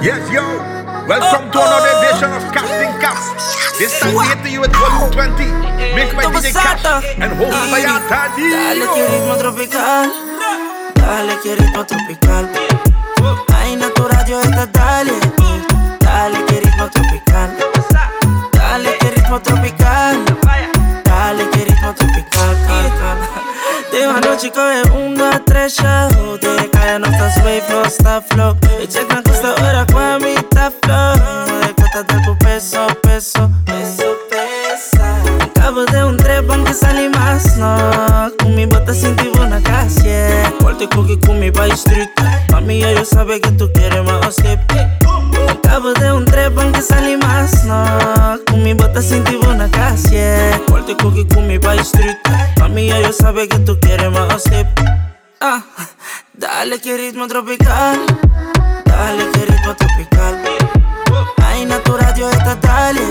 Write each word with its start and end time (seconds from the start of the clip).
Yes, 0.00 0.30
yo. 0.30 0.46
Welcome 1.10 1.50
to 1.50 1.58
another 1.58 1.90
edition 1.98 2.30
of 2.30 2.46
Casting 2.54 2.94
Caps. 3.02 3.34
This 3.78 3.98
time 3.98 4.14
we 4.14 4.22
hit 4.30 4.52
you 4.52 4.60
with 4.60 4.70
volume 4.70 5.10
20. 5.10 5.42
Mixed 5.98 6.14
by 6.14 6.22
DJ 6.30 6.52
Cash 6.54 7.18
and 7.18 7.34
hosted 7.34 7.66
by 7.66 7.82
Atadi. 7.82 8.46
Dale 8.46 8.86
que 8.94 9.02
ritmo 9.10 9.34
tropical. 9.42 10.06
Dale 10.94 11.34
que 11.42 11.50
ritmo 11.58 11.82
tropical. 11.82 12.44
Ay, 13.58 13.74
natural, 13.74 14.24
yo 14.28 14.40
esta 14.40 14.66
dale. 14.66 15.18
Dale 15.98 16.44
que 16.46 16.60
ritmo 16.60 16.88
tropical. 16.94 17.50
Dale 18.52 18.98
que 18.98 19.10
ritmo 19.10 19.40
tropical. 19.42 20.24
Dale 21.04 21.50
que 21.50 21.64
ritmo 21.64 21.92
tropical. 21.94 22.28
De 23.90 24.06
noite 24.06 24.50
coge 24.50 24.82
um, 24.92 25.14
dois, 25.14 25.40
três 25.44 25.74
shows 25.74 26.38
Te 26.38 26.67
cae, 26.98 27.00
no 27.00 27.06
estás 27.06 27.36
wave, 27.38 27.62
no 27.70 27.82
está 27.84 28.22
flow. 28.22 28.56
E 28.80 28.86
check 28.86 29.08
na 29.12 29.22
costa, 29.22 29.54
ora 29.62 29.86
com 29.86 29.98
a 29.98 30.18
mitad 30.18 30.72
flow. 30.82 31.16
No 31.46 31.66
de 31.66 31.74
cuenta 31.74 32.02
de 32.02 32.24
tu 32.24 32.36
peso, 32.38 32.86
peso, 33.02 33.50
peso, 33.64 34.04
pesa. 34.30 35.16
Cabo 35.54 35.84
de 35.84 36.04
un 36.04 36.16
trepan 36.16 36.64
que 36.64 36.74
sale 36.74 37.08
más, 37.10 37.56
no. 37.56 38.30
Com 38.38 38.54
mi 38.54 38.66
bota 38.66 38.94
sentivo 38.94 39.44
na 39.44 39.60
calle 39.60 40.42
Vuelto 40.60 40.84
y 40.84 40.88
cookie 40.88 41.18
con 41.18 41.38
mi 41.38 41.50
bike 41.50 41.74
street. 41.74 42.08
Mami, 42.50 42.80
ya 42.80 42.92
yo 42.92 43.04
sabe 43.04 43.40
que 43.40 43.50
tú 43.52 43.70
quieres 43.72 44.02
más 44.04 44.38
hip 44.40 44.60
Cabo 45.62 45.92
de 45.92 46.12
un 46.12 46.24
trepan 46.24 46.72
que 46.72 46.82
sale 46.82 47.16
más, 47.18 47.64
no. 47.64 48.38
Con 48.46 48.62
mi 48.62 48.74
bota 48.74 49.02
sentivo 49.02 49.52
na 49.54 49.68
calle 49.70 50.58
Vuelto 50.68 50.92
y 50.92 50.96
cookie 50.96 51.26
con 51.26 51.46
mi 51.46 51.58
bike 51.58 51.82
street. 51.82 52.16
Mami, 52.58 52.88
ya 52.88 53.00
yo 53.00 53.12
sabe 53.12 53.48
que 53.48 53.58
tú 53.58 53.78
quieres 53.80 54.10
más 54.10 54.44
hip 54.46 54.66
Ah, 55.40 55.62
dale 56.32 56.80
que 56.80 56.96
ritmo 56.96 57.28
tropical. 57.28 57.96
Dale 58.84 59.30
que 59.30 59.46
ritmo 59.46 59.72
tropical. 59.76 60.42
Ay, 61.44 61.64
natural, 61.64 62.12
yo 62.16 62.28
esta 62.28 62.56
dale 62.56 63.02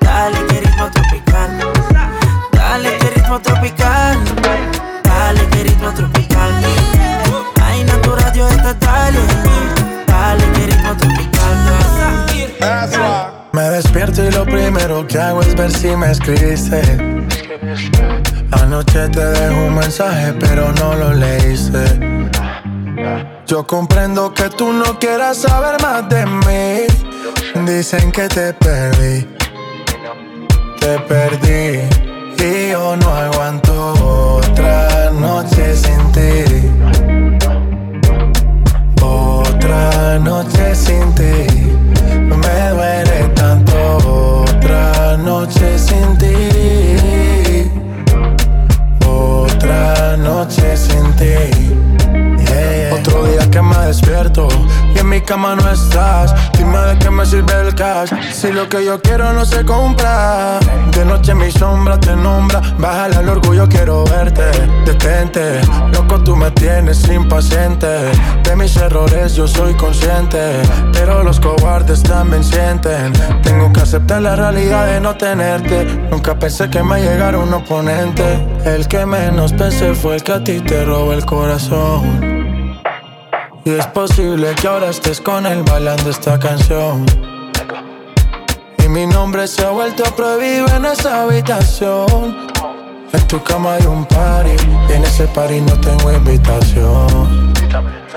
Dale 0.00 0.46
que 0.46 0.60
ritmo 0.60 0.88
tropical. 0.92 1.50
Dale 2.52 2.98
que 2.98 3.10
ritmo 3.10 3.40
tropical. 3.40 4.24
Dale 5.02 5.48
que 5.48 5.62
ritmo 5.64 5.92
tropical. 5.92 6.52
Ay, 7.64 7.82
natural, 7.82 8.32
yo 8.32 8.46
esta 8.46 8.74
dale 8.74 9.18
Dale 10.06 10.52
que 10.52 10.66
ritmo 10.66 10.96
tropical. 10.96 11.56
Me 13.52 13.70
despierto 13.70 14.22
y 14.24 14.30
lo 14.30 14.44
primero 14.44 15.04
que 15.04 15.18
hago 15.18 15.40
es 15.42 15.56
ver 15.56 15.72
si 15.72 15.96
me 15.96 16.12
escribiste. 16.12 17.10
Anoche 18.52 19.08
te 19.08 19.24
dejo 19.24 19.64
un 19.66 19.74
mensaje, 19.74 20.32
pero 20.34 20.72
no 20.72 20.94
lo 20.94 21.12
leíste. 21.12 21.84
Yo 23.46 23.66
comprendo 23.66 24.32
que 24.32 24.48
tú 24.50 24.72
no 24.72 24.98
quieras 24.98 25.38
saber 25.38 25.80
más 25.82 26.08
de 26.08 26.26
mí. 26.26 27.66
Dicen 27.66 28.12
que 28.12 28.28
te 28.28 28.52
perdí. 28.54 29.26
Te 30.80 30.98
perdí. 31.00 31.80
Y 32.42 32.70
yo 32.70 32.96
no 32.96 33.08
aguanto 33.12 34.36
otra 34.36 35.10
noche 35.10 35.74
sin 35.74 36.12
ti. 36.12 36.44
Otra 39.02 40.18
noche 40.18 40.74
sin 40.74 41.14
ti. 41.14 41.46
Me 42.42 42.70
duele 42.70 43.09
cama 55.30 55.54
no 55.54 55.70
estás. 55.70 56.34
Dime 56.58 56.76
de 56.76 56.98
qué 56.98 57.08
me 57.08 57.24
sirve 57.24 57.52
el 57.60 57.72
cash 57.76 58.10
si 58.32 58.50
lo 58.50 58.68
que 58.68 58.84
yo 58.84 59.00
quiero 59.00 59.32
no 59.32 59.44
se 59.44 59.64
compra. 59.64 60.58
De 60.90 61.04
noche 61.04 61.36
mi 61.36 61.52
sombra 61.52 62.00
te 62.00 62.16
nombra. 62.16 62.60
Bájale 62.78 63.14
al 63.14 63.28
orgullo, 63.28 63.68
quiero 63.68 64.02
verte. 64.06 64.42
Detente, 64.84 65.60
loco, 65.92 66.20
tú 66.24 66.34
me 66.34 66.50
tienes 66.50 67.08
impaciente. 67.08 67.86
De 68.42 68.56
mis 68.56 68.76
errores 68.76 69.36
yo 69.36 69.46
soy 69.46 69.72
consciente, 69.74 70.62
pero 70.92 71.22
los 71.22 71.38
cobardes 71.38 72.02
también 72.02 72.42
sienten. 72.42 73.12
Tengo 73.44 73.72
que 73.72 73.82
aceptar 73.82 74.22
la 74.22 74.34
realidad 74.34 74.86
de 74.86 75.00
no 75.00 75.14
tenerte. 75.14 75.84
Nunca 76.10 76.36
pensé 76.40 76.68
que 76.68 76.82
me 76.82 77.00
llegara 77.02 77.38
un 77.38 77.54
oponente. 77.54 78.24
El 78.64 78.88
que 78.88 79.06
menos 79.06 79.52
pensé 79.52 79.94
fue 79.94 80.16
el 80.16 80.24
que 80.24 80.32
a 80.32 80.42
ti 80.42 80.58
te 80.60 80.84
robó 80.84 81.12
el 81.12 81.24
corazón. 81.24 82.39
Y 83.64 83.70
es 83.70 83.86
posible 83.88 84.54
que 84.54 84.68
ahora 84.68 84.88
estés 84.88 85.20
con 85.20 85.46
él 85.46 85.62
bailando 85.62 86.08
esta 86.10 86.38
canción. 86.38 87.04
Y 88.82 88.88
mi 88.88 89.06
nombre 89.06 89.46
se 89.46 89.64
ha 89.64 89.70
vuelto 89.70 90.04
prohibido 90.16 90.66
en 90.76 90.86
esa 90.86 91.22
habitación. 91.22 92.48
En 93.12 93.26
tu 93.26 93.42
cama 93.42 93.74
hay 93.74 93.86
un 93.86 94.04
party, 94.06 94.56
y 94.88 94.92
en 94.92 95.04
ese 95.04 95.26
party 95.28 95.60
no 95.60 95.74
tengo 95.80 96.12
invitación. 96.12 97.52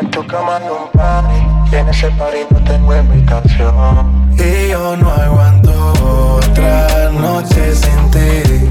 En 0.02 0.12
tu 0.12 0.26
cama 0.28 0.58
hay 0.58 0.70
un 0.70 0.90
party, 0.92 1.40
y 1.72 1.76
en 1.76 1.90
ese 1.90 2.10
party 2.12 2.38
no 2.50 2.64
tengo 2.64 2.96
invitación. 2.96 4.34
Y 4.38 4.70
yo 4.70 4.96
no 4.96 5.10
aguanto 5.12 5.94
otra 6.38 7.10
noche 7.12 7.76
sin 7.76 8.12
ti. 8.12 8.70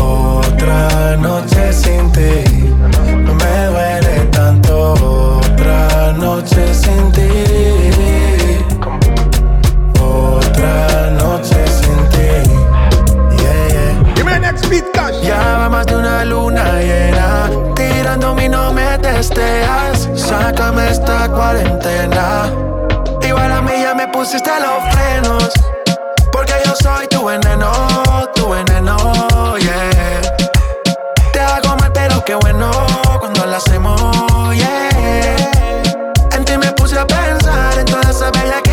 Otra 0.00 1.16
noche 1.16 1.72
sin 1.72 2.12
ti. 2.12 2.44
No 3.24 3.34
me 3.34 3.66
duele 3.66 3.83
Ya 15.24 15.56
va 15.58 15.68
más 15.70 15.86
de 15.86 15.96
una 15.96 16.24
luna 16.24 16.64
llena. 16.80 17.50
Tirándome 17.74 18.44
y 18.44 18.48
no 18.48 18.72
me 18.72 18.98
testeas 18.98 20.08
Sácame 20.14 20.90
esta 20.90 21.28
cuarentena. 21.28 22.52
Igual 23.22 23.52
a 23.52 23.62
mí 23.62 23.72
ya 23.82 23.94
me 23.94 24.06
pusiste 24.08 24.50
los 24.60 24.94
frenos. 24.94 25.50
Porque 26.30 26.52
yo 26.66 26.74
soy 26.74 27.06
tu 27.08 27.24
veneno, 27.24 27.70
tu 28.34 28.50
veneno, 28.50 29.56
yeah. 29.58 30.20
Te 31.32 31.40
hago 31.40 31.76
mal 31.76 31.90
pero 31.92 32.22
qué 32.24 32.34
bueno 32.34 32.70
cuando 33.20 33.46
lo 33.46 33.56
hacemos, 33.56 34.54
yeah. 34.54 35.36
En 36.32 36.44
ti 36.44 36.58
me 36.58 36.72
puse 36.72 36.98
a 36.98 37.06
pensar 37.06 37.78
en 37.78 37.86
todas 37.86 38.10
esas 38.10 38.32
bellaqueras 38.32 38.63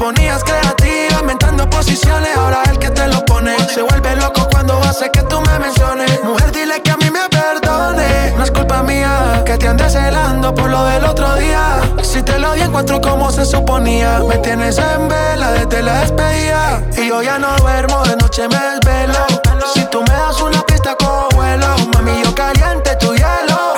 ponías 0.00 0.42
creativa, 0.42 1.20
inventando 1.20 1.68
posiciones. 1.68 2.34
Ahora 2.34 2.62
el 2.70 2.78
que 2.78 2.88
te 2.88 3.06
lo 3.06 3.22
pone 3.26 3.54
se 3.68 3.82
vuelve 3.82 4.16
loco 4.16 4.48
cuando 4.50 4.80
hace 4.82 5.10
que 5.10 5.22
tú 5.24 5.38
me 5.42 5.58
menciones. 5.58 6.24
Mujer, 6.24 6.50
dile 6.52 6.80
que 6.82 6.90
a 6.90 6.96
mí 6.96 7.10
me 7.10 7.28
perdone. 7.28 8.32
No 8.34 8.42
es 8.42 8.50
culpa 8.50 8.82
mía 8.82 9.42
que 9.44 9.58
te 9.58 9.68
andes 9.68 9.92
celando 9.92 10.54
por 10.54 10.70
lo 10.70 10.86
del 10.86 11.04
otro 11.04 11.34
día. 11.34 11.82
Si 12.02 12.22
te 12.22 12.38
lo 12.38 12.54
di 12.54 12.62
encuentro 12.62 12.98
como 13.02 13.30
se 13.30 13.44
suponía. 13.44 14.20
Me 14.26 14.38
tienes 14.38 14.78
en 14.78 15.06
vela 15.06 15.52
desde 15.52 15.82
la 15.82 16.00
despedida. 16.00 16.82
Y 16.96 17.08
yo 17.08 17.22
ya 17.22 17.38
no 17.38 17.54
duermo, 17.58 18.02
de 18.04 18.16
noche 18.16 18.48
me 18.48 18.58
desvelo. 18.58 19.26
Si 19.74 19.84
tú 19.90 20.00
me 20.00 20.14
das 20.14 20.40
una 20.40 20.62
pista, 20.62 20.96
cojo 20.96 21.28
vuelo. 21.34 21.76
Mami, 21.92 22.22
yo 22.24 22.34
caliente 22.34 22.96
tu 22.96 23.12
hielo. 23.14 23.74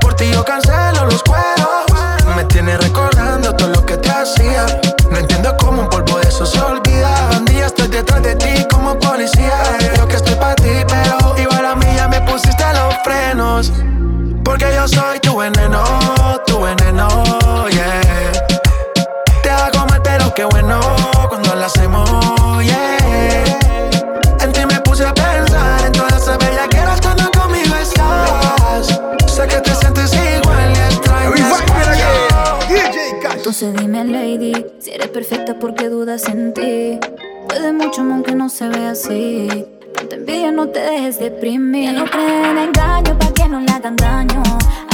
Por 0.00 0.14
ti 0.14 0.30
yo 0.32 0.42
cancelo 0.42 1.04
los 1.04 1.22
cueros. 1.22 1.84
Me 2.34 2.44
tienes 2.44 2.82
recordando 2.82 3.54
todo 3.54 3.68
lo 3.68 3.84
que 3.84 3.98
te 3.98 4.10
hacía. 4.10 4.64
No 5.10 5.18
entiendo 5.18 5.56
cómo 5.58 5.82
un 5.82 5.88
polvo 5.88 6.18
de 6.18 6.28
eso 6.28 6.46
se 6.46 6.60
olvida. 6.60 7.30
Un 7.36 7.44
día 7.44 7.66
estoy 7.66 7.88
detrás 7.88 8.22
de 8.22 8.36
ti 8.36 8.64
como 8.70 8.98
policía. 8.98 9.62
Yo 9.96 10.06
que 10.06 10.16
estoy 10.16 10.34
para 10.36 10.54
ti, 10.54 10.70
pero 10.88 11.34
igual 11.38 11.66
a 11.66 11.74
mí 11.74 11.86
ya 11.96 12.08
me 12.08 12.20
pusiste 12.22 12.64
los 12.74 12.94
frenos. 13.04 13.72
Porque 14.44 14.66
yo 14.74 14.86
soy 14.88 15.18
tu 15.20 15.36
veneno, 15.36 15.82
tu 16.46 16.60
veneno, 16.60 17.08
yeah. 17.68 18.32
Te 19.42 19.50
hago 19.50 19.86
mal, 19.86 20.00
pero 20.02 20.32
qué 20.34 20.44
bueno 20.44 20.80
cuando 21.28 21.54
lo 21.54 21.64
hacemos, 21.64 22.08
yeah. 22.64 23.44
En 24.40 24.52
ti 24.52 24.64
me 24.66 24.80
puse 24.80 25.04
a 25.06 25.14
pensar 25.14 25.84
en 25.86 25.92
todas 25.92 26.22
esas 26.22 26.38
bellaqueras 26.38 27.00
cuando 27.00 27.30
conmigo 27.32 27.74
estás. 27.76 29.00
Sé 29.26 29.46
que 29.46 29.60
te 29.60 29.74
sientes 29.74 30.12
igual 30.14 30.72
y 30.74 30.78
extrañas. 30.78 31.70
Entonces 33.32 33.68
Entonces 33.70 33.74
dime, 33.74 34.04
lady, 34.04 34.66
perfecta, 35.12 35.58
porque 35.58 35.88
dudas 35.88 36.28
en 36.28 36.52
ti? 36.54 36.98
Puede 37.48 37.72
mucho, 37.72 38.02
aunque 38.02 38.34
no 38.34 38.48
se 38.48 38.68
ve 38.68 38.86
así. 38.86 39.48
Tanta 39.94 40.16
envidia, 40.16 40.50
no 40.52 40.68
te 40.68 40.80
dejes 40.80 41.18
deprimir. 41.18 41.92
no 41.92 42.04
cree 42.04 42.50
en 42.50 42.58
engaño, 42.58 43.18
para 43.18 43.32
que 43.32 43.48
no 43.48 43.60
le 43.60 43.70
hagan 43.72 43.96
daño. 43.96 44.42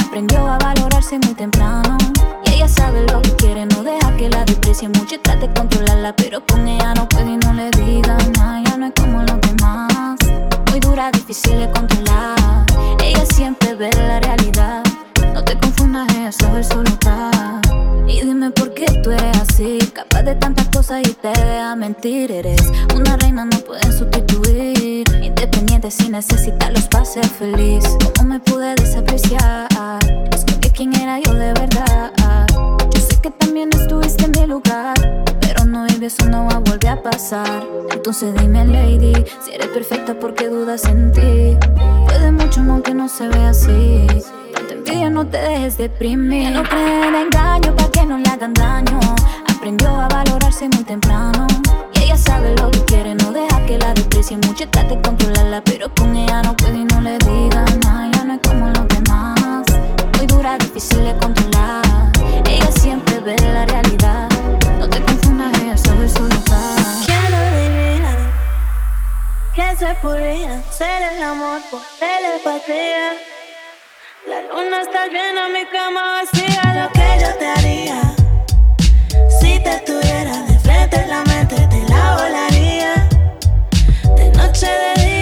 Aprendió 0.05 0.39
a 0.47 0.57
valorarse 0.57 1.19
muy 1.19 1.33
temprano. 1.33 1.97
Y 2.45 2.55
ella 2.55 2.67
sabe 2.67 3.05
lo 3.11 3.21
que 3.21 3.31
quiere, 3.35 3.65
no 3.65 3.83
deja 3.83 4.15
que 4.17 4.29
la 4.29 4.43
desprecie 4.45 4.89
mucho 4.89 5.15
y 5.15 5.17
trate 5.19 5.47
de 5.47 5.53
controlarla. 5.53 6.15
Pero 6.15 6.43
con 6.45 6.67
ella 6.67 6.93
no 6.95 7.07
puede 7.07 7.31
y 7.31 7.37
no 7.37 7.53
le 7.53 7.69
digan 7.71 8.31
nada, 8.33 8.61
ya 8.65 8.77
no 8.77 8.87
es 8.87 8.93
como 8.99 9.21
los 9.21 9.41
demás. 9.41 10.17
Muy 10.69 10.79
dura, 10.79 11.11
difícil 11.11 11.59
de 11.59 11.69
controlar. 11.71 12.65
Ella 13.03 13.25
siempre 13.25 13.75
ve 13.75 13.89
la 13.93 14.19
realidad. 14.19 14.83
No 15.33 15.43
te 15.43 15.57
confundas, 15.59 16.07
ella 16.15 16.31
sabe 16.31 16.63
su 16.63 16.81
lugar. 16.81 17.36
Y 18.07 18.21
dime 18.21 18.51
por 18.51 18.73
qué 18.73 18.85
tú 19.03 19.11
eres 19.11 19.37
así, 19.41 19.79
capaz 19.93 20.23
de 20.23 20.35
tantas 20.35 20.67
cosas 20.69 21.01
y 21.05 21.13
te 21.13 21.27
deja 21.27 21.75
mentir. 21.75 22.31
Eres 22.31 22.61
una 22.95 23.17
reina, 23.17 23.45
no 23.45 23.59
pueden 23.59 23.91
sustituir. 23.91 25.03
Independiente 25.21 25.91
si 25.91 26.09
necesitas 26.09 26.71
los 26.71 26.87
pases 26.87 27.29
feliz. 27.31 27.83
¿Cómo 28.17 28.29
me 28.29 28.39
pude 28.39 28.75
desapreciar? 28.75 29.67
Es 30.31 30.45
que 30.45 30.69
quién 30.71 30.95
era 30.95 31.19
yo 31.19 31.33
de 31.33 31.53
verdad. 31.53 32.13
Que 33.21 33.31
también 33.31 33.69
estuviste 33.73 34.25
en 34.25 34.31
mi 34.31 34.47
lugar, 34.47 34.95
pero 35.41 35.65
no 35.65 35.85
y 35.87 36.05
eso 36.05 36.25
no 36.25 36.45
va 36.45 36.53
a 36.53 36.59
volver 36.59 36.87
a 36.87 37.01
pasar. 37.01 37.63
Entonces 37.91 38.33
dime, 38.39 38.65
lady, 38.65 39.13
si 39.43 39.51
eres 39.53 39.67
perfecta, 39.67 40.17
porque 40.19 40.47
dudas 40.49 40.85
en 40.85 41.11
ti? 41.11 41.57
Puede 42.05 42.31
mucho, 42.31 42.61
aunque 42.61 42.93
no 42.93 43.09
se 43.09 43.27
ve 43.27 43.45
así 43.45 44.07
no 45.09 45.25
te 45.25 45.37
dejes 45.37 45.77
deprimir. 45.77 46.51
No 46.51 46.63
cree 46.63 47.07
en 47.07 47.15
engaño 47.15 47.75
para 47.75 47.89
que 47.89 48.05
no 48.05 48.17
le 48.17 48.29
hagan 48.29 48.53
daño. 48.53 48.99
Aprendió 49.47 49.89
a 49.89 50.07
valorarse 50.07 50.67
muy 50.69 50.83
temprano. 50.83 51.47
Y 51.93 52.03
ella 52.03 52.17
sabe 52.17 52.55
lo 52.55 52.69
que 52.71 52.83
quiere, 52.85 53.15
no 53.15 53.31
deja 53.31 53.65
que 53.65 53.77
la 53.77 53.93
desprecie 53.93 54.37
mucho. 54.37 54.67
Trate 54.69 54.95
de 54.95 55.01
controlarla, 55.01 55.63
pero 55.63 55.93
con 55.95 56.15
ella 56.15 56.41
no 56.41 56.55
puede 56.55 56.77
y 56.77 56.85
no 56.85 57.01
le 57.01 57.17
digan 57.19 57.79
nada. 57.83 58.11
Ya 58.13 58.23
no 58.25 58.33
es 58.33 58.39
como 58.47 58.67
los 58.67 58.87
demás. 58.89 59.65
Muy 60.17 60.27
dura, 60.27 60.57
difícil 60.57 61.03
de 61.03 61.17
controlar. 61.17 62.16
Ella 62.45 62.71
siempre 62.71 63.19
ve 63.19 63.35
la 63.41 63.65
realidad. 63.65 64.29
No 64.79 64.89
te 64.89 65.01
confundas, 65.01 65.51
ella 65.61 65.77
sabe 65.77 66.07
su 66.09 66.23
lugar. 66.23 66.77
Quiero 67.05 67.37
adivinar 67.37 68.17
que 69.55 69.75
se 69.77 69.93
podría 70.01 70.61
ser 70.71 71.01
el 71.13 71.23
amor 71.23 71.61
por 71.71 71.81
telepatía. 71.99 73.13
La 74.27 74.41
luna 74.41 74.81
está 74.81 75.07
llena, 75.07 75.49
mi 75.49 75.65
cama 75.65 76.21
vacía. 76.21 76.61
Lo 76.73 76.91
que 76.91 77.07
yo 77.21 77.33
te 77.39 77.47
haría 77.47 78.17
si 79.39 79.59
te 79.59 79.79
tuviera 79.85 80.41
de 80.43 80.59
frente 80.59 80.95
en 80.97 81.09
la 81.09 81.23
mente, 81.23 81.55
te 81.55 81.81
la 81.89 82.15
volaría. 82.17 83.07
De 84.15 84.31
noche, 84.31 84.67
de 84.67 85.05
día, 85.05 85.16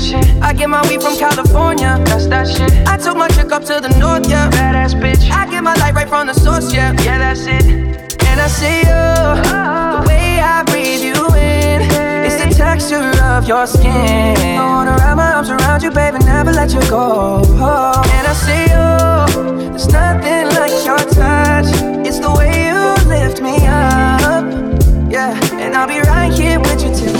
Oh 0.00 0.02
shit. 0.02 0.24
I 0.42 0.54
get 0.54 0.70
my 0.70 0.80
weed 0.88 1.02
from 1.02 1.14
California, 1.18 2.00
that's 2.06 2.26
that 2.28 2.48
shit. 2.48 2.72
I 2.88 2.96
took 2.96 3.18
my 3.18 3.28
chick 3.28 3.52
up 3.52 3.64
to 3.64 3.80
the 3.80 3.90
north, 3.98 4.26
yeah, 4.26 4.48
badass 4.48 4.94
bitch. 4.94 5.30
I 5.30 5.44
get 5.50 5.62
my 5.62 5.74
light 5.74 5.94
right 5.94 6.08
from 6.08 6.26
the 6.26 6.32
source, 6.32 6.72
yeah, 6.72 6.92
yeah 7.04 7.18
that's 7.18 7.44
it. 7.46 7.66
And 8.24 8.40
I 8.40 8.48
see 8.48 8.78
you, 8.80 9.02
the 9.44 10.04
way 10.08 10.40
I 10.40 10.62
breathe 10.64 11.02
you 11.04 11.20
in, 11.36 11.82
it's 12.24 12.36
the 12.42 12.48
texture 12.56 13.12
of 13.24 13.46
your 13.46 13.66
skin. 13.66 14.56
I 14.56 14.64
wanna 14.64 14.96
wrap 14.96 15.18
my 15.18 15.34
arms 15.34 15.50
around 15.50 15.82
you, 15.82 15.90
baby, 15.90 16.18
never 16.24 16.52
let 16.52 16.72
you 16.72 16.80
go. 16.88 17.42
And 17.44 18.26
I 18.26 18.32
see 18.32 18.64
you, 18.72 19.68
there's 19.68 19.88
nothing 19.88 20.48
like 20.56 20.72
your 20.88 21.02
touch. 21.12 21.68
It's 22.08 22.20
the 22.20 22.32
way 22.32 22.72
you 22.72 22.80
lift 23.06 23.42
me 23.42 23.66
up. 23.66 24.48
Yeah, 25.12 25.38
and 25.60 25.76
I'll 25.76 25.86
be 25.86 26.00
right 26.00 26.32
here 26.32 26.58
with 26.58 26.82
you 26.84 26.94
till. 26.94 27.19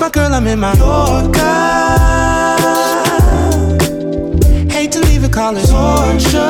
My 0.00 0.08
girl, 0.08 0.32
I'm 0.32 0.46
in 0.46 0.58
my 0.58 0.72
Yorker. 0.72 1.38
Hate 4.72 4.92
to 4.92 5.00
leave 5.00 5.24
it, 5.24 5.30
call 5.30 5.54
it 5.54 5.66
torture. 5.68 6.40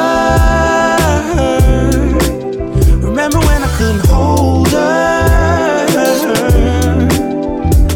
Remember 3.05 3.39
when 3.41 3.63
I 3.65 3.77
couldn't 3.77 4.07
hold 4.07 4.69
her? 4.69 5.87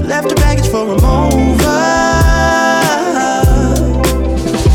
Left 0.03 0.29
her 0.29 0.37
baggage 0.37 0.67
for 0.67 0.89
a 0.89 1.01
mover. 1.01 1.69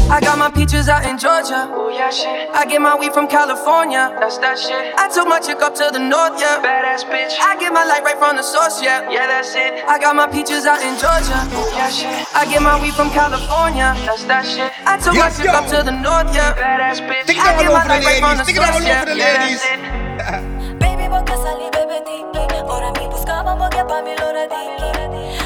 I 0.10 0.20
got 0.22 0.38
my 0.38 0.50
peaches 0.50 0.88
out 0.88 1.06
in 1.06 1.18
Georgia. 1.18 1.89
Yeah, 2.10 2.50
shit. 2.50 2.50
I 2.56 2.66
get 2.66 2.82
my 2.82 2.96
weed 2.98 3.14
from 3.14 3.28
California. 3.28 4.10
That's 4.18 4.42
that 4.42 4.58
shit. 4.58 4.98
I 4.98 5.06
took 5.14 5.28
my 5.30 5.38
chick 5.40 5.62
up 5.62 5.76
to 5.78 5.94
the 5.94 6.02
north, 6.02 6.42
yeah. 6.42 6.58
Badass 6.58 7.06
bitch. 7.06 7.38
I 7.38 7.54
get 7.62 7.70
my 7.72 7.86
light 7.86 8.02
right 8.02 8.18
from 8.18 8.36
the 8.36 8.42
source, 8.42 8.82
yeah. 8.82 9.06
Yeah, 9.14 9.28
that's 9.28 9.54
it. 9.54 9.86
I 9.86 10.00
got 10.00 10.16
my 10.16 10.26
peaches 10.26 10.66
out 10.66 10.82
in 10.82 10.98
Georgia. 10.98 11.38
Yeah, 11.78 11.94
shit. 11.94 12.26
I 12.34 12.50
get 12.50 12.66
my 12.66 12.82
weed 12.82 12.98
from 12.98 13.14
California. 13.14 13.94
That's 14.10 14.26
that 14.26 14.42
shit. 14.42 14.74
I 14.90 14.98
took 14.98 15.14
yes, 15.14 15.22
my 15.22 15.30
chick 15.38 15.54
yo. 15.54 15.60
up 15.62 15.70
to 15.70 15.86
the 15.86 15.94
north, 15.94 16.34
yeah. 16.34 16.58
Badass 16.58 17.06
bitch. 17.06 17.30
Think 17.30 17.46
I 17.46 17.54
get 17.62 17.70
my 17.70 17.86
light 17.86 18.02
right 18.02 18.18
from 18.26 18.42
the 18.42 18.46
source, 18.50 18.82
yeah. 18.82 19.06
Yeah, 19.14 19.46
that's 19.46 19.62
it. 19.62 20.80
Baby, 20.82 21.06
porque 21.14 21.38
salí, 21.38 21.70
bebé, 21.70 22.02
tiki. 22.10 22.58
Ahora 22.66 22.90
mi 22.98 23.06
buscaba, 23.06 23.54
porque 23.54 23.86
pa' 23.86 24.02
mi 24.02 24.18
lo 24.18 24.34
radique. 24.34 24.90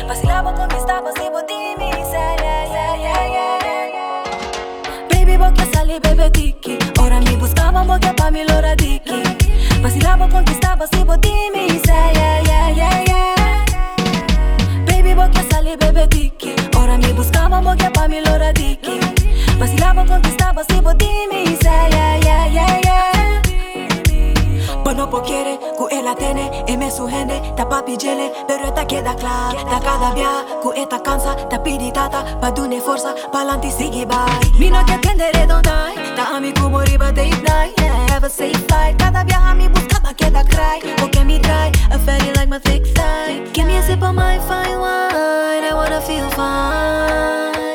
Vacilaba, 0.08 0.54
conquistaba, 0.56 1.12
si 1.12 1.28
vos 1.28 1.44
dime, 1.44 1.53
yeah, 1.53 1.53
porque 7.94 8.14
pa' 8.16 8.32
mi 8.32 8.44
lo 8.44 8.60
radiki. 8.60 9.22
Vacilava, 9.82 10.28
conquistava, 10.28 10.88
si 10.88 11.04
vos 11.04 11.20
dime, 11.22 11.68
say 11.86 12.12
yeah, 12.16 12.42
yeah, 12.50 12.70
yeah, 12.80 13.04
yeah. 13.10 13.66
Baby, 14.88 15.14
porque 15.14 15.44
salí, 15.52 15.76
bebé 15.78 16.08
tiki. 16.08 16.56
Ora 16.76 16.98
mi 16.98 17.14
buscava, 17.14 17.62
porque 17.62 17.92
pa' 17.92 18.08
mi 18.08 18.20
lo 18.22 18.38
radiki. 18.38 19.00
Vacilava, 19.60 20.06
conquistava, 20.06 20.64
si 20.64 20.82
vos 20.82 20.96
dime, 20.98 21.46
say 21.62 21.90
yeah, 21.92 22.18
yeah, 22.26 22.48
yeah, 22.48 22.80
yeah. 22.84 23.42
Bueno, 24.84 25.08
po 25.10 25.22
quiere, 25.22 25.60
tene, 26.16 26.64
e 26.68 26.78
me 26.78 26.90
sujende, 26.90 27.54
ta 27.56 27.66
papi 27.66 27.98
jele, 27.98 28.32
pero 28.48 28.66
esta 28.66 28.86
queda 28.86 29.16
clara. 29.16 29.64
Ta 29.64 29.80
cada 29.80 30.14
via, 30.14 30.46
ku 30.62 30.72
eta 30.72 31.00
cansa, 31.00 31.36
ta 31.50 31.58
pidi 31.58 31.92
tata, 31.92 32.24
pa 32.40 32.52
dune 32.52 32.80
forza, 32.82 33.14
pa'lanti 33.32 33.72
sigi 33.72 34.06
bye. 34.06 34.40
Mi 34.60 34.70
no 34.70 34.84
te 34.86 34.94
attendere, 34.94 35.46
don't 35.48 35.64
die, 35.64 36.16
ta 36.16 36.36
ami 36.36 36.52
como 36.54 36.80
riba 36.80 37.12
date 37.12 37.42
night, 37.44 37.74
yeah, 37.80 38.08
have 38.10 38.24
a 38.24 38.30
safe 38.30 38.58
flight. 38.68 38.98
Cada 38.98 39.24
viaja 39.24 39.54
mi 39.56 39.68
buscaba 39.68 40.14
queda 40.14 40.44
cry, 40.44 40.80
porque 40.98 41.24
mi 41.26 41.40
try, 41.40 41.72
a 41.92 41.98
fatty 42.00 42.32
like 42.34 42.50
my 42.50 42.60
thick 42.60 42.86
thigh. 42.96 43.42
Give 43.54 43.66
me 43.66 43.78
a 43.78 43.84
sip 43.84 44.02
of 44.02 44.14
my 44.16 44.40
fine 44.40 44.80
wine, 44.80 45.64
I 45.64 45.72
wanna 45.74 46.02
feel 46.02 46.30
fine. 46.32 47.73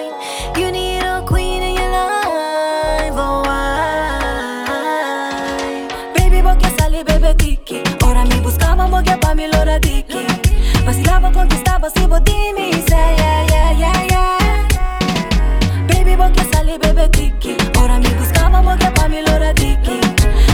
тебе 16.99 17.09
тики 17.09 17.57
Ora 17.81 17.99
mi 17.99 18.09
buscaba, 18.09 18.77
que 18.77 18.91
pa' 18.91 19.09
mi 19.09 19.23
lora 19.23 19.55
tiki. 19.55 20.01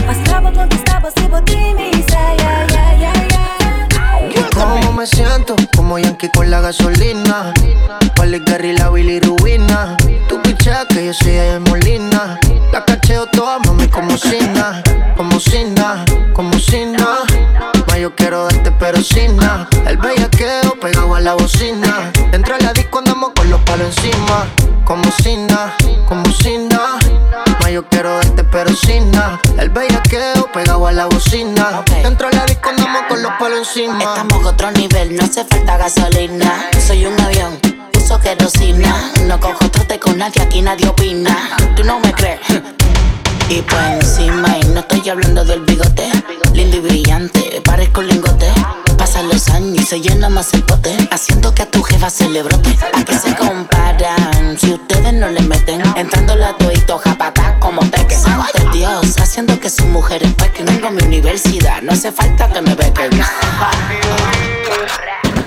Pasaba, 0.05 0.51
conquistaba, 0.51 1.09
si 1.15 1.27
botimiza, 1.27 2.19
ya, 2.37 2.67
ya, 2.67 2.93
ya, 3.03 3.13
ya 3.27 4.49
¿Cómo 4.53 4.93
me 4.93 5.05
siento? 5.07 5.55
Como 5.75 5.97
Yankee 5.97 6.29
con 6.29 6.49
la 6.49 6.61
gasolina. 6.61 7.53
Pali 8.15 8.39
Gary, 8.39 8.77
la 8.77 8.89
Billy 8.89 9.19
Rubina. 9.19 9.97
Tú 10.29 10.41
picha 10.41 10.85
que 10.87 11.07
yo 11.07 11.13
soy 11.13 11.33
de 11.33 11.59
Molina. 11.59 12.39
La 12.71 12.85
cacheo 12.85 13.25
toda, 13.27 13.59
mami, 13.59 13.87
como 13.87 14.17
sina. 14.17 14.81
Como 15.17 15.39
sina, 15.39 16.05
como 16.33 16.57
sina. 16.59 17.19
Ma, 17.87 17.97
yo 17.97 18.15
quiero 18.15 18.45
darte 18.45 18.71
pero 18.71 19.01
sina. 19.01 19.67
El 19.87 19.97
bellaqueo 19.97 20.79
pegado 20.79 21.15
a 21.15 21.19
la 21.19 21.33
bocina. 21.33 22.11
Entra 22.31 22.57
palos 23.75 23.97
encima. 23.97 24.47
Como 24.85 25.03
Sina, 25.11 25.75
como. 26.07 26.23
Ma, 27.61 27.71
yo 27.71 27.87
quiero 27.89 28.15
darte, 28.17 28.43
pero 28.43 28.71
sin 28.73 29.11
nada. 29.11 29.39
El 29.57 29.69
bellaqueo 29.69 30.49
pegado 30.53 30.85
a 30.87 30.91
la 30.91 31.05
bocina. 31.07 31.83
Dentro 32.03 32.29
de 32.29 32.35
la 32.35 32.45
disco 32.45 32.69
andamos 32.69 33.01
con 33.09 33.21
los 33.21 33.31
palos 33.39 33.67
encima. 33.67 33.99
Estamos 33.99 34.45
a 34.45 34.49
otro 34.49 34.71
nivel, 34.71 35.15
no 35.15 35.23
hace 35.23 35.43
falta 35.43 35.77
gasolina. 35.77 36.69
Soy 36.85 37.05
un 37.05 37.19
avión, 37.19 37.59
uso 37.97 38.19
querosina. 38.19 39.11
No 39.25 39.39
cojo 39.39 39.69
trote 39.71 39.99
con 39.99 40.19
nadie, 40.19 40.41
aquí 40.41 40.61
nadie 40.61 40.87
opina. 40.87 41.35
Tú 41.75 41.83
no 41.83 41.99
me 41.99 42.13
crees. 42.13 42.39
Y 43.49 43.61
por 43.61 43.79
encima, 43.79 44.57
y 44.61 44.67
no 44.67 44.81
estoy 44.81 45.09
hablando 45.09 45.43
del 45.43 45.61
bigote. 45.61 46.11
Lindo 46.53 46.77
y 46.77 46.79
brillante, 46.79 47.61
parezco 47.63 48.01
un 48.01 48.07
lingote. 48.07 48.51
Pasan 49.15 49.29
los 49.29 49.47
años 49.47 49.79
y 49.79 49.85
se 49.85 50.01
llena 50.01 50.27
más 50.27 50.53
el 50.53 50.63
pote. 50.63 50.93
Haciendo 51.09 51.55
que 51.55 51.61
a 51.61 51.71
tu 51.71 51.81
jefa 51.83 52.09
se 52.09 52.27
le 52.27 52.43
brote. 52.43 52.77
¿A 52.93 53.01
qué 53.05 53.17
se 53.17 53.33
comparan? 53.33 54.57
Si 54.59 54.73
ustedes 54.73 55.13
no 55.13 55.29
le 55.29 55.39
meten. 55.39 55.81
Entrando 55.95 56.35
la 56.35 56.51
toito 56.57 56.97
japata 56.97 57.57
como 57.61 57.79
teque. 57.89 58.13
Santo 58.13 58.69
Dios, 58.73 59.17
haciendo 59.17 59.57
que 59.57 59.69
sus 59.69 59.85
mujeres 59.85 60.33
pequen. 60.33 60.65
Tengo 60.65 60.91
mi 60.91 61.01
universidad, 61.03 61.81
no 61.81 61.93
hace 61.93 62.11
falta 62.11 62.49
que 62.49 62.61
me 62.61 62.75
bequen. 62.75 63.11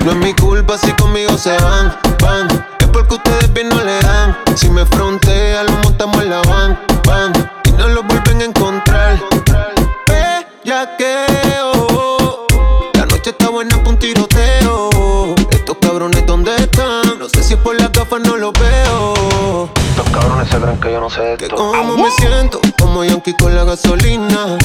No 0.03 0.13
es 0.13 0.17
mi 0.17 0.33
culpa 0.33 0.79
si 0.79 0.91
conmigo 0.93 1.37
se 1.37 1.55
van, 1.59 1.95
van. 2.23 2.49
Es 2.79 2.87
porque 2.87 3.17
ustedes 3.17 3.53
bien 3.53 3.69
no 3.69 3.85
le 3.85 4.01
dan. 4.01 4.39
Si 4.57 4.71
me 4.71 4.87
frontea, 4.87 5.65
lo 5.65 5.73
montamos 5.85 6.18
Que 20.49 20.93
yo 20.93 21.01
no 21.01 21.11
sé 21.11 21.21
de 21.21 21.35
esto. 21.35 21.57
como 21.57 21.99
me 21.99 22.11
siento, 22.11 22.59
como 22.81 23.05
Yankee 23.05 23.35
con 23.35 23.55
la 23.55 23.65
gasolina. 23.65 24.57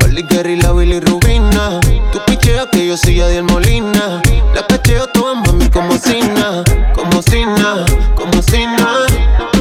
Pali 0.00 0.22
Gary, 0.22 0.56
la 0.56 0.72
Billy 0.72 1.00
Rubina. 1.00 1.80
Tu 2.12 2.18
pichea 2.24 2.66
que 2.72 2.86
yo 2.86 2.96
soy 2.96 3.20
Adiel 3.20 3.44
Molina. 3.44 4.22
La 4.54 4.66
cacheo 4.66 5.06
toda 5.08 5.34
mami 5.34 5.68
como 5.68 5.98
Sina, 5.98 6.64
como 6.94 7.20
Sina, 7.20 7.84
como 8.14 8.40
Sina. 8.42 9.06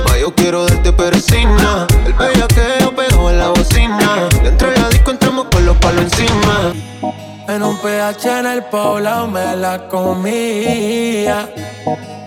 Ma, 0.06 0.18
yo 0.18 0.34
quiero 0.34 0.66
darte 0.66 0.94
nada. 1.46 1.86
El 2.06 2.14
bellaqueo 2.14 2.96
pegó 2.96 3.30
en 3.30 3.38
la 3.38 3.50
bocina. 3.50 4.30
Dentro 4.42 4.72
de 4.72 4.80
la 4.80 4.90
disco 4.90 5.12
entramos 5.12 5.48
con 5.52 5.66
los 5.66 5.76
palos 5.78 6.06
encima. 6.06 6.74
En 7.48 7.63
un 7.63 7.77
PH 7.77 8.39
en 8.39 8.46
el 8.46 8.63
poblado 8.66 9.27
me 9.27 9.56
la 9.56 9.88
comía. 9.88 11.50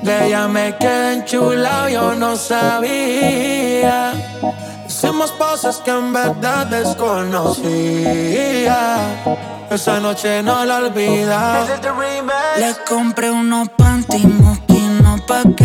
De 0.03 0.27
ella 0.27 0.49
me 0.49 0.75
quedé 0.77 1.13
enchulado, 1.15 1.89
yo 1.91 2.15
no 2.15 2.37
sabía. 2.37 4.15
Hicimos 4.89 5.31
cosas 5.33 5.77
que 5.85 5.91
en 5.91 6.13
verdad 6.13 6.67
desconocía. 6.67 7.69
Esa 9.71 10.01
noche 10.01 10.43
no 10.43 10.65
la 10.65 10.79
olvidaba. 10.79 11.67
Le 12.57 12.75
compré 12.89 13.31
unos 13.31 13.69
panty 13.77 14.27
mosquinos 14.27 15.21
pa' 15.29 15.43
que 15.55 15.65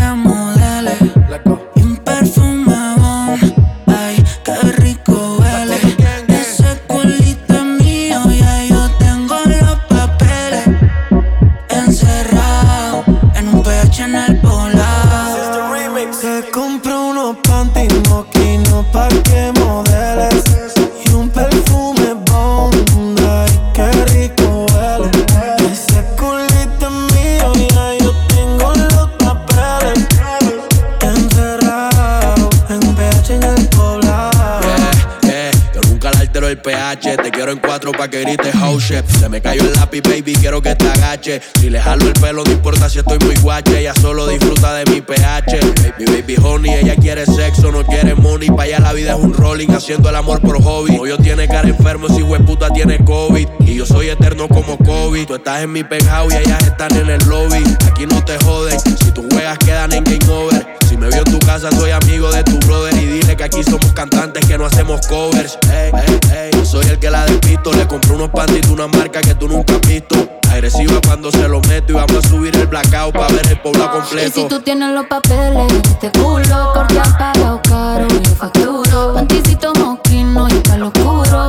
Si 41.24 41.70
le 41.70 41.80
jalo 41.80 42.08
el 42.08 42.14
pelo, 42.14 42.44
no 42.44 42.52
importa 42.52 42.90
si 42.90 43.00
estoy 43.00 43.18
muy 43.20 43.36
guache. 43.38 43.80
Ella 43.80 43.94
solo 44.02 44.28
disfruta 44.28 44.74
de 44.74 44.86
mi 44.92 45.00
pH. 45.00 45.60
Baby, 45.98 46.06
baby, 46.06 46.36
honey, 46.44 46.74
ella 46.74 46.96
quiere 46.98 47.26
sexo, 47.26 47.72
no 47.72 47.86
quiere 47.86 48.16
money. 48.16 48.50
Pa' 48.50 48.64
allá 48.64 48.80
la 48.80 48.92
vida 48.92 49.14
es 49.14 49.20
un 49.20 49.34
rolling, 49.34 49.70
haciendo 49.70 50.10
el 50.10 50.16
amor 50.18 50.42
por 50.42 50.62
hobby. 50.62 50.98
Novio 50.98 51.18
tiene 51.18 51.48
cara 51.48 51.70
enfermo, 51.70 52.10
si 52.10 52.22
hueputa 52.22 52.70
tiene 52.70 53.04
COVID. 53.06 53.48
Y 53.62 53.76
yo 53.76 53.86
soy 53.86 54.10
eterno 54.10 54.50
como 54.50 54.78
COVID. 54.78 55.26
Tú 55.26 55.36
estás 55.36 55.64
en 55.64 55.72
mi 55.72 55.86
penthouse 55.86 56.34
y 56.34 56.38
ellas 56.38 56.62
están 56.64 56.94
en 56.98 57.10
el 57.10 57.26
lobby. 57.30 57.64
Aquí 57.90 58.06
no 58.06 58.24
te 58.26 58.38
joden, 58.44 58.78
si 58.80 59.12
tus 59.12 59.26
juegas 59.32 59.58
quedan 59.60 59.94
en 59.94 60.04
game 60.04 60.28
over. 60.30 60.76
Si 60.90 60.98
me 60.98 61.08
vio 61.08 61.20
en 61.20 61.32
tu 61.32 61.40
casa, 61.40 61.72
soy 61.72 61.92
amigo 61.92 62.30
de 62.30 62.44
tu 62.44 62.60
brother. 62.68 62.94
Y 62.94 63.06
dile 63.06 63.38
que 63.38 63.44
aquí 63.46 63.64
somos 63.64 63.94
cantantes 63.94 64.46
que 64.46 64.58
no 64.58 64.66
hacemos 64.66 65.00
covers. 65.08 65.58
Ey, 65.72 65.92
ey, 65.94 66.20
ey, 66.38 66.52
yo 66.52 66.66
soy 66.66 66.86
el 66.88 67.00
que 67.00 67.10
la 67.10 67.26
despisto. 67.26 67.72
Le 67.72 67.88
compré 67.88 68.14
unos 68.14 68.32
panties 68.32 68.68
de 68.68 68.74
una 68.74 68.88
marca 68.88 69.22
que 69.22 69.34
tú 69.34 69.48
nunca 69.48 69.76
has 69.76 69.88
visto. 69.88 70.16
Agresiva 70.56 71.02
cuando 71.06 71.30
se 71.32 71.50
lo 71.50 71.60
meto 71.68 71.92
y 71.92 71.96
vamos 71.96 72.24
a 72.26 72.30
subir 72.30 72.56
el 72.56 72.66
blackout 72.68 73.14
para 73.14 73.28
ver 73.28 73.46
el 73.46 73.60
pueblo 73.60 73.84
Y 73.84 73.84
si 73.84 73.92
completo. 74.32 74.48
tú 74.48 74.62
tienes 74.62 74.90
los 74.92 75.06
papeles 75.06 75.74
este 75.74 76.10
culo, 76.12 76.72
corte 76.74 76.98
han 76.98 77.18
pagado 77.18 77.62
caro, 77.68 78.08
yo 78.08 78.36
facturo. 78.36 79.14
Panticito 79.16 79.74
mosquino 79.74 80.48
y 80.48 80.54
palo 80.62 80.88
oscuro. 80.88 81.45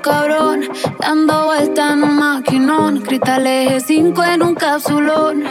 Cabrón. 0.00 0.68
Dando 0.98 1.46
vuelta 1.46 1.92
en 1.92 2.02
un 2.02 2.16
maquinón. 2.16 3.00
Cristales 3.00 3.84
5 3.86 4.24
en 4.24 4.42
un 4.42 4.54
capsulón. 4.54 5.44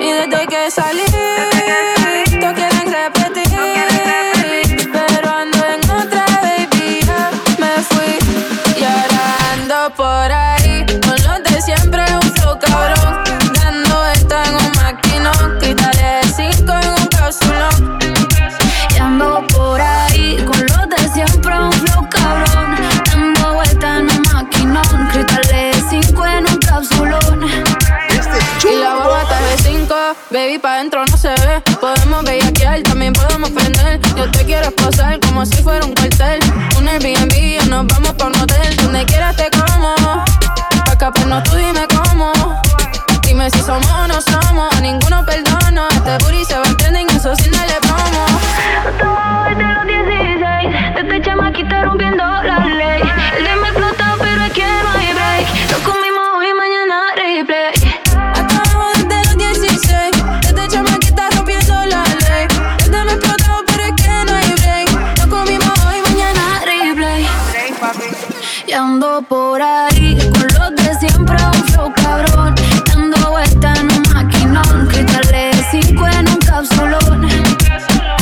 Y 0.00 0.10
desde 0.12 0.46
que 0.46 0.70
salí, 0.70 1.02
todos 2.40 2.54
quieren 2.54 2.92
repetir. 2.92 3.50
Pero 4.92 5.30
ando 5.30 5.58
en 5.74 5.90
otra, 5.90 6.24
baby, 6.42 7.00
me 7.58 7.82
fui. 7.90 8.18
Y 8.80 8.84
ahora 8.84 9.22
ando 9.54 9.94
por 9.94 10.32
ahí, 10.32 10.84
con 11.06 11.16
los 11.24 11.42
de 11.44 11.62
siempre, 11.62 12.02
un 12.14 12.32
flow 12.34 12.58
cabrón. 12.58 13.24
Dando 13.54 13.96
vuelta 13.98 14.44
en 14.44 14.54
un 14.54 14.72
maquinón, 14.82 15.58
de 30.12 30.18
5, 30.28 30.30
baby, 30.30 30.58
pa' 30.58 30.78
dentro 30.78 31.04
no 31.04 31.16
se 31.16 31.28
ve. 31.28 31.62
Podemos 31.80 32.24
bellaquear, 32.24 32.82
también 32.82 33.12
podemos 33.12 33.50
prender. 33.50 34.00
Yo 34.16 34.30
te 34.30 34.44
quiero 34.44 34.68
esposar 34.68 35.18
como 35.20 35.44
si 35.46 35.62
fuera 35.62 35.84
un 35.84 35.94
cuartel. 35.94 36.40
Un 36.78 36.88
Airbnb 36.88 37.68
nos 37.68 37.86
vamos 37.86 38.12
pa' 38.12 38.26
un 38.26 38.36
hotel. 38.36 38.76
Donde 38.76 39.04
quieras 39.06 39.36
te 39.36 39.48
como. 39.50 39.94
Pa' 40.84 40.92
escaparnos 40.92 41.42
tú 41.44 41.56
dime 41.56 41.86
cómo. 41.88 42.32
Dime 43.22 43.50
si 43.50 43.60
somos 43.60 43.90
o 43.90 44.06
no 44.08 44.20
somos. 44.20 44.74
A 44.74 44.80
ninguno 44.80 45.24
perdono. 45.24 45.88
Este 45.90 46.18
booty 46.18 46.44
se 46.44 46.56
ando 69.22 69.28
por 69.28 69.62
ahí 69.62 70.18
con 70.32 70.46
los 70.58 70.70
de 70.76 70.94
siempre, 70.98 71.36
un 71.44 71.64
flow 71.64 71.92
cabrón. 71.94 72.54
Dando 72.86 73.30
vuelta 73.30 73.74
en 73.74 73.92
un 73.92 74.02
maquinón. 74.12 74.86
Cristales 74.88 75.66
5 75.70 76.06
en 76.08 76.28
un 76.28 76.38
capsulón. 76.38 77.28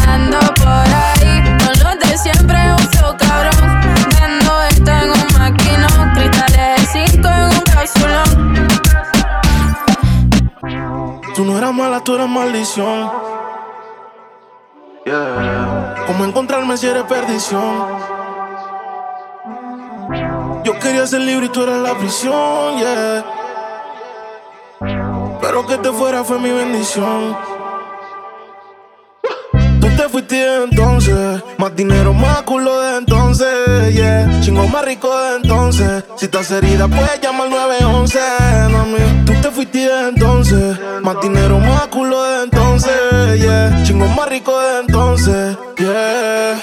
Ando 0.06 0.38
por 0.56 0.68
ahí, 0.68 1.42
con 1.58 1.74
los 1.82 1.98
de 1.98 2.18
siempre, 2.18 2.72
un 2.72 2.78
flow 2.78 3.16
cabrón. 3.18 3.80
Dando 4.18 4.62
esto 4.70 4.90
en 4.90 5.10
un 5.10 5.26
maquinón, 5.38 6.12
cristales 6.14 6.88
5 6.92 7.28
en 7.28 7.44
un 7.44 7.64
cápsulón. 7.74 8.68
Tú 11.34 11.44
no 11.44 11.58
eras 11.58 11.72
mala, 11.72 12.00
tú 12.04 12.14
eras 12.14 12.28
maldición. 12.28 13.10
¿Cómo 16.06 16.24
encontrarme 16.24 16.76
si 16.76 16.86
eres 16.86 17.04
perdición? 17.04 18.20
Yo 20.62 20.78
quería 20.78 21.06
ser 21.06 21.22
libre 21.22 21.46
y 21.46 21.48
tú 21.48 21.62
eras 21.62 21.78
la 21.78 21.94
prisión, 21.96 22.78
yeah. 22.78 23.24
Pero 25.40 25.66
que 25.66 25.78
te 25.78 25.90
fuera 25.90 26.22
fue 26.22 26.38
mi 26.38 26.50
bendición. 26.50 27.36
Tú 29.80 29.86
te 29.96 30.08
fuiste 30.08 30.64
entonces, 30.64 31.42
más 31.56 31.74
dinero, 31.74 32.12
más 32.12 32.42
culo 32.42 32.78
de 32.80 32.98
entonces, 32.98 33.94
yeah. 33.94 34.40
Chingo 34.42 34.66
más 34.68 34.84
rico 34.84 35.08
de 35.18 35.36
entonces. 35.36 36.04
Si 36.16 36.26
estás 36.26 36.50
herida, 36.50 36.86
puedes 36.88 37.20
llamar 37.20 37.46
al 37.46 37.50
911, 37.50 38.20
mami. 38.70 39.24
Tú 39.24 39.32
te 39.40 39.50
fuiste 39.50 40.08
entonces, 40.08 40.78
más 41.00 41.20
dinero, 41.22 41.58
más 41.58 41.86
culo 41.86 42.22
de 42.22 42.44
entonces, 42.44 43.40
yeah. 43.40 43.82
Chingo 43.84 44.06
más 44.08 44.28
rico 44.28 44.58
de 44.60 44.80
entonces, 44.80 45.56
yeah. 45.78 46.62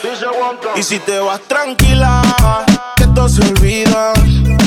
Y 0.75 0.83
si 0.83 0.99
te 0.99 1.19
vas 1.19 1.41
tranquila, 1.41 2.21
esto 3.17 3.29
se 3.29 3.41
olvida. 3.49 4.13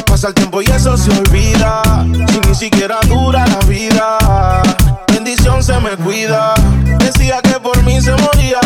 Pasa 0.06 0.28
el 0.28 0.34
tiempo 0.34 0.60
y 0.60 0.64
eso 0.66 0.96
se 0.96 1.10
olvida. 1.10 1.82
Si 2.28 2.40
ni 2.48 2.54
siquiera 2.54 2.98
dura 3.06 3.46
la 3.46 3.58
vida, 3.66 4.18
bendición 5.12 5.62
se 5.62 5.78
me 5.78 5.90
cuida. 5.90 6.54
Decía 6.98 7.40
que 7.42 7.60
por 7.60 7.80
mí 7.84 8.00
se 8.00 8.10
moría, 8.10 8.58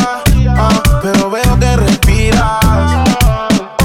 ah, 0.48 0.82
pero 1.02 1.30
veo 1.30 1.58
que 1.58 1.76
respiras. 1.76 3.10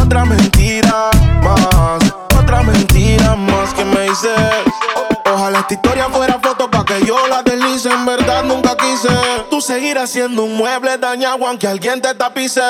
Otra 0.02 0.24
mentira 0.24 1.10
más, 1.44 2.14
otra 2.40 2.64
mentira 2.64 3.36
más 3.36 3.74
que 3.74 3.84
me 3.84 4.04
dices. 4.04 4.32
Ojalá 5.26 5.60
esta 5.60 5.74
historia 5.74 6.08
fuera 6.10 6.40
foto 6.42 6.72
pa' 6.72 6.86
que 6.86 7.06
yo 7.06 7.28
la 7.28 7.44
En 7.86 8.06
verdad 8.06 8.44
nunca 8.44 8.76
quise. 8.76 9.08
Tú 9.50 9.62
seguirás 9.62 10.10
siendo 10.10 10.44
un 10.44 10.58
mueble 10.58 10.98
dañado 10.98 11.48
aunque 11.48 11.66
alguien 11.66 12.02
te 12.02 12.14
tapice. 12.14 12.62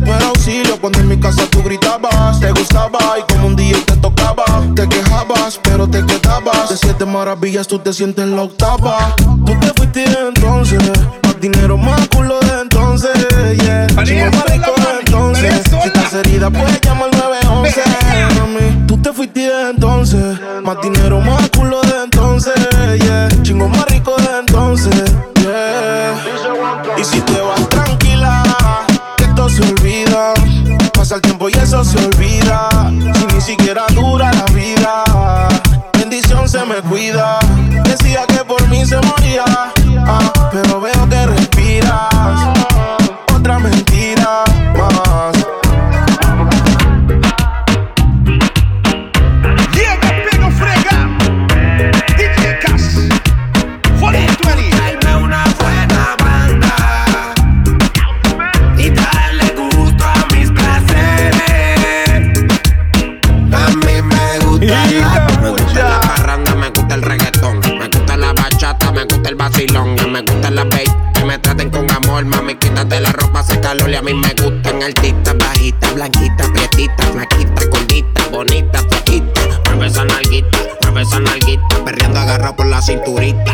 No 0.00 0.06
era 0.06 0.28
auxilio 0.28 0.80
cuando 0.80 1.00
en 1.00 1.08
mi 1.08 1.20
casa 1.20 1.42
tú 1.50 1.62
gritabas. 1.62 2.40
Te 2.40 2.50
gustaba 2.50 2.98
y 3.18 3.30
como 3.30 3.48
un 3.48 3.56
día 3.56 3.76
te 3.84 3.94
tocaba. 3.98 4.44
Te 4.74 4.88
quejabas, 4.88 5.60
pero 5.62 5.86
te 5.86 6.02
quedabas. 6.06 6.70
De 6.70 6.78
siete 6.78 7.04
maravillas 7.04 7.66
tú 7.66 7.78
te 7.78 7.92
sientes 7.92 8.24
en 8.24 8.36
la 8.36 8.44
octava. 8.44 9.14
Tú 9.18 9.52
te 9.60 9.66
fuiste 9.76 10.04
entonces. 10.04 10.82
Más 11.24 11.40
dinero, 11.40 11.76
más 11.76 12.08
culo 12.08 12.40
de 12.40 12.62
entonces. 12.62 13.12
Yeah. 13.58 13.86
Más 13.94 14.08
rico 14.08 14.72
de 14.78 15.00
entonces. 15.00 15.62
Si 15.68 15.76
estás 15.76 16.14
herida, 16.14 16.48
puedes 16.48 16.80
llamar 16.80 17.10
al 17.12 17.20
911. 17.20 17.82
Mami, 18.38 18.86
tú 18.86 18.96
te 18.96 19.12
fuiste 19.12 19.50
entonces. 19.70 20.40
Más 20.62 20.80
dinero, 20.80 21.20
más 21.20 21.50
culo 21.50 21.82
de 21.82 21.83
vacilón. 69.44 69.94
Me 70.10 70.22
gusta 70.22 70.50
la 70.50 70.64
bass, 70.64 70.96
que 71.14 71.24
me 71.24 71.38
traten 71.38 71.70
con 71.70 71.90
amor. 71.90 72.24
Mami, 72.24 72.54
quítate 72.56 73.00
la 73.00 73.12
ropa, 73.12 73.40
hace 73.40 73.60
calor 73.60 73.90
y 73.90 73.94
a 73.94 74.02
mí 74.02 74.14
me 74.14 74.32
gusta 74.34 74.70
en 74.70 74.82
altita, 74.82 75.34
bajita, 75.34 75.92
blanquita, 75.92 76.44
prietita, 76.52 77.02
flaquita, 77.12 77.62
gordita, 77.70 78.28
bonita, 78.30 78.78
flaquita. 78.88 79.40
Mueve 79.70 79.86
esa 79.86 80.04
nalguita, 80.04 80.58
mueve 80.82 81.02
esa 81.02 81.20
nalguita, 81.20 81.84
perreando 81.84 82.20
agarrado 82.20 82.56
por 82.56 82.66
la 82.66 82.80
cinturita. 82.80 83.52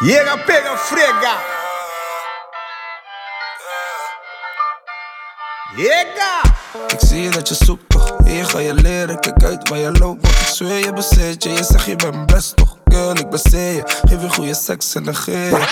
Llega, 0.00 0.36
pega, 0.46 0.76
frega. 0.76 1.34
Llega. 5.76 6.40
Ik 6.86 6.98
zie 6.98 7.30
dat 7.30 7.48
je 7.48 7.54
zoekt 7.54 7.88
toch, 7.88 8.14
hier 8.24 8.44
ga 8.44 8.58
je 8.58 8.74
leren, 8.74 9.20
kijk 9.20 9.44
uit 9.44 9.68
waar 9.68 9.78
je 9.78 9.92
loopt 9.92 10.22
Want 10.22 10.34
ik 10.40 10.46
zweer 10.46 10.78
je 10.78 10.92
bezit 10.92 11.42
je, 11.42 11.50
je 11.50 11.64
zegt 11.64 11.84
je 11.84 11.96
bent 11.96 12.26
best 12.26 12.56
toch? 12.56 12.76
Girl, 12.84 13.10
ik 13.10 13.30
je, 13.30 13.82
geef 14.08 14.22
je 14.22 14.30
goede 14.30 14.54
seks 14.54 14.94
en 14.94 15.02
negeer 15.02 15.48
je. 15.48 15.66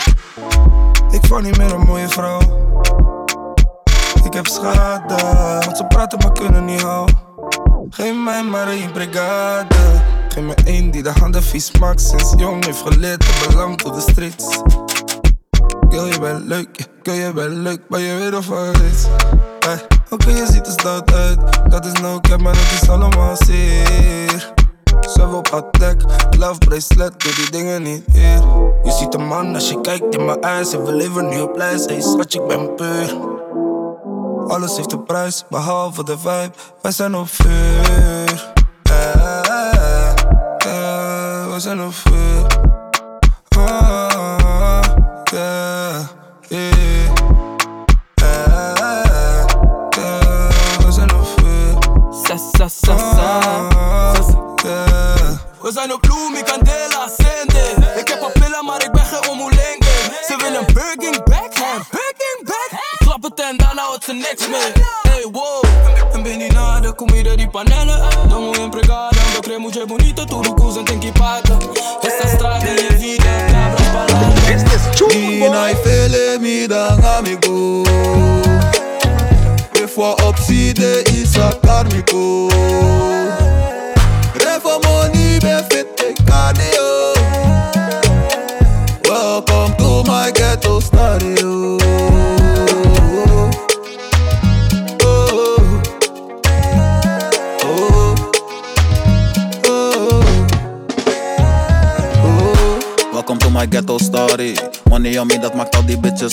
Ik 1.11 1.27
val 1.27 1.41
niet 1.41 1.57
meer 1.57 1.73
een 1.73 1.87
mooie 1.87 2.09
vrouw. 2.09 2.41
Ik 4.25 4.33
heb 4.33 4.47
schade, 4.47 5.15
want 5.65 5.77
ze 5.77 5.85
praten 5.89 6.19
maar 6.19 6.33
kunnen 6.33 6.65
niet 6.65 6.83
houden. 6.83 7.19
Geef 7.91 8.15
mij 8.15 8.43
maar 8.43 8.69
een 8.69 8.93
brigade 8.93 9.77
Geef 10.37 10.45
me 10.45 10.55
één 10.65 10.91
die 10.91 11.03
de 11.03 11.11
handen 11.11 11.43
vies 11.43 11.71
maakt 11.79 12.01
Sinds 12.01 12.35
jong 12.37 12.65
heeft 12.65 12.83
geleerd, 12.87 13.21
te 13.21 13.47
belang 13.49 13.79
tot 13.79 13.95
de 13.95 14.01
streets 14.01 14.61
Girl, 15.89 16.07
je 16.07 16.21
bent 16.21 16.45
leuk, 16.45 16.89
girl, 17.03 17.17
je 17.17 17.33
bent 17.33 17.55
leuk, 17.55 17.81
maar 17.89 18.01
je 18.01 18.15
weet 18.15 18.35
of 18.35 18.47
wat 18.47 18.81
is. 18.81 19.07
Hey, 19.61 19.81
oké, 20.11 20.31
je 20.31 20.47
ziet 20.51 20.67
er 20.67 20.73
stout 20.73 21.13
uit. 21.13 21.39
Dat 21.71 21.87
is 21.87 21.93
no 21.93 22.21
cap, 22.21 22.41
maar 22.41 22.53
dat 22.53 22.83
is 22.83 22.89
allemaal 22.89 23.37
zeer. 23.37 24.53
Zelf 25.01 25.33
op 25.33 25.51
haar 25.51 25.97
love 26.39 26.59
bracelet, 26.59 27.21
doe 27.21 27.35
die 27.35 27.51
dingen 27.51 27.83
niet 27.83 28.03
hier. 28.13 28.41
Je 28.83 28.91
ziet 28.99 29.15
een 29.15 29.27
man 29.27 29.55
als 29.55 29.69
je 29.69 29.81
kijkt 29.81 30.15
in 30.15 30.25
mijn 30.25 30.41
eyes 30.41 30.73
en 30.73 30.85
we 30.85 30.93
leven 30.93 31.29
nu 31.29 31.41
op 31.41 31.57
lijst. 31.57 31.89
Hey, 31.89 32.01
schat, 32.01 32.35
ik 32.35 32.47
ben 32.47 32.75
puur. 32.75 33.17
Alles 34.47 34.77
heeft 34.77 34.93
een 34.93 35.05
prijs, 35.05 35.45
behalve 35.51 36.05
de 36.05 36.19
vibe. 36.19 36.53
Wij 36.83 36.93
zijn 36.93 37.15
op 37.15 37.29
vuur. 37.29 38.55
Eh, 38.83 39.46
we 41.57 41.63
zijn 41.63 41.81
weer. 41.81 42.47
Ah, 43.57 44.83
yeah, 45.33 46.09
yeah. 46.49 47.15
Sa, 52.27 52.37
sa, 52.37 52.69
sa, 52.69 53.69
We 55.63 55.73
zijn 55.73 55.93
op 55.93 56.01
Bloem, 56.01 56.35
ik 56.35 56.45
kan 56.45 56.61
Dela 56.61 57.09
zenden. 57.17 57.99
Ik 57.99 58.09
heb 58.09 58.21
papilla, 58.21 58.63
maar 58.63 58.85
ik 58.85 58.93
ben 58.93 59.05
geen 59.05 59.31
omoelenke. 59.31 59.87
Ze 60.27 60.37
willen 60.37 60.67
Burger 60.67 61.23
Backhand, 61.23 61.91
Burger 61.91 62.41
Back. 62.45 62.71
Klap 62.99 63.23
het 63.23 63.41
en 63.41 63.57
daarna 63.57 63.83
houdt 63.83 64.05
ze 64.05 64.13
niks 64.13 64.49
mee. 64.49 64.73
Hey, 65.09 65.29
wow. 65.33 65.65
En 66.13 66.23
ben 66.23 66.33
je 66.33 66.39
die 66.39 66.81
de 66.81 66.95
comida 66.95 67.37
die 67.37 67.49
een 67.53 68.29
Damo 68.29 68.53
en 68.53 68.71
pregada, 68.71 69.11
je 69.73 69.85
bonita, 69.87 70.25
tudo 70.25 70.56
me 76.47 76.67
down 76.69 77.03
and 77.03 77.27
me 77.27 77.35
go. 77.37 77.83
Before 79.73 80.15
upside 80.21 80.79
is 80.79 81.37
a 81.37 81.51
car 81.65 81.85
me 81.91 82.03
go. 82.03 82.49
Rev 84.41 84.65
money 84.85 85.41
be 85.43 85.55
fit 85.69 85.97
take 85.97 86.25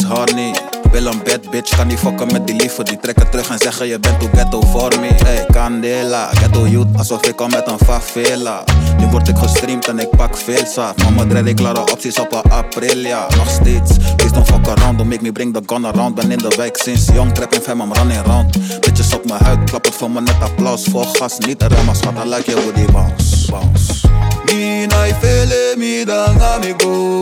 al. 0.02 0.26
Wil 0.92 1.06
een 1.06 1.22
bad 1.24 1.50
bitch, 1.52 1.76
kan 1.76 1.88
niet 1.88 2.00
fokken 2.00 2.28
met 2.32 2.48
die 2.48 2.56
lieve. 2.56 2.84
Die 2.84 3.00
trekken 3.00 3.30
terug 3.30 3.50
en 3.50 3.58
zeggen 3.58 3.88
je 3.88 4.00
bent 4.00 4.20
too 4.20 4.30
ghetto 4.34 4.62
voor 4.62 5.00
me. 5.00 5.08
Hey, 5.08 5.46
Candela, 5.52 6.30
ghetto 6.34 6.68
youth, 6.68 6.98
alsof 6.98 7.26
ik 7.26 7.36
kom 7.36 7.50
met 7.50 7.68
een 7.68 7.80
favela. 7.86 8.64
Nu 8.98 9.06
word 9.06 9.28
ik 9.28 9.38
gestreamd 9.38 9.88
en 9.88 10.00
ik 10.00 10.10
pak 10.10 10.38
veel 10.38 10.66
zaad. 10.66 10.98
Mama 10.98 11.26
dread 11.26 11.46
ik 11.46 11.56
klare 11.56 11.92
opties 11.92 12.20
op 12.20 12.32
een 12.32 12.52
Aprilia. 12.52 13.28
Nog 13.38 13.50
steeds, 13.50 13.98
please 14.16 14.34
don't 14.34 14.48
fuck 14.48 14.68
around, 14.68 14.98
don't 14.98 15.10
make 15.10 15.22
me 15.22 15.32
bring 15.32 15.54
the 15.54 15.62
gun 15.66 15.86
around. 15.86 16.16
Ben 16.16 16.32
in 16.32 16.38
de 16.38 16.54
wijk 16.58 16.78
sinds 16.78 17.06
jong, 17.14 17.34
trap 17.34 17.54
in 17.54 17.62
fam, 17.62 17.82
I'm 17.82 17.94
running 17.94 18.26
round. 18.26 18.80
Bitches 18.80 19.14
op 19.14 19.26
mijn 19.26 19.44
huid, 19.44 19.64
klap 19.64 19.86
het 19.86 19.96
voor 19.96 20.12
me 20.12 20.22
net 20.22 20.42
applaus. 20.42 20.84
Vol 20.84 21.04
gas, 21.04 21.38
niet 21.38 21.62
remmen, 21.62 21.96
schat, 21.96 22.14
I 22.26 22.30
like 22.30 22.52
you 22.52 22.66
with 22.66 22.76
die 22.76 22.92
bounce, 22.92 23.52
bounce. 23.52 24.08
Mi 24.46 24.84
ifele 24.84 25.76
mi 25.78 26.06
dan 26.06 26.42
amigo 26.42 27.20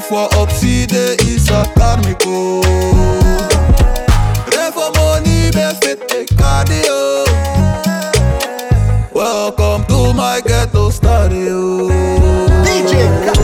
fois 0.00 0.28
obsidé, 0.40 1.16
il 1.22 1.40
s'attardent 1.40 2.06
mes 2.06 2.14
peaux. 2.14 2.60
Réformonie, 4.46 5.50
bien 5.52 5.72
fait 5.82 5.98
cardio. 6.36 7.24
Welcome 9.14 9.84
to 9.86 10.12
my 10.14 10.40
ghetto 10.46 10.90
studio. 10.90 11.88
DJ 12.64 13.39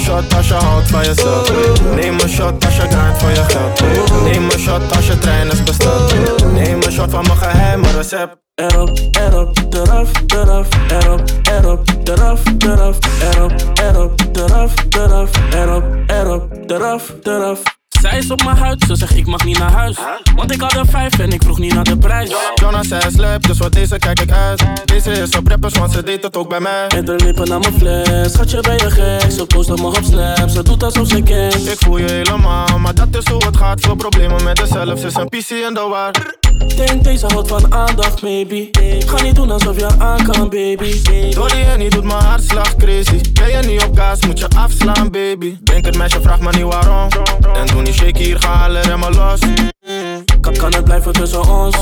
shot 0.00 0.34
als 0.34 0.48
je 0.48 0.54
houdt 0.54 0.88
van 0.88 1.04
jezelf 1.04 1.52
Neem 1.94 2.20
een 2.20 2.28
shot 2.28 2.64
als 2.64 2.76
je 2.76 2.82
grind 2.82 3.18
voor 3.18 3.30
je 3.30 3.44
geld 3.44 3.80
Neem 4.22 4.44
een 4.44 4.58
shot 4.58 4.96
als 4.96 5.06
je 5.06 5.18
trein 5.18 5.50
is 5.50 5.62
besteld 5.62 6.14
Neem 6.52 6.82
een 6.82 6.92
shot 6.92 7.10
van 7.10 7.24
mijn 7.26 7.38
geheime 7.38 7.90
recept 7.90 8.36
Erop, 8.60 8.98
erop, 9.10 9.58
eraf, 9.70 10.10
eraf, 10.26 10.68
erop, 10.90 11.22
erop, 11.42 11.82
eraf, 12.04 12.42
eraf, 12.58 12.98
erop, 13.20 13.52
erop, 13.74 14.20
eraf, 14.32 14.74
eraf, 14.90 15.30
erop, 15.54 15.84
erop, 16.06 16.70
eraf, 16.70 17.12
eraf. 17.22 17.79
Zij 18.00 18.18
is 18.18 18.30
op 18.30 18.44
mijn 18.44 18.56
huid, 18.56 18.84
ze 18.86 18.96
zegt 18.96 19.16
ik 19.16 19.26
mag 19.26 19.44
niet 19.44 19.58
naar 19.58 19.72
huis. 19.72 19.96
Want 20.36 20.52
ik 20.52 20.60
had 20.60 20.72
er 20.72 20.86
vijf 20.86 21.18
en 21.18 21.30
ik 21.30 21.42
vroeg 21.42 21.58
niet 21.58 21.74
naar 21.74 21.84
de 21.84 21.98
prijs. 21.98 22.34
Jonas 22.54 22.88
zei 22.88 23.10
slap, 23.10 23.42
dus 23.42 23.56
voor 23.58 23.70
deze 23.70 23.98
kijk 23.98 24.20
ik 24.20 24.30
uit 24.30 24.62
Deze 24.84 25.10
is 25.10 25.36
op 25.36 25.48
rappers, 25.48 25.78
want 25.78 25.92
ze 25.92 26.02
deed 26.02 26.22
het 26.22 26.36
ook 26.36 26.48
bij 26.48 26.60
mij 26.60 26.86
Met 26.94 27.06
de 27.06 27.14
lippen 27.14 27.48
naar 27.48 27.58
mijn 27.58 27.72
fles, 27.72 28.32
schatje 28.32 28.60
ben 28.60 28.76
je 28.76 28.90
gek. 28.90 29.30
Ze 29.30 29.46
post 29.46 29.68
me 29.68 29.86
op 29.86 29.98
snap, 30.02 30.48
ze 30.48 30.62
doet 30.62 30.82
alsof 30.82 31.08
ze 31.08 31.22
kent. 31.22 31.70
Ik 31.70 31.78
voel 31.78 31.98
je 31.98 32.10
helemaal, 32.10 32.78
maar 32.78 32.94
dat 32.94 33.08
is 33.10 33.28
hoe 33.28 33.44
het 33.44 33.56
gaat 33.56 33.80
Veel 33.80 33.94
problemen 33.94 34.44
met 34.44 34.56
dezelf, 34.56 35.00
ze 35.00 35.06
is 35.06 35.14
een 35.14 35.28
PC 35.28 35.50
in 35.50 35.74
de 35.74 35.86
war 35.88 36.39
Denk 36.76 37.04
deze 37.04 37.26
houdt 37.26 37.48
van 37.48 37.74
aandacht, 37.74 38.22
maybe. 38.22 38.68
Ga 39.06 39.22
niet 39.22 39.34
doen 39.34 39.50
alsof 39.50 39.78
je 39.78 39.88
aan 39.98 40.24
kan, 40.24 40.48
baby. 40.48 41.02
Dolly 41.34 41.62
en 41.62 41.78
niet 41.78 41.92
doet 41.92 42.04
mijn 42.04 42.22
hartslag 42.22 42.76
crazy 42.76 43.20
Ben 43.32 43.50
je 43.50 43.66
niet 43.66 43.84
op 43.84 43.98
gas, 43.98 44.26
moet 44.26 44.38
je 44.38 44.48
afslaan 44.56 45.10
baby 45.10 45.56
Denk 45.62 45.84
het 45.84 45.96
meisje, 45.96 46.20
vraag 46.20 46.40
me 46.40 46.50
niet 46.50 46.62
waarom 46.62 47.08
En 47.54 47.66
doe 47.66 47.82
niet 47.82 47.94
shake 47.94 48.22
hier, 48.22 48.40
ga 48.40 48.64
alle 48.64 48.80
remmen 48.80 49.14
los 49.14 49.40
Kan, 50.50 50.58
kan 50.58 50.74
het 50.74 50.84
blijven 50.84 51.12
tussen 51.12 51.48
ons? 51.48 51.76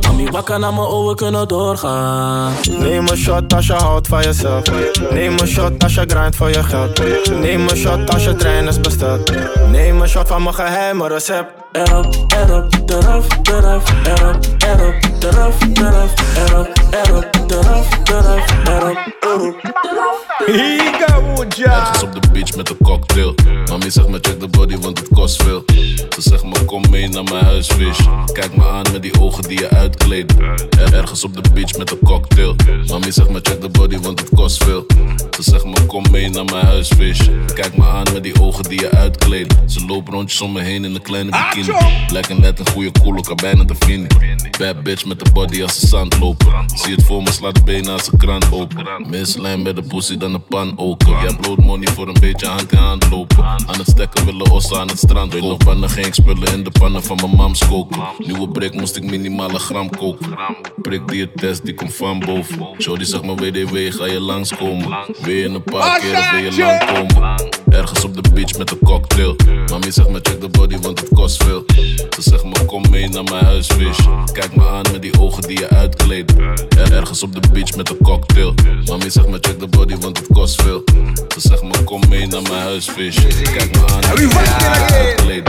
Mami, 0.00 0.30
wakker 0.30 0.58
naar 0.58 0.74
mijn 0.74 0.86
ogen 0.86 1.16
kunnen 1.16 1.48
doorgaan. 1.48 2.52
Neem 2.78 3.08
een 3.08 3.16
shot 3.16 3.54
als 3.54 3.66
je 3.66 3.72
houdt 3.72 4.08
van 4.08 4.22
jezelf 4.22 4.62
Neem 5.10 5.38
een 5.38 5.46
shot 5.46 5.82
als 5.82 5.94
je 5.94 6.04
grind 6.06 6.36
voor 6.36 6.48
je 6.48 6.62
geld 6.62 7.02
Neem 7.40 7.68
een 7.68 7.76
shot 7.76 8.12
als 8.12 8.24
je 8.24 8.34
trein 8.34 8.68
is 8.68 8.80
besteld 8.80 9.32
Neem 9.70 10.00
een 10.00 10.08
shot 10.08 10.28
van 10.28 10.42
mijn 10.42 10.54
geheime 10.54 11.08
recept 11.08 11.52
Erop, 11.72 12.14
erop, 12.28 12.72
eraf, 12.86 13.26
eraf, 13.42 13.84
erop, 14.04 14.36
erop, 14.58 14.94
eraf, 15.20 15.56
eraf, 15.74 16.12
erop, 16.36 16.68
erop, 16.90 17.26
eraf, 17.50 17.88
eraf, 18.08 18.44
erop, 18.64 18.96
erop. 19.20 19.74
Ergens 21.64 22.02
op 22.02 22.12
de 22.12 22.28
beach 22.32 22.56
met 22.56 22.70
een 22.70 22.76
cocktail. 22.82 23.34
Mami 23.68 23.90
zegt 23.90 24.08
me 24.08 24.18
check 24.20 24.40
de 24.40 24.48
body, 24.48 24.78
want 24.78 24.98
het 24.98 25.08
kost 25.14 25.42
veel. 25.42 25.62
Ze 26.08 26.20
zegt 26.20 26.44
me 26.44 26.64
kom 26.64 26.84
mee 26.90 27.08
naar 27.08 27.24
mijn 27.24 27.44
huisvis. 27.44 27.98
Kijk 28.32 28.56
me 28.56 28.68
aan 28.68 28.84
met 28.92 29.02
die 29.02 29.20
ogen 29.20 29.42
die 29.42 29.58
je 29.60 29.70
uitkleedt. 29.70 30.32
Er- 30.38 30.92
Ergens 30.94 31.24
op 31.24 31.34
de 31.34 31.50
beach 31.54 31.76
met 31.78 31.90
een 31.90 31.98
cocktail. 32.04 32.56
Mami 32.86 33.12
zegt 33.12 33.30
me 33.30 33.38
check 33.42 33.60
de 33.60 33.68
body, 33.68 33.98
want 33.98 34.20
het 34.20 34.28
kost 34.34 34.64
veel. 34.64 34.86
Ze 35.30 35.42
zegt 35.42 35.64
me 35.64 35.86
kom 35.86 36.04
mee 36.10 36.28
naar 36.30 36.44
mijn 36.44 36.66
huisvis. 36.66 37.18
Kijk 37.54 37.76
me 37.76 37.84
aan 37.86 38.06
met 38.12 38.22
die 38.22 38.40
ogen 38.40 38.64
die 38.64 38.80
je 38.80 38.90
uitkleedt. 38.90 39.54
Ze 39.66 39.84
loopt 39.86 40.08
rondjes 40.08 40.40
om 40.40 40.52
me 40.52 40.60
heen 40.60 40.84
in 40.84 40.94
een 40.94 41.02
kleine 41.02 41.30
bikini. 41.30 41.76
Lijken 42.12 42.40
net 42.40 42.58
een 42.58 42.68
goede 42.68 42.90
koel, 43.02 43.14
elkaar 43.14 43.34
bijna 43.34 43.64
te 43.64 43.74
vinden. 43.78 44.16
Bad 44.58 44.82
bitch 44.82 45.04
met 45.04 45.24
de 45.24 45.30
body 45.32 45.62
als 45.62 45.80
ze 45.80 45.86
zand 45.86 46.18
lopen. 46.20 46.52
Zie 46.74 46.94
het 46.94 47.04
voor 47.04 47.22
me, 47.22 47.32
slaat 47.32 47.54
de 47.54 47.62
benen 47.62 47.92
als 47.92 48.12
een 48.12 48.18
kraan 48.18 48.42
open. 48.50 48.86
Mislijn 49.08 49.62
bij 49.62 49.72
de 49.72 49.82
pussy 49.82 50.16
dan 50.16 50.34
een 50.34 50.44
pan 50.44 50.72
open. 50.78 51.08
Je 51.08 51.14
hebt 51.26 51.46
load 51.46 51.58
money 51.58 51.88
voor 51.94 52.08
een 52.08 52.20
beetje 52.20 52.46
hand 52.46 52.72
in 52.72 52.78
hand 52.78 53.10
lopen. 53.10 53.44
Aan 53.44 53.78
het 53.78 53.88
stekken 53.88 54.24
willen 54.24 54.50
ossen 54.50 54.78
aan 54.80 54.88
het 54.88 54.98
strand. 54.98 55.32
Weet 55.32 55.42
nog 55.42 55.92
ging 55.92 56.06
ik 56.06 56.14
spullen 56.14 56.52
in 56.52 56.64
de 56.64 56.70
pannen 56.70 57.02
van 57.04 57.16
mijn 57.16 57.36
mams 57.36 57.66
koken. 57.68 58.02
Nieuwe 58.18 58.48
brik 58.48 58.74
moest 58.74 58.96
ik 58.96 59.02
minimaal 59.04 59.50
een 59.50 59.58
gram 59.60 59.90
koken. 59.90 60.38
Prik 60.82 61.08
die 61.08 61.20
het 61.20 61.30
test, 61.36 61.64
die 61.64 61.74
komt 61.74 61.94
van 61.94 62.18
boven. 62.18 62.68
Shorty 62.80 63.04
zegt 63.04 63.24
me 63.24 63.34
WDW, 63.34 63.76
ga 63.98 64.06
je 64.06 64.20
langskomen. 64.20 64.88
Je 65.26 65.44
een 65.44 65.62
paar 65.62 66.00
keer 66.00 66.28
wil 66.32 66.42
je 66.52 66.58
lang 66.58 66.84
komen? 67.08 67.34
Ergens 67.70 68.04
op 68.04 68.14
de 68.22 68.30
beach 68.32 68.58
met 68.58 68.70
een 68.70 68.78
cocktail. 68.84 69.36
Mami 69.70 69.92
zegt 69.92 70.08
me 70.08 70.18
check 70.22 70.40
de 70.40 70.48
body, 70.48 70.78
want 70.78 71.00
het 71.00 71.08
kost 71.14 71.42
veel. 71.44 71.64
Ze 72.10 72.22
zegt 72.22 72.44
me 72.44 72.64
kom 72.66 72.84
mee 72.90 73.08
naar 73.08 73.24
mijn 73.24 73.44
huisvis. 73.44 73.96
Kijk 74.32 74.56
me 74.56 74.68
aan 74.68 74.84
met 74.92 75.02
die 75.02 75.20
ogen 75.20 75.42
die 75.42 75.58
je 75.58 75.68
uitkleedt. 75.68 76.32
Er- 76.38 76.92
Ergens 76.92 77.22
op 77.22 77.34
de 77.42 77.48
beach 77.52 77.76
met 77.76 77.90
een 77.90 77.98
cocktail. 78.02 78.54
Mami 78.86 79.10
zegt 79.10 79.28
me 79.28 79.38
check 79.40 79.58
de 79.60 79.66
body, 79.66 79.96
want 79.96 80.18
het 80.18 80.26
kost 80.32 80.62
veel. 80.62 80.82
Ze 81.28 81.40
zegt 81.40 81.62
me 81.62 81.84
kom 81.84 82.02
mee 82.08 82.26
naar 82.26 82.42
mijn 82.42 82.62
huisvis. 82.62 83.14
Kijk 83.42 83.70
me 83.76 83.86
aan 83.92 84.00
met 84.08 84.16
die 84.16 84.26
ogen 84.26 84.58
die 84.58 84.68
je 84.88 84.94
uitkleedt. 84.94 85.48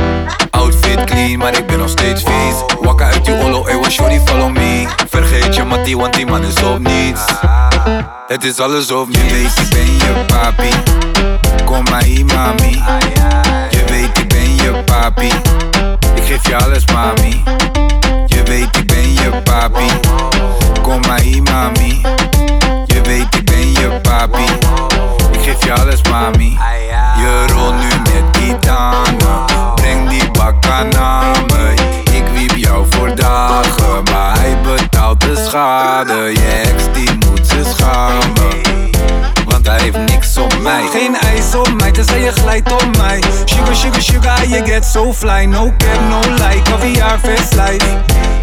Want 5.94 6.14
die 6.14 6.26
man 6.26 6.44
is 6.44 6.64
op 6.64 6.80
niets. 6.80 7.22
Het 8.28 8.44
is 8.44 8.60
alles 8.60 8.92
of 8.92 9.08
niets. 9.08 9.20
Je 9.20 9.30
weet, 9.30 9.58
ik 9.58 9.70
ben 9.70 9.86
je 9.86 10.26
papi. 10.28 10.70
Kom 11.66 11.84
maar 11.84 12.04
hier, 12.04 12.26
mami. 12.26 12.84
Je 13.70 13.84
weet, 13.88 14.18
ik 14.18 14.28
ben 14.28 14.56
je 14.56 14.84
papi. 14.86 15.28
Ik 16.16 16.24
geef 16.24 16.48
je 16.48 16.56
alles, 16.56 16.86
mami. 16.86 17.44
Je 18.26 18.44
weet, 18.44 18.78
ik 18.78 18.88
ben 18.88 19.14
je 19.14 19.42
papi. 19.44 19.86
Kom 20.82 21.00
maar 21.08 21.20
hier, 21.20 21.44
mami. 21.44 22.02
Je 22.86 23.02
weet, 23.02 23.36
ik 23.36 23.46
ben 23.46 23.72
je 23.72 24.00
papi. 24.02 24.44
Ik 25.32 25.40
geef 25.42 25.66
je 25.66 25.74
alles, 25.74 26.02
mami. 26.10 26.58
Je 27.18 27.46
rolt 27.54 27.74
nu 27.74 27.88
met 27.88 28.34
die 28.34 28.60
tanden. 28.60 29.46
Breng 29.76 30.10
die 30.10 30.32
bakka 30.32 30.84
naar 30.84 30.95
schade. 35.56 36.32
Je 36.34 36.62
ex 36.64 36.84
die 36.94 37.10
moet 37.12 37.48
ze 37.48 37.64
schamen. 37.76 38.62
Want 39.46 39.68
hij 39.68 39.80
heeft 39.82 39.98
niks 39.98 40.38
op 40.38 40.60
mij. 40.62 40.84
Geen 40.94 41.16
ijs 41.16 41.56
op 41.56 41.74
mij, 41.78 41.92
tenzij 41.92 42.20
je 42.20 42.32
glijdt 42.32 42.72
op 42.72 42.98
mij. 42.98 43.24
Sugar, 43.46 43.76
sugar, 43.76 44.02
sugar, 44.02 44.48
you 44.48 44.66
get 44.66 44.86
so 44.86 45.14
fly. 45.14 45.46
No 45.46 45.74
cap, 45.78 46.00
no 46.10 46.20
lie, 46.34 46.62
caviar, 46.62 47.20
vis 47.20 47.52
life. 47.52 47.86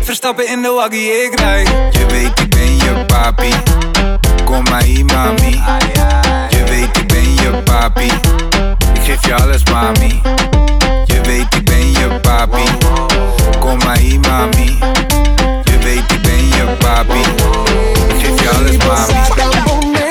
Verstappen 0.00 0.48
in 0.48 0.62
de 0.62 0.68
waggie, 0.68 1.24
ik 1.24 1.40
rij. 1.40 1.66
Je 1.90 2.06
weet, 2.06 2.40
ik 2.40 2.50
ben 2.50 2.76
je 2.76 3.04
papi. 3.06 3.52
Kom 4.44 4.62
maar 4.62 4.82
hier, 4.82 5.04
mami. 5.04 5.62
Je 6.48 6.64
weet, 6.64 6.96
ik 6.96 7.08
ben 7.08 7.34
je 7.34 7.60
papi. 7.64 8.10
Ik 8.92 9.02
geef 9.04 9.26
je 9.26 9.34
alles, 9.34 9.64
mami. 9.64 10.20
Je 11.04 11.20
weet, 11.20 11.54
ik 11.54 11.64
ben 11.64 11.90
je 11.90 12.18
papi. 12.22 12.62
Kom 13.58 13.78
maar 13.84 13.96
hier, 13.96 14.20
mami. 14.20 14.78
Je 15.64 15.78
weet, 15.78 16.12
ik 16.12 16.21
your 16.56 16.76
Bobby. 16.80 17.22
If 18.24 18.40
y'all 18.42 18.66
is 18.66 18.78
Bobby. 18.78 20.01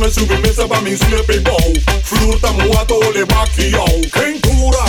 Dame 0.00 0.12
soubimesa 0.12 0.66
pa 0.66 0.80
min 0.80 0.96
sile 0.96 1.22
pe 1.28 1.38
bou 1.40 1.74
Flurta 2.04 2.50
muato 2.52 2.98
le 3.12 3.24
bakiyou 3.26 4.00
Kentura, 4.10 4.84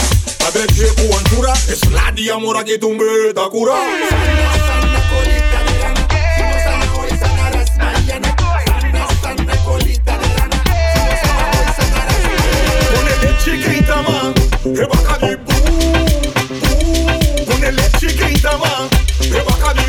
adreche 0.48 0.88
ku 0.96 1.12
antura 1.18 1.52
Es 1.68 1.84
la 1.92 2.12
diamora 2.16 2.64
que 2.64 2.78
tumbe 2.78 3.34
da 3.36 3.50
cura 3.50 3.76
Sana, 3.76 4.56
sana, 4.68 5.02
colita 5.12 5.60
de 5.68 5.74
lana 5.84 6.04
Fumo 6.38 6.58
sana, 6.64 6.86
hoy 6.96 7.12
sana, 7.20 7.50
ras 7.52 7.72
mañana 7.78 8.32
Sana, 8.40 9.04
sana, 9.22 9.56
colita 9.66 10.14
de 10.18 10.28
lana 10.38 10.60
Fumo 10.96 11.14
sana, 11.24 11.44
hoy 11.60 11.68
sana, 11.76 12.02
ras 12.08 12.24
mañana 12.32 12.80
Ponele 12.96 13.32
chiquita 13.44 13.98
man 14.08 14.32
E 14.64 14.86
baka 14.92 15.16
di 15.20 15.36
boom, 15.44 16.24
boom 16.62 17.46
Ponele 17.48 17.86
chiquita 18.00 18.54
man 18.64 18.88
E 19.20 19.42
baka 19.44 19.74
di 19.76 19.81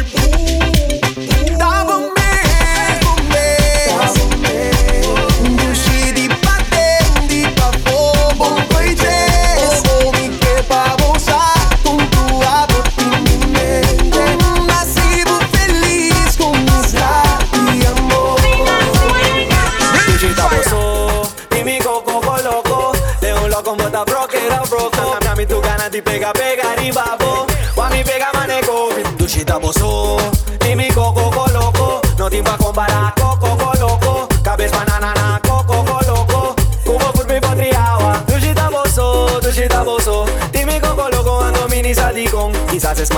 Quizás 43.03 43.17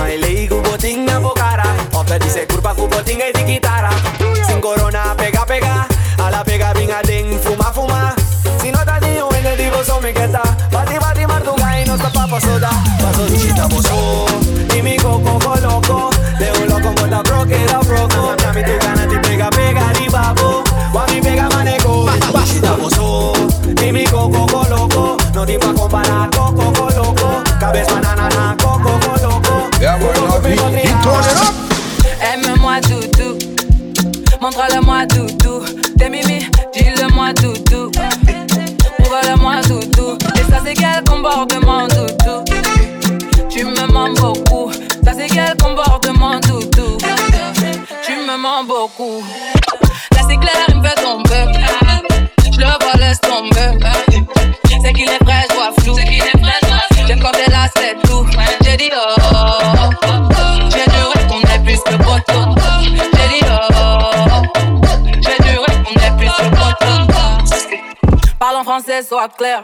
poteau. 68.95 68.95
Parle 68.95 68.95
en 68.95 69.03
sois 69.03 69.29
clair. 69.29 69.61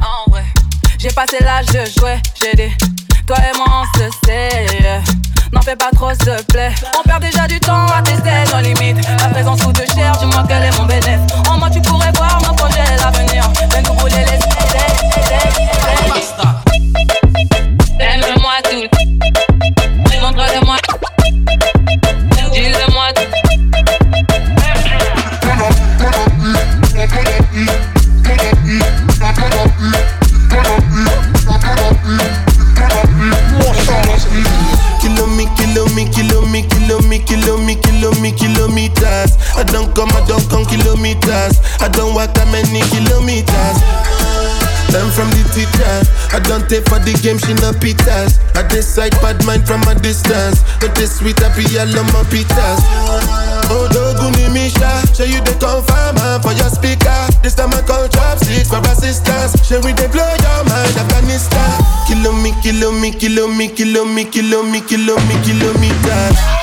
J'ai 0.99 1.09
passé 1.09 1.37
l'âge 1.41 1.67
de 1.67 1.85
jouer, 1.99 2.17
j'ai 2.41 2.53
dit. 2.53 2.73
Toi 3.25 3.37
et 3.37 3.57
moi 3.57 3.67
on 3.69 3.99
se 3.99 4.09
sait. 4.25 4.67
N'en 5.51 5.61
fais 5.61 5.75
pas 5.75 5.89
trop, 5.93 6.09
s'il 6.09 6.25
te 6.25 6.43
plaît. 6.43 6.73
On 6.97 7.03
perd 7.03 7.21
déjà 7.21 7.47
du 7.47 7.59
temps 7.59 7.80
I 46.71 46.79
for 46.87 47.03
the 47.03 47.11
game, 47.19 47.35
she 47.35 47.51
no 47.59 47.75
pitas. 47.75 48.39
I 48.55 48.63
decide 48.63 49.11
bad 49.19 49.43
mind 49.43 49.67
from 49.67 49.83
a 49.91 49.95
distance. 49.95 50.63
But 50.79 50.95
this 50.95 51.19
sweet 51.19 51.35
happy, 51.39 51.67
I 51.75 51.83
love 51.83 52.07
my 52.15 52.23
pitas. 52.31 52.79
Oh, 53.67 53.91
Doguni 53.91 54.47
Misha, 54.53 55.03
show 55.11 55.27
you 55.27 55.43
the 55.43 55.51
confirm 55.59 56.15
for 56.39 56.55
your 56.55 56.71
speaker. 56.71 57.27
This 57.43 57.55
time 57.55 57.75
I 57.75 57.81
call 57.83 58.07
chopsticks 58.07 58.71
for 58.71 58.79
assistance. 58.87 59.59
Show 59.67 59.83
we 59.83 59.91
they 59.91 60.07
blow 60.07 60.23
your 60.23 60.63
mind, 60.63 60.95
Afghanistan. 60.95 61.75
Kilo 62.07 62.31
me, 62.31 62.55
kilo 62.63 62.91
me, 62.91 63.11
kilo 63.11 63.47
me, 63.51 63.67
kilo 63.67 64.05
me, 64.05 64.23
kilo 64.23 64.63
me, 64.63 64.79
kilo 64.79 65.15
me, 65.27 65.35
kilometers. 65.43 66.60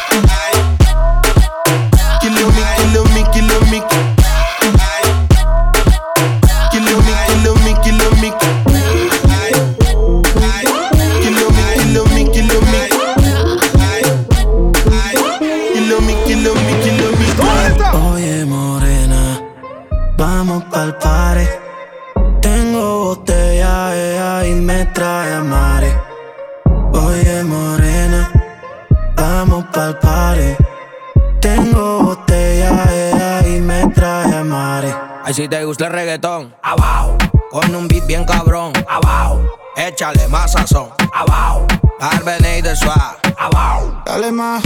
Gusta 35.78 35.86
el 35.86 35.92
reggaetón, 35.92 36.56
abajo. 36.60 37.16
Con 37.52 37.72
un 37.72 37.86
beat 37.86 38.04
bien 38.04 38.24
cabrón, 38.24 38.72
abajo. 38.88 39.40
Échale 39.76 40.26
más 40.26 40.50
sazón, 40.50 40.88
abajo. 41.12 41.68
Arbené 42.00 42.62
de 42.62 42.74
suave, 42.74 43.16
abajo. 43.38 44.02
Dale 44.04 44.32
más, 44.32 44.60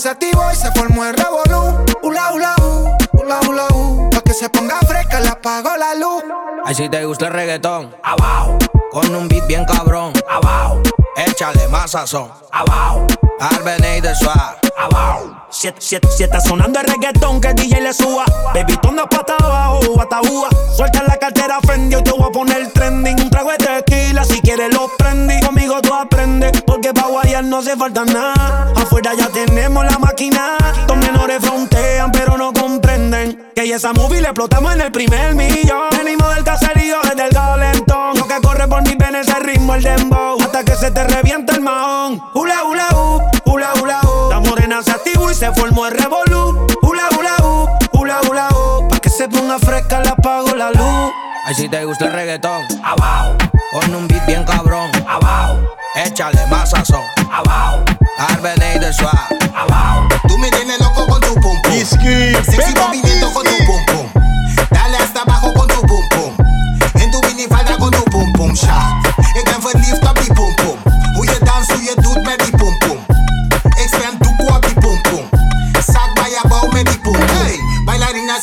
se 0.00 0.10
activó 0.10 0.42
y 0.52 0.56
se 0.56 0.70
formó 0.72 1.04
el 1.04 1.16
revolú. 1.16 1.84
Ula, 2.02 2.32
ula, 2.34 2.54
uh, 2.60 3.20
ula, 3.22 3.40
ula, 3.48 3.66
uh. 3.72 4.10
Pa' 4.10 4.20
que 4.20 4.34
se 4.34 4.48
ponga 4.50 4.78
fresca, 4.80 5.20
le 5.20 5.28
apago 5.28 5.76
la 5.76 5.94
luz. 5.94 6.22
Ay, 6.64 6.74
si 6.74 6.88
te 6.88 7.04
gusta 7.04 7.28
el 7.28 7.32
reggaetón, 7.32 7.94
abajo. 8.02 8.58
Con 8.90 9.14
un 9.14 9.28
beat 9.28 9.46
bien 9.46 9.64
cabrón, 9.64 10.12
abajo. 10.28 10.82
Échale 11.16 11.66
más 11.68 11.92
sazón, 11.92 12.30
abajo. 12.52 13.06
Arbené 13.40 14.02
de 14.02 14.14
suave, 14.14 14.58
abajo. 14.76 15.34
Si, 15.50 15.68
si, 15.78 15.96
si 16.14 16.24
está 16.24 16.40
sonando 16.40 16.78
el 16.78 16.86
reggaetón, 16.86 17.40
que 17.40 17.48
el 17.48 17.54
DJ 17.54 17.80
le 17.80 17.94
suba. 17.94 18.24
Baby, 18.52 18.78
andas 18.86 19.06
pata 19.10 19.34
abajo, 19.42 19.98
ataúa. 19.98 20.50
Suelta 20.76 21.02
la 21.04 21.16
cartera, 21.16 21.58
Fendi, 21.66 21.94
yo 21.94 22.02
te 22.02 22.10
voy 22.10 22.28
a 22.28 22.30
poner 22.30 22.70
trending. 22.70 23.18
Un 23.18 23.30
trago 23.30 23.50
de 23.50 23.56
tequila, 23.56 24.24
si 24.24 24.42
quieres 24.42 24.74
lo 24.74 24.88
prendí. 24.98 25.40
Conmigo 25.40 25.80
tú 25.80 25.94
aprendes, 25.94 26.52
porque 26.66 26.92
pa' 26.92 27.06
guayar 27.06 27.44
no 27.44 27.58
hace 27.58 27.76
falta 27.76 28.04
nada. 28.04 28.72
Afuera 28.76 29.14
ya 29.14 29.28
tenemos 29.28 29.86
la 29.86 29.98
máquina. 29.98 30.58
Los 30.86 30.98
menores 30.98 31.38
frontean, 31.40 32.12
pero 32.12 32.36
no 32.36 32.52
comprenden. 32.52 33.52
Que 33.54 33.62
esa 33.72 33.94
movie 33.94 34.20
le 34.20 34.28
explotamos 34.28 34.74
en 34.74 34.82
el 34.82 34.92
primer 34.92 35.34
millón. 35.34 35.88
Venimos 35.96 36.34
del 36.34 36.44
caserío, 36.44 36.98
desde 37.04 37.24
el 37.24 37.30
calentón. 37.30 38.18
Lo 38.18 38.26
que 38.26 38.38
corre 38.42 38.68
por 38.68 38.82
mis 38.82 38.98
venas 38.98 39.26
es 39.26 39.34
el 39.34 39.44
ritmo, 39.44 39.74
el 39.74 39.82
dembow. 39.82 40.45
Hasta 40.56 40.72
que 40.72 40.78
se 40.78 40.90
te 40.90 41.04
revienta 41.04 41.54
el 41.54 41.60
mahón. 41.60 42.18
Hula, 42.32 42.64
hula, 42.64 42.88
uh, 42.94 43.20
hula, 43.44 43.74
hula, 43.74 44.00
uh. 44.00 44.30
La 44.30 44.40
morena 44.40 44.82
se 44.82 44.90
activó 44.90 45.30
y 45.30 45.34
se 45.34 45.52
formó 45.52 45.84
el 45.84 45.92
revolú. 45.92 46.66
Hula, 46.80 47.10
hula, 47.18 47.36
uh, 47.42 47.68
hula, 47.92 48.20
hula, 48.22 48.48
uh. 48.48 48.88
Pa' 48.88 48.98
que 48.98 49.10
se 49.10 49.28
ponga 49.28 49.58
fresca, 49.58 50.00
le 50.00 50.08
apago 50.08 50.56
la 50.56 50.70
luz. 50.70 51.12
Ay, 51.46 51.54
si 51.56 51.68
te 51.68 51.84
gusta 51.84 52.06
el 52.06 52.12
reggaetón, 52.12 52.62
abajo. 52.82 53.36
Con 53.70 53.94
un 53.94 54.08
beat 54.08 54.24
bien 54.24 54.44
cabrón, 54.44 54.90
abajo. 55.06 55.58
Échale 55.94 56.46
más 56.46 56.70
sazón, 56.70 57.04
abajo. 57.30 57.84
Arbené 58.16 58.78
de 58.78 58.94
suave, 58.94 59.38
abajo. 59.54 60.08
Tú 60.26 60.38
me 60.38 60.50
tienes 60.50 60.80
loco 60.80 61.06
con 61.06 61.20
tu 61.20 61.34
pum 61.34 61.60
pum. 61.64 61.72
Sexy 61.84 62.74
movimiento 62.80 63.30
con 63.34 63.44
tu 63.44 63.56
pum 63.66 63.84
pum. 63.88 64.22
Dale 64.70 64.96
hasta 64.96 65.20
abajo 65.20 65.52
con 65.52 65.68
tu 65.68 65.82
pum 65.82 66.08
pum. 66.08 66.46
En 66.94 67.10
tu 67.10 67.20
minifalda 67.26 67.76
con 67.76 67.90
tu 67.90 68.02
pum 68.04 68.32
pum 68.32 68.54
shot. 68.54 69.04
Ik 69.34 69.44
ben 69.44 69.62
verliefd 69.62 70.08
op 70.08 70.15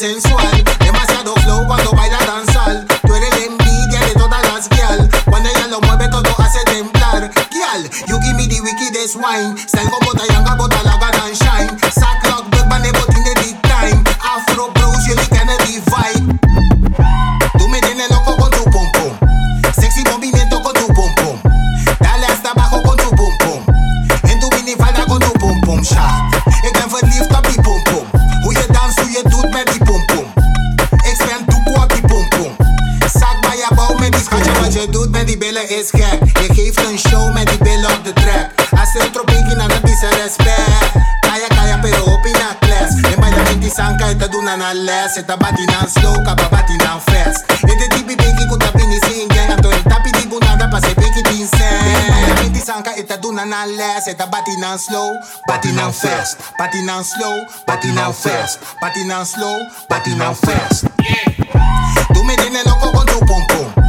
sensual. 0.04 0.63
Demasiado 0.80 1.34
flow 1.44 1.66
cuando 1.66 1.92
baila 1.92 2.20
danzal. 2.26 2.86
Tú 3.08 3.16
eres 3.16 3.30
la 3.38 3.46
envidia 3.46 4.02
de 4.02 4.13
todas 4.16 4.44
las. 4.44 4.68
Cuando 5.30 5.48
ella 5.50 5.68
lo 5.68 5.80
mueve 5.80 6.10
todo 6.10 6.30
hace 6.39 6.60
temblar. 6.66 7.32
You 8.08 8.20
give 8.20 8.36
me 8.36 8.46
the 8.48 8.60
wickedest 8.62 9.16
wine. 9.16 9.58
Style 9.58 9.89
como 9.89 10.12
Tayanga, 10.13 10.56
bota 10.56 10.84
la 10.84 11.00
and 11.26 11.36
shine. 11.36 11.80
Sack 11.89 12.22
lock, 12.28 12.52
big 12.52 12.68
band, 12.70 12.86
everything 12.86 13.24
the 13.24 13.34
big 13.42 13.62
time. 13.63 14.04
Afro 14.22 14.70
blues, 14.74 15.08
you 15.08 15.16
can 15.32 15.48
divide. 15.66 16.20
Tú 16.20 16.22
je 34.84 34.89
doet 34.89 35.11
met 35.11 35.27
die 35.27 35.38
billen 35.38 35.69
is 35.69 35.89
gek 35.89 36.19
Je 36.41 36.53
geeft 36.53 36.77
een 36.77 36.97
show 36.97 37.34
met 37.34 37.47
die 37.47 37.57
billen 37.57 37.91
op 37.91 38.03
de 38.03 38.13
track 38.13 38.47
Hace 38.75 38.99
otro 39.07 39.23
piggy 39.23 39.55
na 39.55 39.67
pisa 39.67 40.09
respect 40.09 40.91
Calla, 41.21 41.47
calla, 41.47 41.77
pero 41.81 42.03
opina 42.13 42.49
class 42.59 42.91
En 43.11 43.19
bij 43.19 43.29
de 43.29 43.41
minti 43.49 43.69
sanka 43.75 44.05
eta 44.05 44.27
duna 44.27 44.55
na 44.55 44.73
les 44.73 45.15
Eta 45.15 45.38
batinan 45.38 45.88
slow, 45.93 46.23
kaba 46.23 46.47
batinan 46.49 46.99
fast 47.01 47.43
En 47.61 47.77
de 47.77 47.88
tipi 47.88 48.15
piggy 48.15 48.47
kuta 48.47 48.71
pini 48.71 48.99
singen 49.07 49.51
Ato 49.51 49.69
el 49.69 49.84
tapi 49.84 50.11
di 50.11 50.27
bunada 50.27 50.67
pa 50.67 50.79
se 50.79 50.93
piggy 50.93 51.21
din 51.21 51.47
sen 51.47 52.61
sanka 52.65 52.91
eta 52.95 53.17
duna 53.17 53.45
na 53.45 53.65
les 53.65 54.07
Eta 54.07 54.27
batinan 54.27 54.79
slow, 54.79 55.09
batinan 55.47 55.93
fast 55.93 56.38
Batinan 56.57 57.03
slow, 57.03 57.36
batinan 57.65 58.13
fast 58.13 58.59
Batinan 58.81 59.25
slow, 59.25 59.57
batinan 59.89 60.36
fast 60.36 60.86
Tú 62.13 62.23
me 62.23 62.36
tienes 62.36 62.65
loco 62.65 62.91
con 62.91 63.05
tu 63.05 63.19
pom 63.19 63.47
pom 63.47 63.82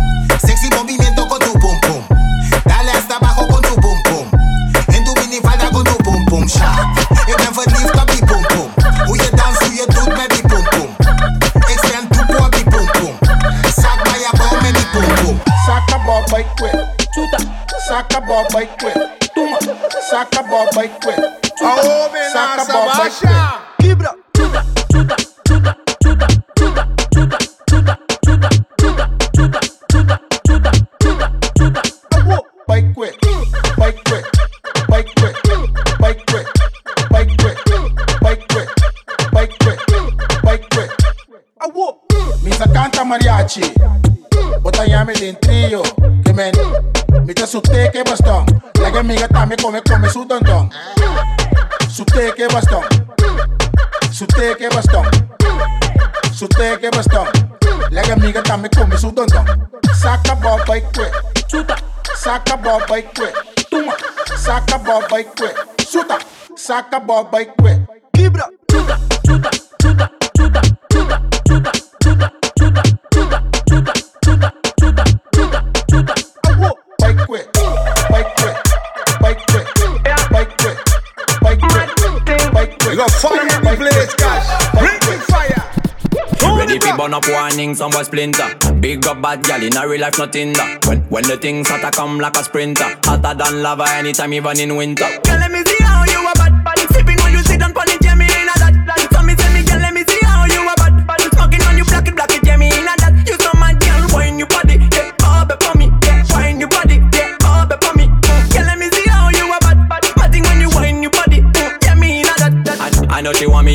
Sexy 0.75 0.79
movimiento 0.79 1.29
con 1.29 1.39
tu 1.39 1.53
pum 1.59 1.81
pum. 1.81 2.03
Dale 2.64 2.91
hasta 2.91 3.16
abajo 3.16 3.47
con 3.47 3.62
tu 3.62 3.75
pum 3.77 4.03
pum. 4.03 4.27
En 4.89 5.05
tu 5.05 5.14
minifalda 5.20 5.70
con 5.70 5.85
tu 5.85 5.97
pum 5.99 6.25
pum 6.27 6.49
shot. 6.49 6.99
Ik 7.27 7.37
ben 7.37 7.55
verliefd 7.55 8.03
op 8.03 8.11
die 8.11 8.25
pum 8.25 8.43
pum. 8.43 8.72
Hoe 9.07 9.16
je 9.16 9.31
danst, 9.35 9.62
hoe 9.62 9.75
je 9.75 9.87
doet 9.87 10.16
met 10.16 10.31
die 10.31 10.43
pum 10.43 10.62
pum. 10.62 10.97
Ik 11.66 11.79
spend 11.85 12.12
doekoe 12.14 12.47
op 12.47 12.53
die 12.53 12.64
pum 12.64 12.91
pum. 12.91 13.18
Zak 13.77 14.03
bij 14.03 14.18
je 14.18 14.29
bouw 14.37 14.61
met 14.61 14.75
die 14.75 14.87
pum 14.87 15.14
pum. 15.14 15.41
Oh, 21.66 22.12
man, 22.12 22.31
Saka 22.33 22.57
Nasa 22.57 22.72
bob 22.72 22.87
by 22.97 22.99
Basha. 22.99 23.18
quick. 23.18 23.31
Kibra. 23.31 23.54
Yachi. 43.19 43.62
Bota 44.62 44.85
llame 44.85 45.12
din 45.15 45.37
trio. 45.41 45.83
Que 46.25 46.33
men. 46.33 46.53
Mita 47.25 47.47
su 47.47 47.61
te 47.61 47.91
que 47.91 48.03
bastón. 48.03 48.45
La 48.81 48.91
que 48.91 48.99
amiga 48.99 49.29
también 49.29 49.61
come 49.62 49.83
come 49.83 50.09
su 50.11 50.25
don. 50.25 50.43
Su 51.89 52.05
que 52.05 52.47
bastón. 52.53 52.85
Su 54.12 54.27
que 54.27 54.69
bastón. 54.69 55.07
Su 56.33 56.49
que 56.49 56.91
bastón. 56.91 57.29
La 57.91 58.03
que 58.03 58.12
amiga 58.12 58.43
también 58.43 58.71
come 58.77 58.99
su 58.99 59.11
don. 59.12 59.29
Saca 59.95 60.35
boba 60.35 60.77
y 60.77 60.83
que. 60.83 61.43
Chuta. 61.47 61.77
Saca 62.17 62.57
boba 62.57 62.99
y 62.99 63.03
que. 63.05 63.33
Tuma. 63.71 63.95
Saca 64.37 64.77
boba 64.79 65.21
y 65.21 65.25
que. 65.25 65.85
Suta. 65.85 66.19
Saca 66.57 66.99
boba 66.99 67.43
y 67.43 67.47
que. 67.47 67.87
Kibra. 68.12 68.49
Chuta. 68.69 69.14
We 82.95 82.99
got 82.99 83.11
fire 83.11 83.42
in 83.42 83.49
the 83.49 83.74
place, 83.74 84.14
guys. 84.14 84.47
Bring 84.78 85.18
fire. 85.26 86.57
Ready 86.57 86.78
fi 86.78 86.97
burn 86.97 87.12
up 87.12 87.26
warning, 87.26 87.74
some 87.74 87.90
boy 87.90 88.05
splinter. 88.05 88.55
Big 88.78 89.05
up 89.05 89.20
bad 89.20 89.42
gal 89.42 89.61
in 89.61 89.76
a 89.76 89.88
real 89.88 90.01
life, 90.01 90.16
nothing 90.16 90.53
that. 90.53 90.86
When 90.86 91.01
when 91.11 91.24
the 91.24 91.36
things 91.36 91.68
hotter 91.68 91.90
come 91.90 92.20
like 92.20 92.36
a 92.36 92.45
sprinter, 92.45 92.95
hotter 93.03 93.34
than 93.34 93.62
lava 93.62 93.90
anytime, 93.99 94.32
even 94.32 94.61
in 94.61 94.76
winter. 94.76 95.11
Girl, 95.26 95.38
let 95.40 95.51
me 95.51 95.64
see 95.66 95.82
how 95.82 96.05
you 96.05 96.22
a 96.22 96.32
bad, 96.38 96.62
bad. 96.62 96.78
Sipping 96.95 97.18
when 97.18 97.32
you 97.32 97.42
sit 97.42 97.61
on 97.64 97.74
pon 97.74 97.90
it, 97.90 97.99
yeah, 98.05 98.14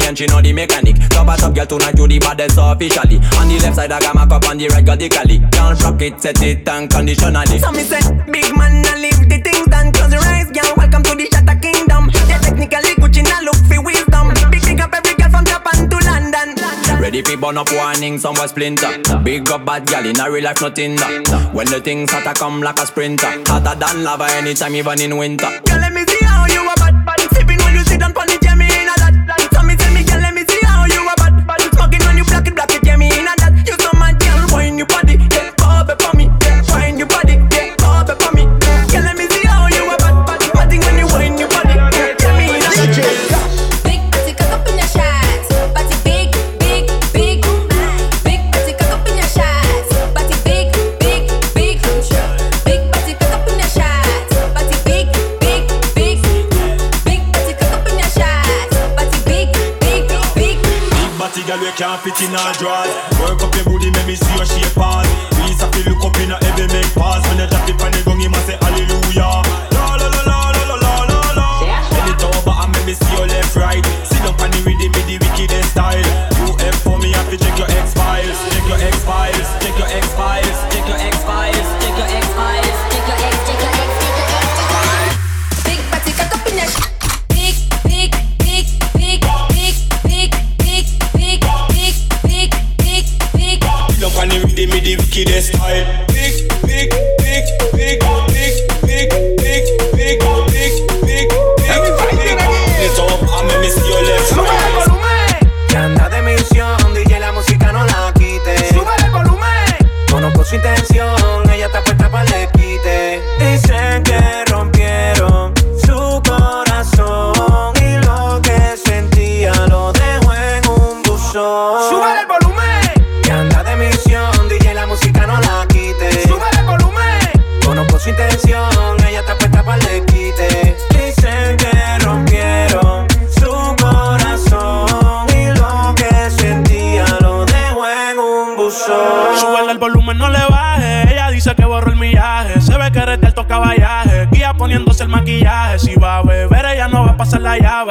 and 0.09 0.17
she 0.17 0.25
know 0.25 0.41
the 0.41 0.51
mechanic. 0.51 0.97
Top 1.13 1.29
a 1.29 1.37
top 1.37 1.53
girl 1.53 1.65
tonight 1.65 1.93
you 1.97 2.07
the 2.07 2.17
baddest 2.17 2.57
officially. 2.57 3.21
On 3.37 3.45
the 3.47 3.61
left 3.61 3.75
side 3.77 3.91
I 3.91 4.01
got 4.01 4.15
my 4.15 4.25
cup 4.25 4.49
on 4.49 4.57
the 4.57 4.67
right 4.67 4.83
got 4.83 4.97
the 4.97 5.07
cali. 5.07 5.37
Can't 5.53 5.77
rock 5.85 6.01
it, 6.01 6.19
set 6.19 6.41
it 6.41 6.67
unconditionally. 6.67 7.59
So 7.61 7.71
me 7.71 7.85
say, 7.85 8.01
big 8.25 8.49
man, 8.57 8.81
I 8.89 8.97
leave 8.97 9.21
the 9.29 9.37
things 9.37 9.69
done. 9.69 9.93
Close 9.93 10.11
your 10.11 10.25
eyes, 10.25 10.49
girl. 10.49 10.73
Welcome 10.75 11.03
to 11.05 11.13
the 11.13 11.29
Shatter 11.29 11.57
Kingdom. 11.61 12.09
Yeah, 12.25 12.41
technically 12.41 12.97
Gucci 12.97 13.21
now 13.21 13.45
look 13.45 13.61
for 13.69 13.79
wisdom. 13.85 14.33
Big 14.49 14.65
big 14.65 14.81
up 14.81 14.93
every 14.97 15.13
girl 15.13 15.29
from 15.29 15.45
Japan 15.45 15.77
to 15.85 15.97
London. 16.01 16.57
Ready 16.97 17.21
for 17.21 17.37
burn 17.37 17.61
up 17.61 17.69
warning, 17.71 18.17
some 18.17 18.35
splinter. 18.49 18.97
Big 19.21 19.45
up 19.51 19.63
bad 19.63 19.85
gal 19.85 20.05
in 20.05 20.19
a 20.19 20.25
real 20.25 20.43
life, 20.43 20.59
nothing 20.59 20.97
that. 20.97 21.53
When 21.53 21.69
the 21.69 21.79
things 21.79 22.09
hotter 22.09 22.33
come 22.33 22.61
like 22.61 22.81
a 22.81 22.85
sprinter, 22.89 23.29
hotter 23.45 23.77
than 23.77 24.03
lava 24.03 24.25
anytime, 24.33 24.75
even 24.75 24.99
in 25.01 25.17
winter. 25.17 25.53
Girl, 25.69 25.77
let 25.77 25.93
me 25.93 26.01
see 26.05 26.18
can't 61.79 62.01
fit 62.03 62.19
in 62.27 62.35
our 62.35 62.51
drawers. 62.59 62.91
Work 63.23 63.39
up 63.39 63.55
your 63.55 63.63
booty, 63.63 63.89
make 63.89 64.05
me 64.05 64.15
see 64.19 64.35
your 64.35 64.43
shape 64.43 64.75
on. 64.75 65.07
Please, 65.39 65.63
I 65.63 65.71
feel 65.71 65.95
look 65.95 66.03
up 66.03 66.19
in 66.19 66.27
a 66.27 66.35
heavy 66.43 66.67
make 66.75 66.91
pass. 66.91 67.23
When 67.31 67.39
you 67.39 67.47
drop 67.47 67.69
it 67.71 67.79
on 67.79 67.91
the 67.95 68.03
gong, 68.03 68.19
you 68.19 68.29
must 68.29 68.47
say 68.47 68.59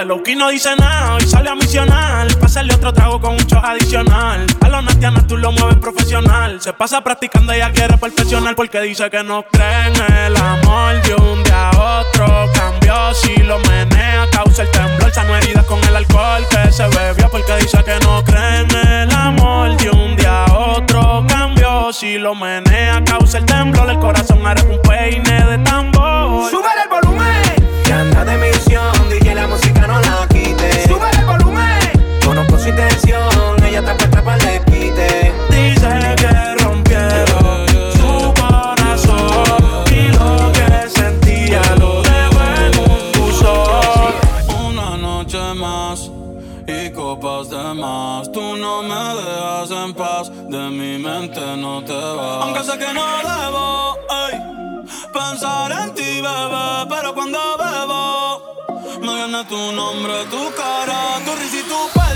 Loki 0.05 0.36
no 0.36 0.49
dice 0.49 0.76
nada, 0.76 1.14
hoy 1.14 1.22
sale 1.22 1.51
a 1.51 1.55
misionar. 1.55 2.28
Pásale 2.38 2.72
otro 2.72 2.92
trago 2.92 3.20
con 3.20 3.32
un 3.32 3.38
shot 3.38 3.64
adicional. 3.64 4.46
A 4.61 4.68
los 4.68 4.84
natianas 4.84 5.26
tú 5.26 5.36
lo 5.36 5.51
mueves 5.53 5.76
profesional. 5.78 6.61
Se 6.61 6.72
pasa 6.72 7.03
practicando, 7.03 7.53
ella 7.53 7.72
quiere 7.72 7.96
perfeccionar. 7.99 8.55
Porque 8.55 8.80
dice 8.80 9.11
que 9.11 9.22
no 9.22 9.44
cree 9.51 9.88
en 9.88 10.14
el 10.14 10.36
amor. 10.36 11.03
De 11.03 11.14
un 11.14 11.42
día 11.42 11.70
a 11.70 12.01
otro 12.01 12.51
cambió. 12.55 13.14
Si 13.14 13.36
lo 13.38 13.59
menea, 13.61 14.26
causa 14.30 14.62
el 14.62 14.70
temblor. 14.70 15.12
Sano 15.12 15.36
heridas 15.36 15.64
con 15.64 15.82
el 15.84 15.96
alcohol 15.96 16.44
que 16.49 16.72
se 16.72 16.86
bebió. 16.88 17.28
Porque 17.30 17.57
dice 17.57 17.82
que 17.84 17.99
no 18.05 18.22
cree 18.24 18.61
en 18.61 18.86
el 18.86 19.11
amor. 19.11 19.76
De 19.76 19.90
un 19.90 20.16
día 20.16 20.44
a 20.44 20.53
otro 20.53 21.24
cambió. 21.28 21.92
Si 21.92 22.18
lo 22.18 22.34
menea, 22.34 23.03
causa 23.05 23.38
el 23.38 23.46
temblor. 23.46 23.90
El 23.90 23.99
corazón 23.99 24.46
hará 24.46 24.62
un 24.62 24.80
peine 24.82 25.44
de 25.44 25.59
tambor. 25.59 26.51
Sube 26.51 26.68
el 26.82 26.88
volumen. 26.88 27.82
Que 27.84 27.92
anda 27.92 28.24
de 28.24 28.36
misión, 28.36 29.09
DJ 29.09 29.34
la 29.34 29.46
música 29.46 29.67
no 29.89 29.99
la 30.01 30.26
quite. 30.28 30.86
Sube 30.86 31.09
el 31.18 31.24
volumen. 31.24 32.20
Conozco 32.24 32.59
su 32.59 32.68
intención, 32.68 33.64
ella 33.64 33.78
está 33.80 33.97
puesta 33.97 34.22
para 34.22 34.36
le 34.45 34.61
quite. 34.66 35.32
Dice 35.49 35.91
que 36.20 36.32
rompieron 36.62 37.68
su 37.99 38.34
corazón 38.41 39.84
y 39.91 40.03
lo 40.16 40.53
que 40.53 40.89
sentía 40.91 41.62
lo 41.80 42.03
dejó 42.03 42.41
en 42.64 42.72
un 42.91 43.12
buzón. 43.14 44.12
Una 44.66 44.97
noche 44.99 45.43
más 45.55 46.11
y 46.66 46.91
copas 46.91 47.49
de 47.49 47.64
más. 47.82 48.30
Tú 48.30 48.57
no 48.57 48.82
me 48.82 49.03
dejas 49.22 49.70
en 49.70 49.95
paz, 49.95 50.30
de 50.30 50.70
mi 50.78 50.99
mente 50.99 51.41
no 51.57 51.82
te 51.82 51.95
vas. 51.95 52.45
Aunque 52.45 52.62
sé 52.62 52.78
que 52.78 52.93
no 52.93 53.07
debo 53.28 53.97
ey, 54.26 54.34
pensar 55.14 55.72
en 55.72 55.95
ti, 55.95 56.20
bebé, 56.20 56.86
pero 56.91 57.14
cuando 57.14 57.47
me 59.09 59.14
viene 59.14 59.44
tu 59.44 59.72
nombre, 59.72 60.24
tu 60.30 60.52
cara, 60.54 61.20
tu 61.24 61.34
risa 61.34 61.59
y 61.59 61.62
tu 61.62 61.80
pelo. 61.94 62.07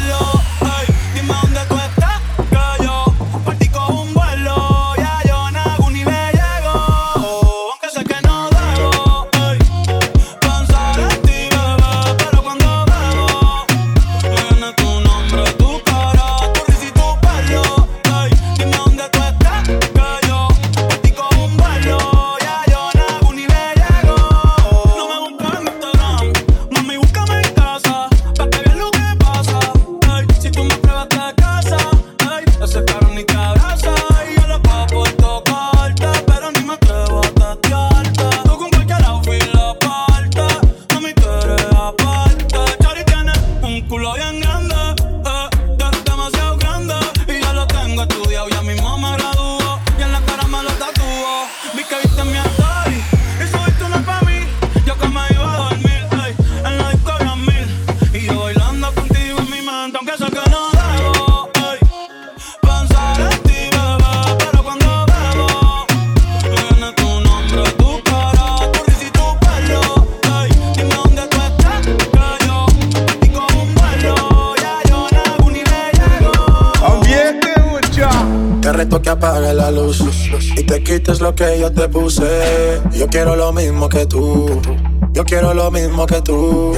Yo 83.02 83.08
quiero 83.08 83.34
lo 83.34 83.52
mismo 83.52 83.88
que 83.88 84.06
tú. 84.06 84.62
Yo 85.10 85.24
quiero 85.24 85.52
lo 85.54 85.72
mismo 85.72 86.06
que 86.06 86.20
tú. 86.22 86.72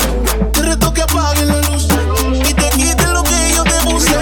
Te 0.55 0.62
reto 0.62 0.91
que 0.95 1.03
apague 1.03 1.45
la 1.45 1.61
luz 1.61 1.87
y 2.33 2.55
te 2.55 2.70
quites 2.70 3.11
lo 3.11 3.22
que 3.22 3.53
yo 3.55 3.62
te 3.62 3.75
puse. 3.85 4.16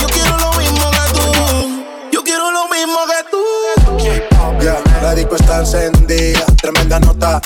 Yo 0.00 0.06
quiero 0.06 0.38
lo 0.38 0.52
mismo 0.52 0.90
que 0.92 1.12
tú. 1.12 1.86
Yo 2.12 2.22
quiero 2.22 2.52
lo 2.52 2.68
mismo 2.68 2.98
que 3.08 3.30
tú. 3.32 4.60
Yeah, 4.60 4.80
la 5.02 5.12
disco 5.16 5.34
está 5.34 5.58
encendida, 5.58 6.46
tremenda 6.62 7.00
nota. 7.00 7.40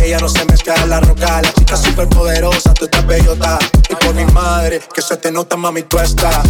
Ella 0.00 0.18
no 0.20 0.28
se 0.28 0.44
mezcla 0.44 0.76
en 0.76 0.88
la 0.88 1.00
roca, 1.00 1.42
la 1.42 1.52
chica 1.54 1.76
super 1.76 2.08
poderosa, 2.08 2.72
tú 2.72 2.84
estás 2.84 3.04
bellota. 3.04 3.58
Y 3.90 3.96
por 3.96 4.14
mi 4.14 4.26
madre, 4.26 4.80
que 4.94 5.02
se 5.02 5.16
te 5.16 5.32
nota, 5.32 5.56
mami, 5.56 5.82
tú 5.82 5.98
estás. 5.98 6.46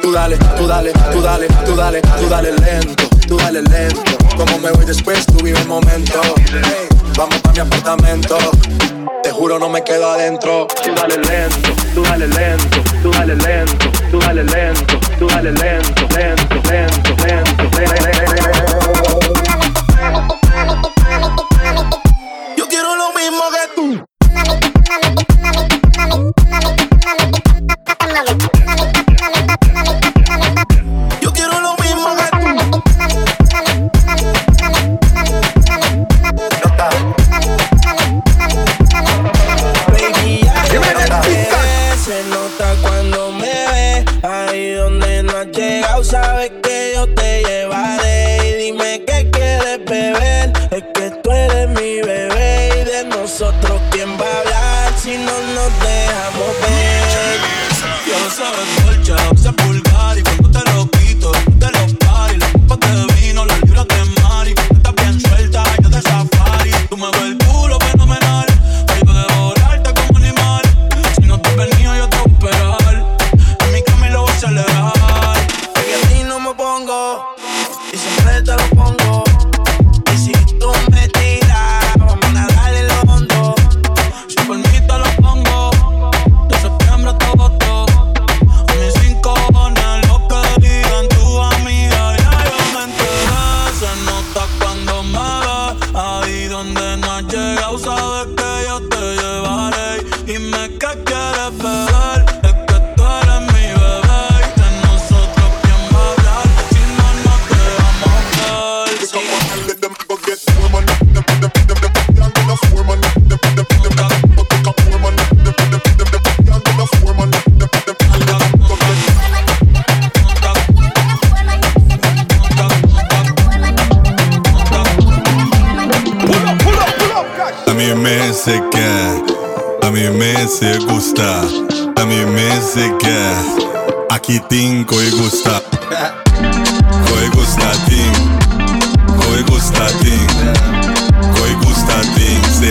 Tú 0.00 0.12
dale, 0.12 0.38
tú 0.56 0.66
dale, 0.68 0.92
tú 1.12 1.20
dale, 1.20 1.48
tú 1.66 1.74
dale, 1.74 2.00
tú 2.00 2.28
dale 2.28 2.52
lento, 2.52 3.08
tú 3.26 3.36
dale 3.36 3.62
lento. 3.62 4.00
Como 4.36 4.58
me 4.58 4.70
voy 4.70 4.84
después, 4.84 5.26
tú 5.26 5.42
vive 5.42 5.58
el 5.58 5.66
momento. 5.66 6.20
Vamos 7.16 7.40
pa' 7.40 7.52
mi 7.52 7.58
apartamento. 7.58 8.38
Te 9.24 9.32
juro 9.32 9.58
no 9.58 9.68
me 9.68 9.82
quedo 9.82 10.08
adentro. 10.12 10.68
Tú 10.84 10.94
dale 10.94 11.16
lento, 11.16 11.70
tú 11.94 12.02
dale 12.04 12.28
lento, 12.28 12.82
tú 13.02 13.10
dale 13.10 13.34
lento, 13.34 13.90
tú 14.10 14.18
dale 14.20 14.44
lento, 14.44 15.00
tú 15.18 15.26
dale 15.26 15.50
lento, 15.50 16.06
lento, 16.16 16.54
lento, 16.68 17.26
lento. 17.26 17.47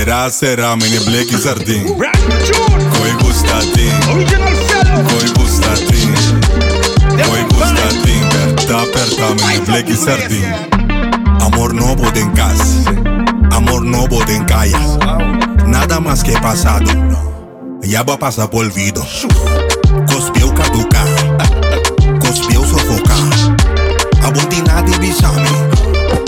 Será, 0.07 0.29
será, 0.29 0.75
mini 0.77 0.99
black 0.99 1.35
e 1.35 1.37
sardim. 1.37 1.83
Coi 1.83 3.11
gustatin. 3.21 3.91
Coi 5.09 5.27
gustatin. 5.35 6.13
Coi 7.27 7.43
gustatin. 7.43 8.23
Aperta, 8.23 8.83
aperta, 8.83 9.35
mini 9.35 9.59
black 9.65 9.91
e. 9.91 9.95
Amor 11.41 11.73
novo 11.73 12.09
de 12.11 12.21
encas. 12.21 12.85
Amor 13.51 13.83
novo 13.83 14.23
de 14.23 14.45
caia. 14.45 14.79
Nada 15.65 15.99
más 15.99 16.23
que 16.23 16.39
pasado. 16.39 16.89
Ya 17.83 18.01
va 18.03 18.13
a 18.13 18.17
pasar 18.17 18.49
por 18.49 18.63
olvido. 18.63 19.05
Cospieu 20.07 20.53
caduca. 20.53 21.03
Cospieu 22.21 22.63
sofocar. 22.63 23.57
Abotinado 24.23 24.89
e 24.89 24.97
bisame. 24.99 25.49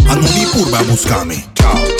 Anuli 0.10 0.46
curva 0.52 0.84
buscame. 0.84 1.46
Tchau. 1.54 1.99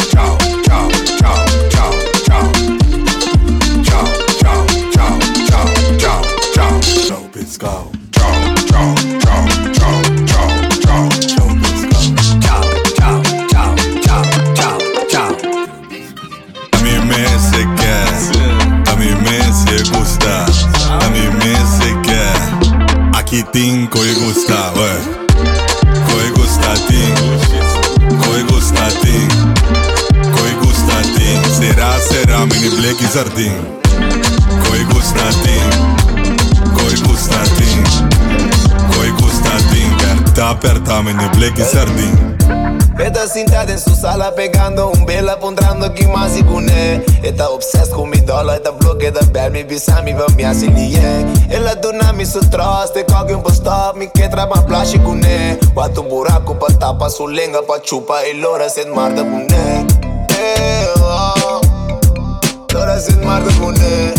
din 33.40 33.56
Coi 34.68 34.84
gust 34.92 35.16
natin 35.16 35.64
Coi 36.76 36.96
gust 37.08 37.32
natin 37.32 37.84
Coi 38.92 39.12
gust 39.20 39.44
natin 39.48 39.88
Carta 39.98 40.50
aperta 40.50 41.02
me 41.02 41.14
black 41.38 41.58
y 41.58 41.64
sardin 41.64 42.16
Eta 43.00 43.28
sintea 43.28 43.64
en 43.64 43.80
su 43.80 43.96
sala 43.96 44.36
pegando 44.36 44.92
un 44.92 45.06
vela 45.06 45.40
Pontrando 45.40 45.94
que 45.94 46.06
más 46.08 46.38
y 46.38 46.44
cune 46.44 47.02
Eta 47.24 47.44
da 47.44 47.50
obses 47.50 47.90
cu 47.90 48.06
mi 48.06 48.20
dola 48.20 48.56
Eta 48.56 48.72
bloque 48.72 49.12
da 49.12 49.22
bel 49.32 49.52
mi 49.52 49.64
bisa 49.64 50.02
mi 50.02 50.12
va 50.12 50.28
mia 50.36 50.54
si 50.54 50.68
lie 50.68 51.26
Ela 51.50 51.76
duna 51.76 52.12
mi 52.12 52.26
su 52.26 52.40
tras 52.50 52.92
Te 52.92 53.06
cagă 53.06 53.36
un 53.36 53.42
posta 53.42 53.94
Mi 53.96 54.10
che 54.12 54.28
traba 54.28 54.60
plași 54.68 55.00
cune 55.00 55.58
Bat 55.74 55.98
un 55.98 56.08
buracu 56.10 56.54
pe 56.58 56.74
tapa 56.78 57.08
su 57.08 57.26
lenga 57.28 57.62
Pa 57.68 57.80
ciupa 57.80 58.16
e 58.30 58.38
lora 58.42 58.68
se 58.68 58.84
marda 58.94 59.22
cune 59.22 59.99
cette 63.10 63.24
marque 63.26 63.52
qu'on 63.60 63.74
est 63.74 64.19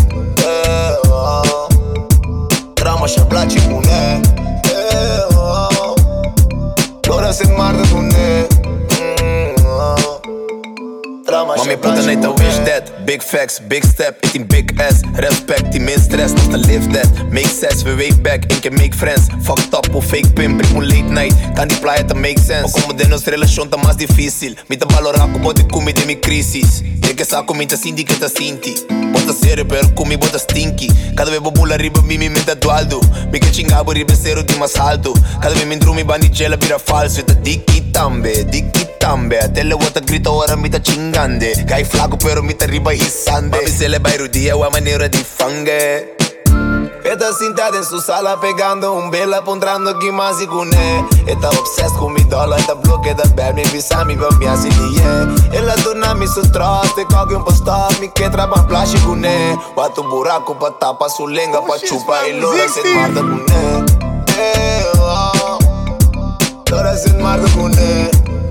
Big 13.10 13.22
facts, 13.22 13.60
big 13.66 13.84
step, 13.84 14.24
ik 14.24 14.32
in 14.34 14.46
big 14.46 14.80
ass. 14.80 15.00
Respect, 15.14 15.72
die 15.72 15.80
min 15.80 16.00
stress, 16.00 16.32
nog 16.32 16.50
te 16.50 16.58
live 16.58 16.86
that. 16.92 17.08
Make 17.30 17.48
sense, 17.48 17.82
we 17.84 17.94
way 17.94 18.12
back, 18.22 18.44
ik 18.44 18.60
can 18.60 18.74
make 18.74 18.94
friends. 18.96 19.26
Fucked 19.42 19.74
up, 19.74 19.94
o 19.94 20.00
fake 20.00 20.32
pimp, 20.32 20.62
ik 20.62 20.72
moet 20.72 20.84
late 20.84 21.12
night. 21.12 21.34
Kan 21.54 21.68
die 21.68 21.78
playa 21.78 22.04
te 22.04 22.14
make 22.14 22.38
sense. 22.38 22.64
O 22.64 22.80
como 22.80 22.92
de 22.92 23.08
nos 23.08 23.24
relación 23.24 23.68
tá 23.68 23.76
mais 23.76 23.96
difícil 23.96 24.56
Me 24.68 24.76
te 24.76 24.84
er 24.84 24.90
er 24.90 24.96
valorar 24.96 25.30
como 25.32 25.52
de 25.52 25.66
comi 25.66 25.92
de 25.92 26.06
mi 26.06 26.16
crisis 26.16 26.82
De 27.00 27.14
que 27.14 27.24
saco 27.24 27.54
minta 27.54 27.76
sinti 27.76 28.04
que 28.04 28.14
te 28.14 28.28
sinti 28.28 28.74
Bota 29.12 29.32
sério, 29.32 29.66
pero 29.66 29.94
comi 29.94 30.16
bota 30.16 30.38
stinky. 30.38 30.88
Cada 31.16 31.30
vez 31.30 31.40
bobula 31.40 31.76
riba, 31.76 32.02
mi 32.02 32.16
mi 32.18 32.28
mente 32.28 32.52
atualdo 32.52 33.00
Mi 33.32 33.40
que 33.40 33.50
chingabo 33.50 33.92
riba 33.92 34.14
zero 34.14 34.42
di 34.42 34.54
mais 34.58 34.76
alto 34.76 35.12
Cada 35.40 35.54
vez 35.54 35.66
me 35.66 35.74
entro 35.74 35.92
mi 35.92 36.04
bandicela 36.04 36.56
vira 36.56 36.78
falso 36.78 37.20
E 37.20 37.24
te 37.24 37.34
dicki 37.34 37.90
tambe, 37.92 38.44
dicki 38.44 38.86
tambe. 38.98 39.38
A 39.38 39.48
te 39.48 39.64
le 39.64 39.74
vuota 39.74 40.00
grito 40.00 40.32
ora 40.32 40.56
mi 40.56 40.70
ta 40.70 40.80
chingande 40.80 41.52
Gai 41.66 41.84
flaco 41.84 42.16
pero 42.16 42.42
mi 42.42 42.54
ta 42.54 42.66
riba 42.66 42.92
Isande 43.00 43.50
Babisele 43.50 43.98
Bairudia, 43.98 44.56
o 44.56 44.64
a 44.64 44.70
maneira 44.70 45.08
de 45.08 45.22
fangue. 45.24 46.18
Feta 47.02 47.32
sentada 47.32 47.76
em 47.78 47.82
sua 47.82 48.00
sala 48.00 48.36
pegando 48.36 48.92
um 48.92 49.08
bela 49.10 49.40
Pondrando 49.42 49.98
que 49.98 50.12
mais 50.12 50.40
e 50.40 50.46
cuné. 50.46 51.04
Eta 51.26 51.48
obsessed 51.48 51.96
com 51.98 52.10
mi 52.10 52.22
dólar, 52.24 52.60
eta 52.60 52.74
bloque 52.74 53.14
da 53.14 53.24
bel 53.34 53.54
Mi 53.54 53.62
visa, 53.64 54.04
mi 54.04 54.14
bel, 54.16 54.30
mi 54.38 54.46
asilie 54.46 55.02
Ela 55.52 55.74
torna 55.82 56.14
mi 56.14 56.28
su 56.28 56.42
troste, 56.52 57.04
cogue 57.06 57.34
um 57.36 57.42
posto, 57.42 57.72
me 58.00 58.08
que 58.08 58.28
traba 58.28 58.62
plástico. 58.64 59.16
Né, 59.16 59.56
cuné. 59.56 59.74
Bato 59.74 60.02
buraco 60.02 60.54
pra 60.54 60.70
tapa, 60.72 61.08
su 61.08 61.26
lenga 61.26 61.62
pra 61.62 61.78
chupa 61.78 62.28
E 62.28 62.32
loura 62.34 62.68
se 62.68 62.82
Marta. 62.94 63.20
cuné. 63.20 63.84
Eh, 64.38 64.92
oh. 64.98 65.58
Loura 66.70 66.96
se 66.96 67.12
Marta. 67.14 67.48
cuné. 67.50 68.10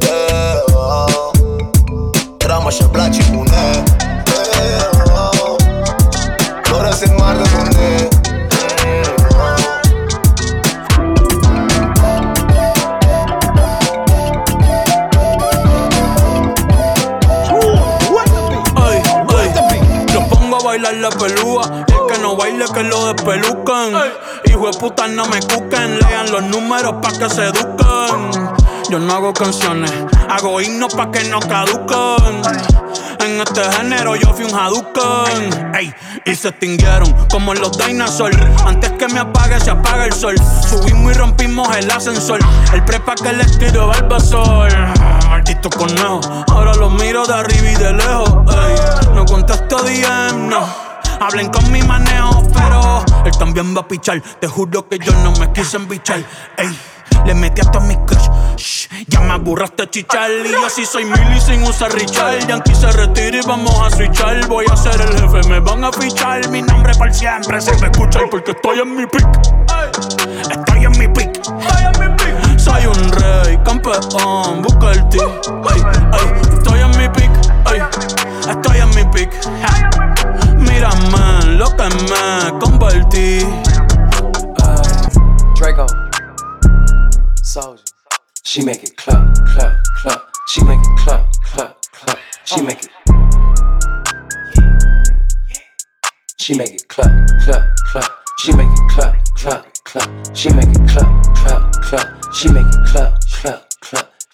Eh, 0.09 0.63
oh. 0.73 1.31
Trama, 2.39 2.71
xabla, 2.71 3.09
chipune 3.11 4.08
canciones, 29.33 29.91
hago 30.27 30.59
himnos 30.59 30.93
pa' 30.93 31.11
que 31.11 31.23
no 31.25 31.39
caduquen. 31.39 32.41
En 33.19 33.41
este 33.41 33.61
género 33.73 34.15
yo 34.15 34.33
fui 34.33 34.45
un 34.45 34.57
Hadouken. 34.57 35.75
Ey, 35.75 35.93
y 36.25 36.35
se 36.35 36.49
extinguieron 36.49 37.13
como 37.29 37.53
los 37.53 37.77
dinosaurs. 37.77 38.37
Antes 38.65 38.91
que 38.93 39.07
me 39.09 39.19
apague 39.19 39.59
se 39.59 39.71
apaga 39.71 40.05
el 40.05 40.13
sol. 40.13 40.35
Subimos 40.67 41.11
y 41.11 41.17
rompimos 41.17 41.75
el 41.75 41.91
ascensor. 41.91 42.39
El 42.73 42.83
prepa 42.85 43.15
que 43.15 43.33
le 43.33 43.45
tiro 43.45 43.87
Barbasol 43.87 44.69
Maldito 45.29 45.69
conejo 45.69 46.21
Ahora 46.47 46.73
lo 46.73 46.89
miro 46.89 47.25
de 47.25 47.33
arriba 47.33 47.71
y 47.71 47.75
de 47.75 47.93
lejos. 47.93 48.55
Ey, 48.55 49.13
no 49.13 49.25
contesto 49.25 49.77
DM, 49.83 50.47
no. 50.49 50.67
Hablen 51.19 51.49
con 51.49 51.69
mi 51.71 51.81
manejo, 51.81 52.47
pero 52.53 53.03
él 53.25 53.31
también 53.37 53.75
va 53.75 53.81
a 53.81 53.87
pichar. 53.87 54.21
Te 54.21 54.47
juro 54.47 54.87
que 54.87 54.97
yo 54.97 55.11
no 55.23 55.33
me 55.33 55.51
quise 55.51 55.75
embichar. 55.75 56.23
Ey, 56.57 56.79
le 57.25 57.33
metí 57.33 57.61
a 57.61 57.65
todos 57.71 57.85
mis 57.85 57.97
crush. 57.97 58.29
Shh, 58.57 58.89
ya 59.07 59.21
me 59.21 59.33
aburraste 59.33 59.89
chichar. 59.89 60.29
Y 60.45 60.51
yo 60.51 60.69
sí 60.69 60.85
soy 60.85 61.05
mili 61.05 61.39
sin 61.39 61.63
usar 61.63 61.93
Richard. 61.93 62.47
Yankee 62.47 62.75
se 62.75 62.91
retira 62.91 63.37
y 63.37 63.41
vamos 63.45 63.79
a 63.81 63.89
switchar. 63.95 64.47
Voy 64.47 64.65
a 64.71 64.75
ser 64.75 64.99
el 65.01 65.19
jefe, 65.19 65.47
me 65.49 65.59
van 65.59 65.83
a 65.83 65.91
fichar. 65.91 66.47
Mi 66.49 66.61
nombre 66.61 66.93
por 66.95 67.13
siempre 67.13 67.61
se 67.61 67.75
me 67.77 67.87
escucha 67.87 68.19
porque 68.29 68.51
estoy 68.51 68.79
en 68.79 68.95
mi 68.95 69.05
pick. 69.05 69.27
Estoy 70.49 70.85
en 70.85 70.91
mi 70.99 71.07
pick. 71.07 71.39
Soy 72.57 72.85
un 72.85 73.11
rey, 73.11 73.57
campeón, 73.63 74.61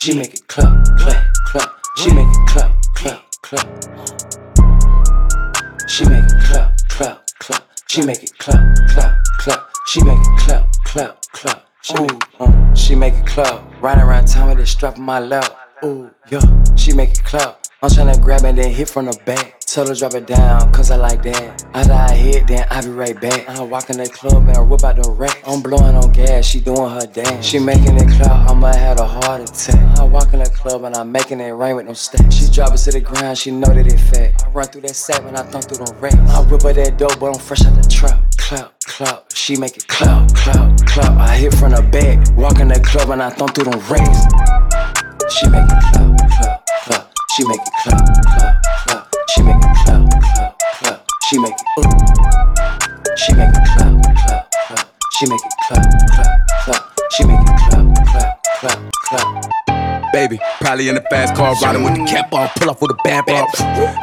She 0.06 0.14
make 0.14 0.36
it 0.36 0.48
clap, 0.48 0.86
clap, 1.00 1.26
clap. 1.46 1.82
She 1.98 2.14
make 2.14 2.28
it 2.28 2.48
clap, 2.48 2.72
clap, 2.94 3.24
clap. 3.42 3.68
She 5.90 6.06
make 6.06 6.24
it 6.26 6.44
clap, 6.44 6.78
clap, 6.90 7.26
clap. 7.40 7.64
She 7.88 8.06
make 8.06 8.22
it 8.22 8.38
clap, 8.38 8.62
clap, 8.90 9.18
clap. 9.40 9.68
She 9.88 10.04
make 10.04 10.20
it 10.20 10.38
clap, 10.38 10.72
clap, 10.84 11.22
clap. 11.32 11.66
Ooh, 12.00 12.20
uh, 12.40 12.76
she 12.76 12.94
make 12.94 13.16
it 13.16 13.26
clap. 13.26 13.64
Riding 13.82 14.04
around 14.04 14.28
town 14.28 14.50
with 14.50 14.60
it 14.60 14.68
strap 14.68 15.00
on 15.00 15.06
my 15.06 15.20
lap. 15.20 15.52
Ooh, 15.84 16.12
yeah. 16.30 16.40
She 16.76 16.94
make 16.94 17.10
it 17.10 17.24
clap. 17.24 17.65
I'm 17.82 17.90
tryna 17.90 18.22
grab 18.22 18.46
it 18.46 18.56
then 18.56 18.72
hit 18.72 18.90
from 18.90 19.06
the 19.06 19.20
back. 19.26 19.60
Tell 19.60 19.86
her 19.86 19.94
drop 19.94 20.14
it 20.14 20.26
down, 20.26 20.72
cause 20.72 20.92
I 20.92 20.96
like 20.96 21.22
that. 21.24 21.66
After 21.74 21.92
I 21.92 22.16
hit, 22.16 22.48
then 22.48 22.66
I 22.72 22.82
be 22.82 22.88
right 22.88 23.20
back. 23.20 23.50
I 23.50 23.62
walk 23.62 23.90
in 23.90 23.98
the 23.98 24.08
club 24.08 24.48
and 24.48 24.58
I 24.58 24.62
whip 24.62 24.86
out 24.86 24.96
the 24.96 25.10
rack. 25.12 25.44
I'm 25.46 25.62
blowing 25.62 25.96
on 25.96 26.12
gas, 26.14 26.46
she 26.46 26.62
doing 26.62 26.90
her 26.90 27.06
dance. 27.06 27.46
She 27.46 27.60
making 27.60 27.98
it 27.98 28.08
clap, 28.16 28.50
I 28.50 28.54
might 28.54 28.76
have 28.78 29.00
a 29.00 29.06
heart 29.06 29.42
attack. 29.42 30.00
I 30.00 30.06
walk 30.06 30.32
in 30.34 30.40
the 30.40 30.50
club 30.50 30.86
and 30.86 30.96
I'm 30.96 31.12
making 31.12 31.42
it 31.42 31.52
rain 31.52 31.76
with 31.76 31.86
no 31.86 31.94
stacks. 31.94 32.36
She 32.36 32.50
drop 32.50 32.74
it 32.74 32.78
to 32.78 32.92
the 32.92 33.02
ground, 33.02 33.38
she 33.38 33.52
know 33.52 33.68
that 33.68 33.86
it 33.86 34.00
fat. 34.00 34.42
I 34.48 34.50
run 34.52 34.68
through 34.68 34.82
that 34.82 34.96
sack 34.96 35.24
when 35.26 35.36
I 35.36 35.44
thump 35.44 35.66
through 35.66 35.86
the 35.86 35.94
racks. 35.96 36.16
I 36.16 36.42
whip 36.44 36.62
her 36.62 36.72
that 36.72 36.98
dope, 36.98 37.20
but 37.20 37.34
I'm 37.34 37.40
fresh 37.40 37.66
out 37.66 37.76
the 37.76 37.88
trap. 37.90 38.24
Clap, 38.38 38.80
clap, 38.86 39.34
she 39.34 39.58
make 39.58 39.76
it 39.76 39.88
clap, 39.88 40.34
clap, 40.34 40.78
clap. 40.86 41.12
I 41.20 41.36
hit 41.36 41.54
from 41.54 41.72
the 41.72 41.82
back, 41.82 42.26
walk 42.38 42.60
in 42.62 42.70
the 42.70 42.80
club 42.80 43.10
and 43.10 43.22
I 43.22 43.32
thump 43.32 43.54
through 43.54 43.66
the 43.66 43.78
racks. 43.92 45.36
She 45.36 45.50
make 45.50 45.66
it 45.66 45.84
clap, 45.92 46.18
clap, 46.32 46.66
clap. 46.84 47.05
She 47.36 47.46
make 47.46 47.60
it 47.60 47.74
clap, 47.84 48.00
clap, 48.24 48.64
clap. 48.88 49.08
She 49.28 49.42
make 49.42 49.56
it 49.58 49.62
clap, 49.84 50.10
clap, 50.10 50.60
clap. 50.80 51.06
She 51.28 51.38
make 51.38 51.52
it 51.52 51.66
ooh. 51.80 51.84
She 53.18 53.34
make 53.34 53.50
it 53.50 53.56
clap, 53.76 53.92
clap, 54.24 54.52
clap. 54.68 54.88
She 55.12 55.26
make 55.28 55.42
it 55.44 55.54
clap, 55.68 55.84
clap, 56.16 56.48
clap. 56.64 56.82
She 57.12 57.26
make 57.26 57.40
it 57.42 57.46
clap, 57.68 58.08
clap, 58.08 58.42
clap, 58.62 58.92
clap. 59.04 60.14
Baby, 60.14 60.40
probably 60.62 60.88
in 60.88 60.96
the 60.96 61.02
fast 61.10 61.36
car, 61.36 61.54
riding 61.62 61.84
with 61.84 61.96
the 61.96 62.06
cap 62.06 62.32
off, 62.32 62.56
pull 62.56 62.70
off 62.70 62.82
with 62.82 62.92
a 62.92 62.98
bad 63.04 63.26
ball. 63.26 63.50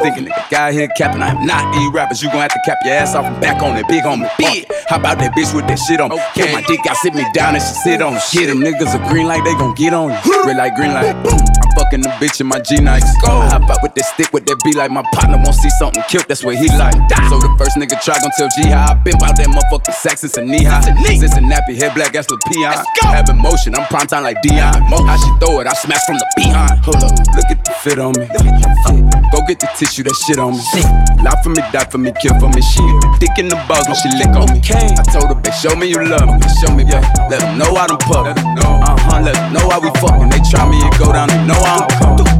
Thinking 0.02 0.26
nigga 0.26 0.50
guy 0.50 0.72
here 0.72 0.88
capping, 0.88 1.22
I'm 1.22 1.46
not 1.46 1.74
these 1.74 1.90
rappers. 1.90 2.22
You 2.22 2.28
gon' 2.28 2.42
have 2.42 2.52
to 2.52 2.60
cap 2.66 2.80
your 2.84 2.92
ass 2.92 3.14
off 3.14 3.24
and 3.24 3.40
back 3.40 3.62
on 3.62 3.78
it, 3.78 3.88
big 3.88 4.04
on 4.04 4.20
me. 4.20 4.28
Big. 4.36 4.66
How 4.88 4.96
about 4.96 5.18
that 5.20 5.32
bitch 5.32 5.54
with 5.56 5.66
that 5.68 5.76
shit 5.76 6.02
on? 6.02 6.10
Pull 6.10 6.18
my 6.52 6.60
dick 6.66 6.80
out, 6.86 6.98
sit 6.98 7.14
me 7.14 7.24
down 7.32 7.54
and 7.54 7.64
she 7.64 7.72
sit 7.80 8.02
on 8.02 8.16
it. 8.16 8.22
Get 8.30 8.48
them 8.48 8.60
niggas 8.60 8.94
a 8.94 9.08
green 9.08 9.26
light, 9.26 9.42
they 9.42 9.54
gon' 9.54 9.74
get 9.74 9.94
on 9.94 10.10
you. 10.10 10.44
Red 10.44 10.58
light, 10.58 10.74
green 10.74 10.92
light, 10.92 11.16
fucking 11.82 12.02
the 12.02 12.08
bitch 12.22 12.40
in 12.40 12.46
my 12.46 12.60
G 12.60 12.78
nights. 12.78 13.10
I 13.26 13.50
hop 13.50 13.68
out 13.70 13.82
with 13.82 13.94
that 13.94 14.06
stick, 14.06 14.32
with 14.32 14.46
that 14.46 14.58
be 14.64 14.72
like 14.72 14.90
my 14.90 15.02
partner 15.12 15.38
won't 15.42 15.56
see 15.56 15.70
something 15.78 16.02
killed, 16.08 16.26
that's 16.28 16.44
what 16.44 16.56
he 16.56 16.68
like. 16.78 16.94
So 17.28 17.38
the 17.42 17.50
first 17.58 17.76
nigga 17.76 17.98
try 18.02 18.14
gon' 18.22 18.30
tell 18.38 18.48
G 18.54 18.70
how 18.70 18.92
I 18.92 18.94
been 19.02 19.16
out 19.22 19.36
that 19.36 19.50
motherfucking 19.50 19.94
since 20.18 20.36
a 20.36 20.42
knee 20.42 20.64
high. 20.64 20.82
Since 21.02 21.34
a 21.36 21.42
nappy 21.42 21.74
head 21.74 21.94
black 21.94 22.14
ass 22.14 22.26
with 22.30 22.40
peon. 22.46 22.74
Having 23.02 23.42
motion, 23.42 23.74
I'm 23.74 23.86
prime 23.86 24.06
time 24.06 24.22
like 24.22 24.40
Dion. 24.42 24.82
How 24.82 25.16
she 25.16 25.30
throw 25.40 25.60
it, 25.60 25.66
I 25.66 25.74
smash 25.74 26.04
from 26.06 26.16
the 26.16 26.26
behind. 26.36 26.78
Hold 26.84 27.02
up, 27.02 27.12
look 27.34 27.48
at 27.50 27.64
the 27.64 27.72
fit 27.82 27.98
on 27.98 28.14
me. 28.18 28.26
Go 29.32 29.40
get 29.48 29.58
the 29.58 29.68
tissue, 29.74 30.04
that 30.04 30.14
shit 30.14 30.38
on 30.38 30.52
me. 30.52 30.82
Lie 31.24 31.40
for 31.42 31.50
me, 31.50 31.62
die 31.72 31.88
for 31.88 31.98
me, 31.98 32.12
kill 32.20 32.36
for 32.38 32.48
me. 32.52 32.60
She 32.60 32.84
dick 33.18 33.34
in 33.38 33.48
the 33.48 33.56
balls 33.66 33.88
when 33.88 33.96
she 33.98 34.10
lick 34.20 34.32
on 34.36 34.46
me. 34.52 34.60
I 34.62 35.02
told 35.10 35.32
her, 35.32 35.38
bitch, 35.38 35.56
show 35.56 35.74
me 35.74 35.88
you 35.88 36.04
love 36.04 36.28
me. 36.28 36.44
Show 36.60 36.70
me, 36.74 36.84
yeah. 36.84 37.02
Let 37.30 37.40
them 37.40 37.58
know 37.58 37.74
I 37.74 37.86
done 37.88 38.02
puff. 38.04 38.28
Uh 38.28 38.96
huh, 39.08 39.20
let 39.24 39.34
them 39.34 39.52
know 39.56 39.64
how 39.72 39.80
we 39.80 39.90
fucking. 39.98 40.28
They 40.28 40.42
try 40.50 40.68
me 40.68 40.78
and 40.82 40.92
go 40.98 41.12
down, 41.12 41.28
they 41.28 41.40
know 41.48 41.56
I. 41.56 41.71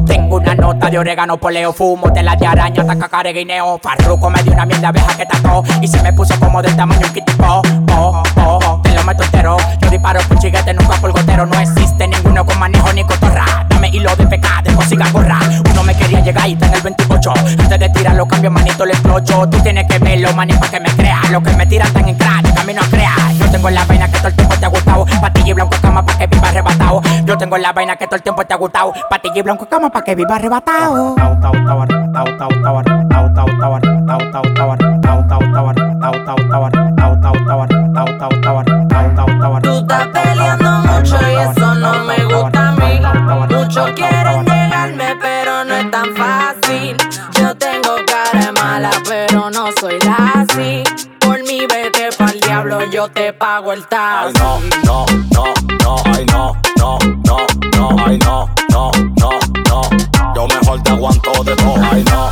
Tengo 0.07 0.37
una 0.37 0.55
nota 0.55 0.91
de 0.91 0.99
orégano, 0.99 1.39
poleo, 1.39 1.73
fumo, 1.73 2.13
tela 2.13 2.37
de 2.37 2.47
araña, 2.47 2.85
taca, 2.85 3.09
careguineo. 3.09 3.79
Farruco 3.79 4.29
me 4.31 4.43
dio 4.43 4.53
una 4.53 4.67
mierda 4.67 4.89
abeja 4.89 5.17
que 5.17 5.27
tacó 5.27 5.63
y 5.81 5.89
se 5.89 6.03
me 6.03 6.13
puso 6.13 6.39
como 6.39 6.61
del 6.61 6.77
tamaño 6.77 7.07
un 7.07 7.13
kitipo. 7.13 7.63
Oh, 7.95 8.23
oh, 8.37 8.81
te 8.83 8.93
lo 8.93 9.05
meto 9.05 9.23
entero. 9.23 9.57
Yo 9.81 9.91
disparo 9.91 10.21
con 10.29 10.39
chiguete, 10.39 10.75
nunca 10.75 10.97
por 10.97 11.13
gotero. 11.13 11.47
No 11.47 11.59
existe 11.59 12.07
ninguno 12.09 12.45
con 12.45 12.59
manejo 12.59 12.93
ni 12.93 13.05
cotorra. 13.05 13.67
Dame 13.69 13.89
hilo 13.89 14.15
de 14.17 14.27
pecado, 14.27 14.75
consiga 14.75 15.11
gorra. 15.11 15.39
Uno 15.71 15.83
me 15.83 15.95
quería 15.97 16.21
llegar 16.21 16.49
y 16.49 16.53
está 16.53 16.67
en 16.67 16.75
el 16.75 16.83
28. 16.83 17.33
Antes 17.61 17.79
de 17.79 17.89
tirar 17.91 18.17
los 18.17 18.27
cambios, 18.27 18.53
manito, 18.53 18.85
le 18.85 18.93
explocho. 18.93 19.49
Tú 19.49 19.59
tienes 19.61 19.87
que 19.89 19.99
verlo, 19.99 20.33
mani, 20.35 20.53
pa' 20.55 20.69
que 20.69 20.81
me 20.81 20.91
crea. 20.91 21.21
Los 21.31 21.43
que 21.43 21.53
me 21.57 21.67
tiran 21.67 21.93
tan 21.93 22.09
en 22.09 22.17
crack, 22.17 22.55
camino 22.55 22.83
a 22.83 22.87
crear. 22.87 23.22
Tengo 23.63 23.77
la 23.77 23.85
vaina 23.85 24.09
que 24.09 24.19
todo 24.19 24.27
el 24.27 24.35
tiempo 24.35 24.57
te 24.57 24.67
ha 24.67 24.69
gustado. 24.69 25.07
Patilla 25.21 25.51
y 25.51 25.53
blanco 25.53 25.77
cama 25.81 26.05
pa' 26.05 26.19
que 26.19 26.27
viva 26.27 26.49
arrebatado. 26.49 27.01
Yo 27.25 27.39
tengo 27.39 27.57
la 27.59 27.73
vaina 27.73 27.95
que 27.95 28.07
todo 28.07 28.17
el 28.17 28.23
tiempo 28.25 28.45
te 28.45 28.55
ha 28.55 28.57
gustado. 28.57 28.93
Patilla 29.09 29.39
y 29.39 29.43
blanco 29.43 29.67
cama 29.67 29.89
pa' 29.89 30.03
que 30.03 30.17
viva 30.17 30.35
arrebatado. 30.35 31.15
Tú 39.63 39.79
estás 39.79 40.09
peleando 40.09 40.71
mucho 40.81 41.17
y 41.21 41.35
eso 41.37 41.62
yo 52.93 53.09
te 53.09 53.33
pago 53.33 53.73
el 53.73 53.87
taxi. 53.87 54.39
no, 54.39 54.61
no, 54.85 55.07
no, 55.31 55.45
no, 55.83 55.97
ay 56.15 56.27
no, 56.27 56.55
no, 56.77 56.99
no, 57.25 57.47
no, 57.75 57.97
ay 58.05 58.19
no, 58.19 58.51
no, 58.69 58.91
no, 59.19 59.31
no. 59.67 60.35
Yo 60.35 60.47
mejor 60.47 60.83
te 60.83 60.91
aguanto 60.91 61.33
de 61.43 61.57
todo, 61.57 61.75
ay 61.91 62.05
no, 62.05 62.32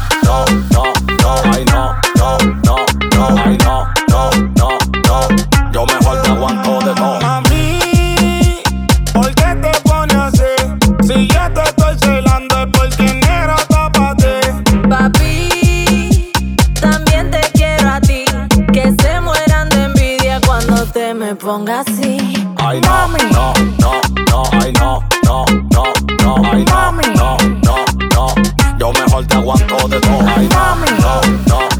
pongas 21.50 21.84
así. 21.88 22.16
Ay 22.58 22.80
no, 22.80 23.08
no, 23.08 23.52
no, 23.80 24.00
no, 24.30 24.42
ay 24.62 24.72
no, 24.74 25.02
no, 25.24 25.44
no, 25.74 25.84
no, 26.22 26.50
ay 26.52 26.64
no, 26.64 26.92
no, 27.16 27.36
no, 27.64 27.84
no. 28.14 28.34
Yo 28.78 28.92
mejor 28.92 29.26
te 29.26 29.34
aguanto 29.34 29.88
de 29.88 30.00
todo, 30.00 30.20
ay 30.36 30.48
no, 30.48 30.76
no, 30.76 31.20
no, 31.48 31.58
no, 31.58 31.79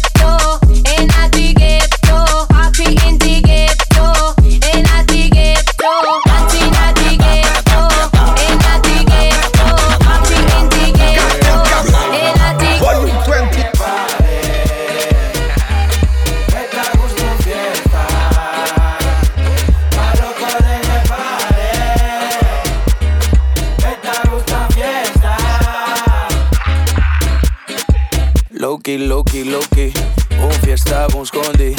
Loki, 28.97 29.43
Loki, 29.43 29.43
Loki. 29.43 29.93
Un 30.41 30.51
fiesta 30.63 31.05
buscondi. 31.07 31.75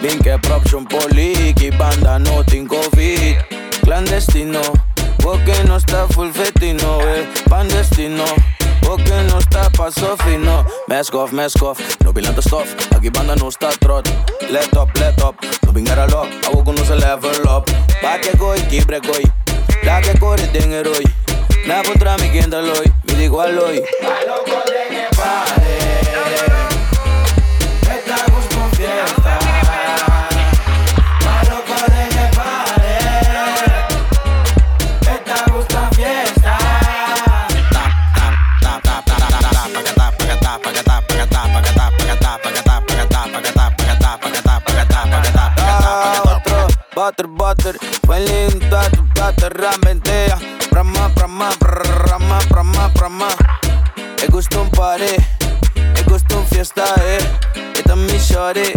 Link 0.00 0.26
e 0.26 0.38
proprio 0.38 0.78
un 0.78 0.86
po' 0.86 1.06
lì. 1.10 1.52
Chi 1.54 1.70
banda 1.70 2.18
nothing 2.18 2.66
covid. 2.66 3.36
Clandestino. 3.82 4.60
Porque 5.18 5.52
no 5.64 5.76
está 5.76 6.06
full 6.08 6.30
fetino, 6.30 7.00
eh. 7.02 7.26
Pandestino. 7.48 8.24
Porque 8.80 9.12
no 9.28 9.38
está 9.38 9.70
pa' 9.70 9.90
sofino. 9.90 10.64
Meskov, 10.88 11.32
meskov. 11.32 11.78
No 12.04 12.12
bilando 12.12 12.40
stuff. 12.40 12.74
Aquí 12.96 13.10
banda 13.10 13.36
no 13.36 13.48
está 13.48 13.70
trot. 13.80 14.08
Let 14.50 14.76
up, 14.76 14.90
let 14.98 15.22
up. 15.22 15.36
No 15.64 15.72
bingara 15.72 16.06
lock. 16.08 16.28
Hago 16.46 16.64
que 16.64 16.72
no 16.72 16.84
se 16.84 16.96
level 16.96 17.46
up. 17.48 17.64
Pa' 18.00 18.18
que 18.20 18.36
goy, 18.36 18.60
kibre 18.68 19.00
goy. 19.00 19.30
La 19.82 20.00
que 20.00 20.18
corre 20.18 20.46
den 20.48 20.72
heroi. 20.72 21.04
Na 21.66 21.82
contra 21.82 22.16
mi 22.18 22.28
quien 22.30 22.52
hoy. 22.52 22.92
Me 23.04 23.14
digo 23.14 23.40
al 23.40 23.58
hoy. 23.58 23.82
Pa' 24.02 24.26
loco. 24.26 25.65
Butter, 47.18 47.32
butter, 47.32 47.76
huele 48.06 48.48
tu 48.92 49.02
butter, 49.14 49.50
rambentea. 49.50 50.38
Brahma, 50.70 51.08
brahma, 51.14 51.48
brahma, 51.58 52.38
brahma, 52.50 52.88
brahma. 52.94 53.28
Me 54.20 54.26
gusta 54.28 54.60
un 54.60 54.68
party, 54.68 55.16
me 55.76 56.02
gusta 56.02 56.36
un 56.36 56.46
fiesta, 56.46 56.84
eh. 57.00 57.18
Esta 57.74 57.92
es 57.94 57.98
mi 57.98 58.18
shorty, 58.18 58.72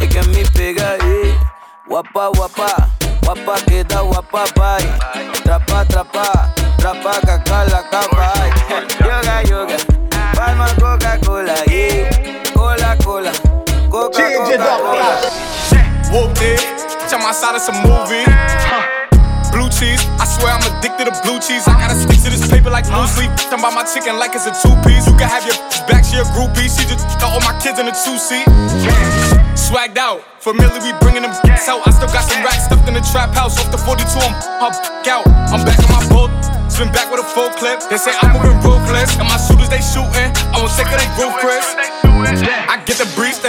es 0.00 0.08
que 0.08 0.22
mi 0.30 0.42
pega, 0.56 0.96
eh. 1.04 1.38
Guapa, 1.86 2.30
guapa, 2.34 2.90
guapa, 3.22 3.54
queda 3.66 4.00
guapa, 4.00 4.44
pai. 4.56 4.82
Trapa, 5.44 5.84
trapa, 5.84 6.52
trapa, 6.78 7.20
caca 7.24 7.64
la 7.66 7.88
capa. 7.88 8.32
ay. 8.42 8.50
Yoga, 9.06 9.42
yoga, 9.44 9.76
palma 10.34 10.66
Coca-Cola, 10.80 11.54
yeah. 11.66 12.10
Cola, 12.54 12.96
cola, 13.04 13.30
Coca, 13.88 14.22
Coca-Cola. 14.36 15.20
Whooped 16.12 16.42
it, 16.42 16.81
jump 17.12 17.28
outside 17.28 17.52
of 17.52 17.60
some 17.60 17.76
movie. 17.84 18.24
Blue 19.52 19.68
cheese, 19.68 20.00
I 20.16 20.24
swear 20.24 20.56
I'm 20.56 20.64
addicted 20.64 21.12
to 21.12 21.14
blue 21.20 21.36
cheese. 21.44 21.68
I 21.68 21.76
gotta 21.76 21.92
stick 21.92 22.16
to 22.24 22.32
this 22.32 22.40
paper 22.48 22.72
like 22.72 22.88
blue 22.88 23.04
sleep. 23.04 23.28
Talking 23.36 23.60
about 23.60 23.76
my 23.76 23.84
chicken 23.84 24.16
like 24.16 24.32
it's 24.32 24.48
a 24.48 24.54
two 24.56 24.72
piece. 24.80 25.04
You 25.04 25.12
can 25.20 25.28
have 25.28 25.44
your 25.44 25.52
back, 25.84 26.08
she 26.08 26.16
a 26.16 26.24
groupie. 26.32 26.72
She 26.72 26.88
just 26.88 27.04
got 27.20 27.36
all 27.36 27.44
my 27.44 27.52
kids 27.60 27.76
in 27.76 27.84
a 27.84 27.92
two 27.92 28.16
seat. 28.16 28.48
Swagged 29.52 30.00
out, 30.00 30.24
familiar, 30.40 30.80
we 30.80 30.96
bringing 31.04 31.20
them 31.20 31.36
out. 31.36 31.84
I 31.84 31.92
still 31.92 32.08
got 32.08 32.24
some 32.24 32.40
racks 32.40 32.64
stuffed 32.64 32.88
in 32.88 32.96
the 32.96 33.04
trap 33.12 33.36
house. 33.36 33.60
Off 33.60 33.68
the 33.68 33.76
42, 33.76 34.08
I'm 34.16 34.32
up, 34.64 34.72
out. 35.04 35.28
I'm 35.52 35.60
back 35.68 35.76
on 35.84 35.92
my 35.92 36.04
boat. 36.08 36.32
Spin 36.72 36.88
back 36.96 37.12
with 37.12 37.20
a 37.20 37.28
full 37.36 37.52
clip. 37.60 37.84
They 37.92 38.00
say 38.00 38.16
I'm 38.24 38.32
moving 38.32 38.56
ruthless. 38.64 39.20
And 39.20 39.28
my 39.28 39.36
shooters, 39.36 39.68
they 39.68 39.84
shooting. 39.84 40.32
I 40.48 40.56
won't 40.56 40.72
take 40.72 40.88
it, 40.88 40.96
they 40.96 41.08
roof, 41.20 41.36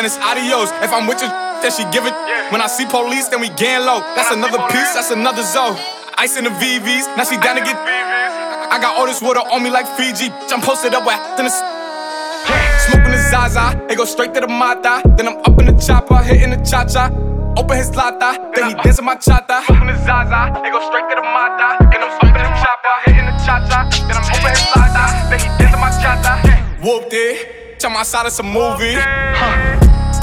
then 0.04 0.12
it's 0.12 0.20
adios. 0.20 0.68
If 0.84 0.91
I'm 0.91 1.08
with 1.08 1.24
you, 1.24 1.32
then 1.64 1.72
she 1.72 1.88
give 1.95 2.04
it. 2.04 2.12
When 2.51 2.60
I 2.60 2.68
see 2.68 2.86
police, 2.86 3.32
then 3.32 3.39
we 3.39 3.47
gang 3.56 3.88
low. 3.88 4.04
That's 4.16 4.36
another 4.36 4.60
piece, 4.68 4.91
that's 4.93 5.12
another 5.12 5.43
zone. 5.43 5.80
Ice 6.20 6.36
in 6.36 6.43
the 6.43 6.51
VVs, 6.51 7.16
now 7.16 7.24
she 7.24 7.39
down 7.39 7.56
to 7.56 7.64
get. 7.64 7.80
I 7.80 8.80
got 8.84 8.99
all 8.99 9.08
this 9.08 9.22
water 9.22 9.39
on 9.39 9.64
me 9.64 9.70
like 9.70 9.88
Fiji. 9.95 10.28
I'm 10.51 10.62
posted 10.62 10.93
up 10.93 11.08
with 11.08 11.16
in 11.39 11.45
the. 11.47 11.54
Smoking 12.84 13.16
the 13.16 13.22
Zaza, 13.32 13.80
it 13.89 13.95
go 13.95 14.04
straight 14.04 14.34
to 14.34 14.41
the 14.41 14.47
Mata. 14.47 15.01
Then 15.16 15.28
I'm 15.30 15.38
up 15.39 15.56
in 15.60 15.72
the 15.72 15.76
chopper, 15.80 16.18
hitting 16.18 16.51
the 16.51 16.60
cha 16.68 16.84
cha. 16.84 17.08
Open 17.56 17.78
his 17.78 17.95
lata, 17.95 18.51
then 18.56 18.70
he 18.70 18.74
dancing 18.84 19.06
my 19.06 19.16
chata. 19.16 19.64
Smoking 19.64 19.88
the 19.88 19.95
Zaza, 20.04 20.51
it 20.66 20.72
go 20.74 20.84
straight 20.89 21.08
to 21.08 21.16
the 21.16 21.24
Mata. 21.24 21.80
Then 21.88 22.04
I'm 22.04 22.12
up 22.12 22.24
in 22.28 22.43
the 22.43 22.51
chopper, 22.60 22.95
hitting 23.06 23.24
the 23.24 23.36
cha 23.39 23.64
cha. 23.70 23.88
Then 24.04 24.18
I'm 24.20 24.28
open 24.36 24.51
his 24.51 24.68
lata, 24.76 25.06
then 25.30 25.39
he 25.39 25.47
dancing 25.56 25.80
my 25.80 25.91
chata. 25.95 26.34
Whooped 26.84 27.14
it, 27.14 27.80
jump 27.80 27.95
outside 27.95 28.26
of 28.26 28.34
some 28.34 28.51
movie. 28.51 28.99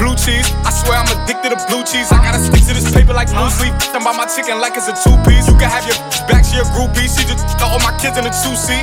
Blue 0.01 0.17
cheese, 0.17 0.49
I 0.65 0.73
swear 0.73 0.97
I'm 0.97 1.13
addicted 1.13 1.53
to 1.53 1.61
blue 1.69 1.85
cheese. 1.85 2.09
I 2.09 2.25
gotta 2.25 2.41
stick 2.41 2.65
to 2.65 2.73
this 2.73 2.89
paper 2.89 3.13
like 3.13 3.29
blue 3.29 3.53
sleep. 3.53 3.77
Talking 3.93 4.01
about 4.01 4.17
my 4.17 4.25
chicken 4.25 4.57
like 4.57 4.73
it's 4.73 4.89
a 4.89 4.97
two 4.97 5.13
piece. 5.29 5.45
You 5.45 5.53
can 5.61 5.69
have 5.69 5.85
your 5.85 6.01
back, 6.25 6.41
she 6.49 6.57
a 6.57 6.65
groupie. 6.73 7.05
She 7.05 7.29
just 7.29 7.45
got 7.61 7.69
all 7.69 7.85
my 7.85 7.93
kids 8.01 8.17
in 8.17 8.25
a 8.25 8.33
two 8.33 8.57
seat. 8.57 8.81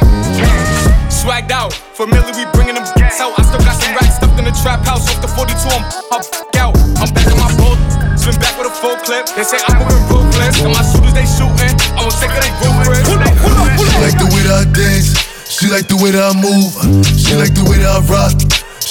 Swagged 1.09 1.49
out, 1.49 1.73
familiar, 1.97 2.29
we 2.37 2.45
bringing 2.53 2.77
them 2.77 2.85
out. 2.85 3.33
I 3.33 3.41
still 3.41 3.57
got 3.65 3.81
some 3.81 3.97
racks 3.97 4.21
stuffed 4.21 4.37
in 4.37 4.45
the 4.45 4.53
trap 4.61 4.85
house. 4.85 5.09
Off 5.09 5.17
the 5.17 5.29
42, 5.33 5.57
I'm 5.73 5.81
up, 6.13 6.21
out. 6.53 6.77
I'm 7.01 7.09
back 7.09 7.25
on 7.33 7.41
my 7.41 7.49
boat, 7.57 7.81
spin 8.13 8.37
back 8.37 8.53
with 8.53 8.69
a 8.69 8.75
full 8.77 9.01
clip. 9.01 9.25
They 9.33 9.41
say 9.41 9.57
I'm 9.57 9.81
moving 9.81 10.05
ruthless, 10.13 10.61
and 10.61 10.69
my 10.69 10.85
shooters 10.85 11.17
they 11.17 11.25
shooting. 11.25 11.73
I 11.97 12.05
won't 12.05 12.13
take 12.21 12.29
it, 12.29 12.45
they 12.45 12.53
ruthless. 12.61 13.09
She 13.09 13.97
like 14.05 14.17
the 14.21 14.29
way 14.29 14.45
that 14.45 14.53
I 14.53 14.65
dance. 14.69 15.17
She 15.49 15.65
like 15.73 15.89
the 15.89 15.97
way 15.97 16.13
that 16.13 16.29
I 16.29 16.37
move. 16.37 16.77
She 17.09 17.33
like 17.33 17.57
the 17.57 17.65
way 17.65 17.81
that 17.81 17.89
I 17.89 18.05
rock. 18.05 18.37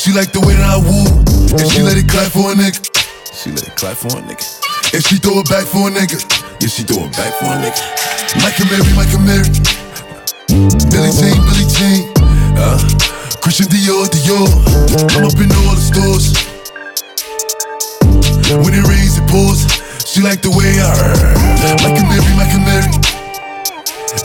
She 0.07 0.15
like 0.15 0.31
the 0.31 0.39
way 0.39 0.55
that 0.55 0.71
I 0.71 0.79
woo. 0.79 1.03
And 1.51 1.67
she 1.67 1.83
let 1.83 1.99
it 1.99 2.07
clap 2.07 2.31
for 2.31 2.47
a 2.47 2.55
nigga. 2.55 2.79
She 3.35 3.51
let 3.51 3.67
it 3.67 3.75
clap 3.75 3.99
for 3.99 4.15
a 4.15 4.23
nigga. 4.23 4.47
And 4.95 5.03
she 5.03 5.19
throw 5.19 5.43
it 5.43 5.51
back 5.51 5.67
for 5.67 5.83
a 5.83 5.91
nigga. 5.91 6.23
Yeah, 6.63 6.71
she 6.71 6.87
throw 6.87 7.11
it 7.11 7.15
back 7.19 7.35
for 7.43 7.51
a 7.51 7.59
nigga. 7.59 7.83
Mike 8.39 8.55
and 8.55 8.71
Mary, 8.71 8.87
Mike 8.95 9.11
and 9.11 9.27
Mary. 9.27 9.51
Billy 10.95 11.11
Jean, 11.11 11.35
Billy 11.43 11.67
Jean. 11.67 12.07
Uh, 12.55 12.79
Christian 13.43 13.67
Dior, 13.67 14.07
Dior. 14.07 14.47
I'm 15.19 15.27
up 15.27 15.35
in 15.43 15.51
all 15.51 15.75
the 15.75 15.83
stores. 15.83 16.39
When 18.63 18.79
it 18.79 18.87
rains, 18.87 19.19
it 19.19 19.27
pours. 19.27 19.67
She 20.07 20.23
like 20.23 20.39
the 20.39 20.55
way 20.55 20.71
I 20.79 20.95
Mike 21.83 21.99
and 21.99 22.07
Mary, 22.07 22.31
Mike 22.39 22.55
and 22.55 22.63
Mary. 22.63 22.95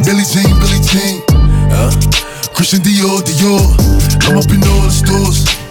Billy 0.05 0.29
Jean, 0.29 0.45
Billy 0.61 0.77
Jean. 0.93 1.25
Uh, 1.73 1.89
Christian 2.53 2.86
Dior, 2.86 3.25
Dior. 3.25 3.65
I'm 4.29 4.38
up 4.38 4.45
in 4.53 4.61
all 4.61 4.86
the 4.86 4.93
stores. 4.93 5.70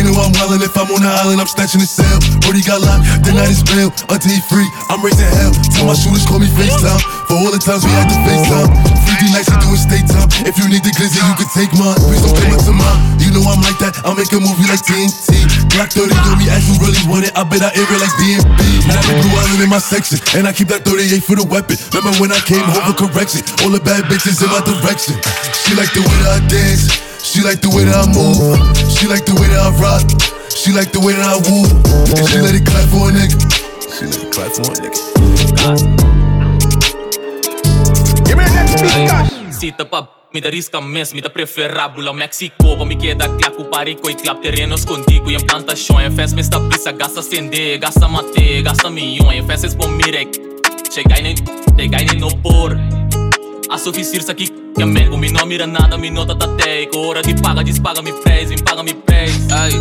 they 0.00 0.08
know 0.08 0.16
I'm 0.16 0.32
wildin'. 0.32 0.64
If 0.64 0.72
I'm 0.76 0.88
on 0.88 1.04
the 1.04 1.12
island, 1.12 1.40
I'm 1.40 1.50
snatching 1.50 1.84
the 1.84 1.88
cell. 1.88 2.16
Brody 2.40 2.64
got 2.64 2.80
locked, 2.80 3.04
the 3.20 3.36
night 3.36 3.52
is 3.52 3.60
bail. 3.60 3.92
Until 4.08 4.32
he 4.32 4.40
free, 4.48 4.64
I'm 4.88 5.04
raising 5.04 5.28
hell. 5.28 5.52
Tell 5.76 5.84
my 5.84 5.96
shooters 5.96 6.24
call 6.24 6.40
me 6.40 6.48
FaceTime. 6.48 7.00
For 7.28 7.36
all 7.36 7.52
the 7.52 7.60
times 7.60 7.84
we 7.84 7.92
had 7.92 8.08
to 8.08 8.16
FaceTime. 8.24 8.70
3D 9.04 9.22
nights, 9.36 9.52
I 9.52 9.60
doing 9.60 9.76
state 9.76 10.08
time. 10.08 10.28
If 10.48 10.56
you 10.56 10.66
need 10.72 10.80
the 10.80 10.92
glizzy, 10.96 11.20
you 11.20 11.36
can 11.36 11.48
take 11.52 11.72
mine. 11.76 12.00
Please 12.00 12.24
don't 12.24 12.32
play 12.32 12.48
with 12.48 12.72
mine. 12.72 13.00
You 13.20 13.28
know 13.36 13.44
I'm 13.44 13.60
like 13.60 13.76
that, 13.84 14.00
I'll 14.02 14.16
make 14.16 14.32
a 14.32 14.40
movie 14.40 14.64
like 14.66 14.80
TNT. 14.80 15.44
Black 15.76 15.92
30 15.92 16.16
on 16.32 16.40
me, 16.40 16.48
as 16.48 16.64
you 16.64 16.74
really 16.80 17.00
want 17.04 17.28
it. 17.28 17.36
I 17.36 17.44
bet 17.44 17.60
I 17.60 17.70
air 17.76 17.84
it 17.84 18.00
like 18.00 18.14
DMB. 18.16 18.60
I 18.88 18.96
be 19.04 19.12
blue 19.20 19.36
island 19.36 19.62
in 19.62 19.70
my 19.70 19.82
section. 19.82 20.16
And 20.34 20.48
I 20.48 20.52
keep 20.56 20.72
that 20.72 20.82
38 20.82 21.20
for 21.22 21.36
the 21.36 21.44
weapon. 21.44 21.76
Remember 21.92 22.16
when 22.18 22.32
I 22.32 22.40
came 22.48 22.64
home 22.64 22.88
for 22.90 23.06
correction? 23.06 23.44
All 23.62 23.70
the 23.70 23.82
bad 23.84 24.08
bitches 24.08 24.40
in 24.40 24.48
my 24.48 24.64
direction. 24.64 25.14
She 25.52 25.76
like 25.76 25.92
the 25.92 26.02
way 26.02 26.16
that 26.24 26.40
I 26.40 26.48
dance. 26.48 27.09
She 27.30 27.42
like 27.42 27.60
the 27.62 27.70
way 27.70 27.84
that 27.86 27.94
I 27.94 28.10
move. 28.10 28.58
She 28.90 29.06
like 29.06 29.22
the 29.22 29.38
way 29.38 29.46
that 29.54 29.62
I 29.62 29.70
rock. 29.78 30.02
She 30.50 30.74
like 30.74 30.90
the 30.90 30.98
way 30.98 31.14
that 31.14 31.30
I 31.30 31.38
woo. 31.46 31.62
And 32.18 32.26
she 32.26 32.42
let 32.42 32.58
it 32.58 32.66
clap 32.66 32.90
for 32.90 33.06
a 33.06 33.14
nigga. 33.14 33.38
She 33.86 34.10
let 34.10 34.18
it 34.18 34.34
clap 34.34 34.50
for 34.50 34.66
a 34.66 34.74
nigga. 34.74 34.98
Give 38.26 38.34
me 38.34 38.42
that 38.50 38.66
speakers. 38.74 39.30
Sita 39.54 39.86
pa 39.86 40.10
Mi 40.34 40.40
da 40.40 40.50
risca 40.50 40.80
mes, 40.80 41.12
mi 41.12 41.20
da 41.20 41.30
preferabula 41.30 42.12
Mexico 42.12 42.76
Pa 42.76 42.84
mi 42.84 42.96
queda 42.96 43.28
clap 43.36 43.54
cu 43.54 43.64
parico 43.64 44.10
e 44.10 44.14
clap 44.14 44.42
terrenos 44.42 44.84
contigo 44.84 45.30
E 45.30 45.34
em 45.36 45.46
plantação, 45.46 46.00
em 46.00 46.10
festa 46.10 46.34
me 46.34 46.42
está 46.42 46.58
brisa 46.58 46.90
Gasta 46.92 47.20
acender, 47.20 47.78
gasta 47.78 48.08
mate, 48.08 48.62
gasta 48.62 48.90
milhão 48.90 49.32
Em 49.32 49.46
festa 49.46 49.68
por 49.76 49.88
mirek 49.88 50.40
Chegai 50.90 51.22
nem, 51.22 51.34
chegai 51.76 52.04
nem 52.04 52.18
no 52.18 52.36
por 52.38 52.76
A 53.70 53.78
suficiência 53.78 54.32
aqui 54.32 54.48
que 54.48 54.59
amigo 54.78 55.16
Mi 55.16 55.30
não 55.30 55.46
mira 55.46 55.66
nada, 55.66 55.96
mi 55.98 56.10
nota 56.10 56.34
tá 56.34 56.46
teco 56.56 56.98
Hora 56.98 57.22
de 57.22 57.34
paga, 57.40 57.62
despaga 57.62 58.02
mi 58.02 58.12
praise, 58.12 58.54
me 58.54 58.62
paga 58.62 58.82
mi 58.82 58.94
praise 58.94 59.52
Ay, 59.52 59.72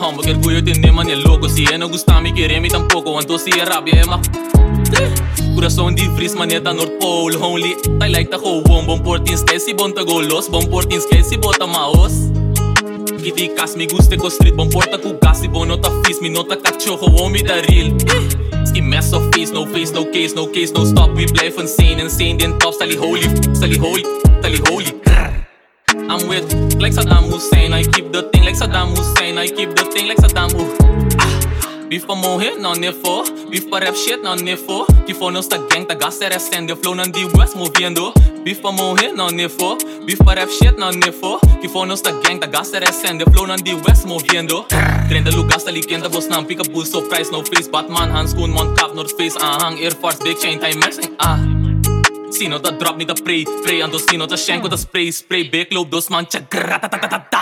hombre, 0.00 0.24
que 0.24 0.30
orgulho 0.30 0.62
tener 0.62 0.92
man 0.92 1.08
é 1.08 1.14
louco. 1.14 1.48
Se 1.48 1.64
é 1.72 1.78
não 1.78 1.88
gostar, 1.88 2.20
me 2.20 2.32
querer, 2.32 2.60
me 2.60 2.68
tampouco 2.68 3.20
Então 3.20 3.38
se 3.38 3.50
é 3.58 3.64
rabia, 3.64 4.00
é 4.00 4.06
ma 4.06 4.20
Coração 5.54 5.92
de 5.92 6.08
vries, 6.08 6.34
maneta 6.34 6.72
North 6.72 6.98
Pole 7.00 7.36
Only, 7.36 7.76
I 8.02 8.08
like 8.08 8.34
whole 8.34 8.62
one 8.68 8.86
Bom 8.86 8.98
portin 9.00 9.36
skesi, 9.36 9.74
bom 9.74 9.90
ta 9.90 10.02
golos. 10.02 10.48
Bom 10.48 10.64
portin 10.66 11.00
skesi, 11.00 11.36
bota 11.36 11.66
maos 11.66 12.12
Giti 13.22 13.48
kas, 13.48 13.76
mi 13.76 13.86
guste 13.86 14.16
ko 14.16 14.30
street 14.30 14.56
Bom 14.56 14.70
porta 14.70 14.98
ku 14.98 15.18
gasi, 15.20 15.48
bom 15.48 15.66
nota 15.66 15.90
fis 16.04 16.20
Mi 16.20 16.30
nota 16.30 16.56
cachorro, 16.56 17.08
homie 17.18 17.42
da 17.42 17.60
real. 17.68 17.94
Ski 18.64 18.80
mess 18.80 19.12
of 19.12 19.22
face, 19.34 19.52
no 19.52 19.66
face, 19.66 19.92
no 19.92 20.04
case, 20.04 20.34
no 20.34 20.46
case, 20.46 20.72
no 20.72 20.84
stop. 20.84 21.10
We 21.14 21.26
blijven 21.26 21.62
insane, 21.62 22.00
insane 22.00 22.38
Den 22.38 22.58
top, 22.58 22.74
stali 22.74 22.96
holy, 22.96 23.28
stali 23.54 23.76
holy, 23.78 24.04
stali 24.40 24.58
holy. 24.68 24.92
I'm 26.08 26.28
with 26.28 26.48
like 26.80 26.92
Saddam 26.92 27.30
Hussein 27.30 27.72
I 27.72 27.84
keep 27.84 28.12
the 28.12 28.22
thing. 28.32 28.44
Like 28.44 28.56
Saddam 28.56 28.96
Hussein 28.96 29.38
I 29.38 29.48
keep 29.48 29.70
the 29.76 29.84
thing. 29.92 30.08
Like 30.08 30.18
Saddam 30.18 30.50
Hussein 30.52 30.90
Beef 31.90 32.06
pa 32.06 32.14
morrer, 32.14 32.54
não 32.56 32.72
nefo 32.72 33.24
Beef 33.50 33.68
pa 33.68 33.80
rap 33.80 33.96
shit, 33.96 34.22
não 34.22 34.36
nefo 34.36 34.86
Que 35.06 35.12
for 35.12 35.32
nossa 35.32 35.58
gang, 35.58 35.84
tá 35.84 35.94
gasta 35.94 36.28
recende 36.28 36.76
Flow 36.76 36.94
nan 36.94 37.10
de 37.10 37.24
west 37.36 37.56
moviendo 37.56 38.12
Beef 38.44 38.60
pa 38.60 38.70
morrer, 38.70 39.12
não 39.12 39.28
nefo 39.28 39.76
Beef 40.06 40.22
pa 40.24 40.34
rap 40.34 40.48
shit, 40.52 40.78
não 40.78 40.92
nefo 40.92 41.40
Que 41.60 41.68
for 41.68 41.84
nossa 41.84 42.12
gang, 42.12 42.38
tá 42.38 42.46
gasta 42.46 42.78
recende 42.78 43.24
Flow 43.32 43.44
nan 43.44 43.56
de 43.56 43.74
west 43.74 44.06
moviendo 44.06 44.64
Trende 45.08 45.30
lugar, 45.32 45.58
sta 45.58 45.72
likenda 45.72 46.08
Bos 46.08 46.28
nam 46.28 46.44
pick 46.44 46.60
up 46.60 46.86
so 46.86 47.02
price, 47.08 47.32
no 47.32 47.42
face. 47.42 47.68
Batman, 47.68 48.08
handschoen, 48.12 48.54
man, 48.54 48.72
cap, 48.76 48.94
North 48.94 49.16
Face. 49.16 49.36
Ahang, 49.36 49.76
Air 49.82 49.96
Force, 49.96 50.20
big 50.22 50.38
chain, 50.38 50.60
time 50.60 50.78
maxing, 50.78 51.16
ah 51.18 51.59
Sino 52.30 52.58
da 52.58 52.70
drop, 52.70 52.96
niet 52.96 53.06
da 53.06 53.14
spray, 53.14 53.44
spray 53.58 53.80
Ando 53.82 53.98
sino 53.98 54.26
da 54.26 54.36
shank, 54.36 54.68
da 54.68 54.76
spray, 54.76 55.12
spray 55.12 55.66
loop, 55.70 55.90
dos 55.90 56.08
man, 56.08 56.26
check, 56.26 56.48
gratatatata 56.48 57.40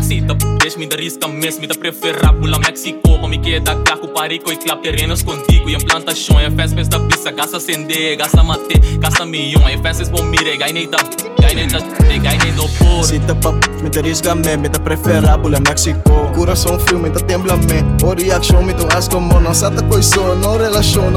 Sita 0.00 0.34
bitch, 0.34 0.76
me 0.76 0.86
da 0.86 0.96
risca 0.96 1.26
mes, 1.26 1.58
me 1.58 1.66
da 1.66 1.74
preferabula 1.74 2.58
Mexico, 2.58 3.18
pa 3.20 3.26
mi 3.26 3.40
queda 3.40 3.74
com 4.00 4.08
parico 4.08 4.52
e 4.52 4.56
clap 4.56 4.82
terrenos 4.82 5.22
contigo 5.22 5.70
E 5.70 5.74
em 5.74 5.80
plantação, 5.80 6.40
em 6.40 6.50
festas 6.50 6.88
da 6.88 7.00
pista, 7.00 7.30
gasta 7.30 7.56
acender, 7.56 8.16
gasta 8.16 8.42
mate, 8.42 8.78
gasta 8.98 9.24
milhão 9.24 9.68
Em 9.68 9.80
festas 9.80 10.10
bom 10.10 10.22
mire, 10.24 10.56
gai 10.56 10.72
nem 10.72 10.88
da, 10.88 10.98
Κάνει 11.46 11.66
τα 11.72 11.78
δεν 11.98 12.22
κάνει 12.22 12.52
το 12.56 12.68
πόρ. 12.78 13.04
Σίτα 13.04 13.34
παππούς 13.34 13.82
με 13.82 13.88
τερίσγαμε 13.88 14.56
με 14.56 14.68
τα 14.68 14.80
πρεφεράπουλα 14.80 15.58
Μεξικό. 15.66 16.30
Κούρασε 16.36 16.68
un 16.70 16.74
frio 16.74 16.98
με 17.00 17.08
τα 17.08 17.24
τέμπλαμε. 17.24 17.86
Όρια 18.04 18.36
αξιό 18.36 18.60
με 18.60 18.72
το 18.72 18.86
άσκο 18.96 19.18
μόνο. 19.18 19.52
Σαν 19.52 19.74
τα 19.74 19.82
κοϊσόν. 19.82 20.46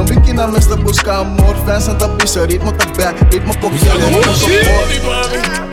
Μην 0.10 0.22
κοινάμε 0.22 0.60
στα 0.60 0.76
μπουσκα 0.76 1.26
τα 1.98 2.10
πίσω, 2.10 2.44
ρίτμο 2.44 2.72
τα 2.72 2.86
μπέκ. 2.96 3.32
Ρίτμο 3.32 3.54
ρίτμο 3.62 4.20
το 4.20 4.48
πόρ. 4.68 4.86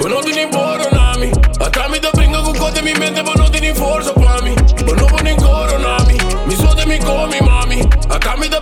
Bueno, 0.01 0.17
tú 0.25 0.31
ni 0.39 0.47
poro, 0.55 0.87
nami. 0.99 1.31
Acá 1.67 1.83
me 1.91 1.99
te 2.05 2.11
brinco 2.17 2.39
con 2.47 2.55
cote 2.63 2.81
mi 2.87 2.93
mente, 3.03 3.21
pero 3.27 3.37
no 3.43 3.47
tiene 3.55 3.71
fuerza 3.81 4.13
para 4.21 4.41
mí. 4.45 4.53
Bueno, 4.87 5.07
pon 5.13 5.27
en 5.33 5.37
coro, 5.45 5.77
nami. 5.87 6.17
Mi 6.49 6.55
sote 6.63 6.85
mi 6.91 6.99
comi, 7.09 7.39
mami. 7.51 7.79
Acá 8.17 8.33
me 8.41 8.47
te 8.53 8.59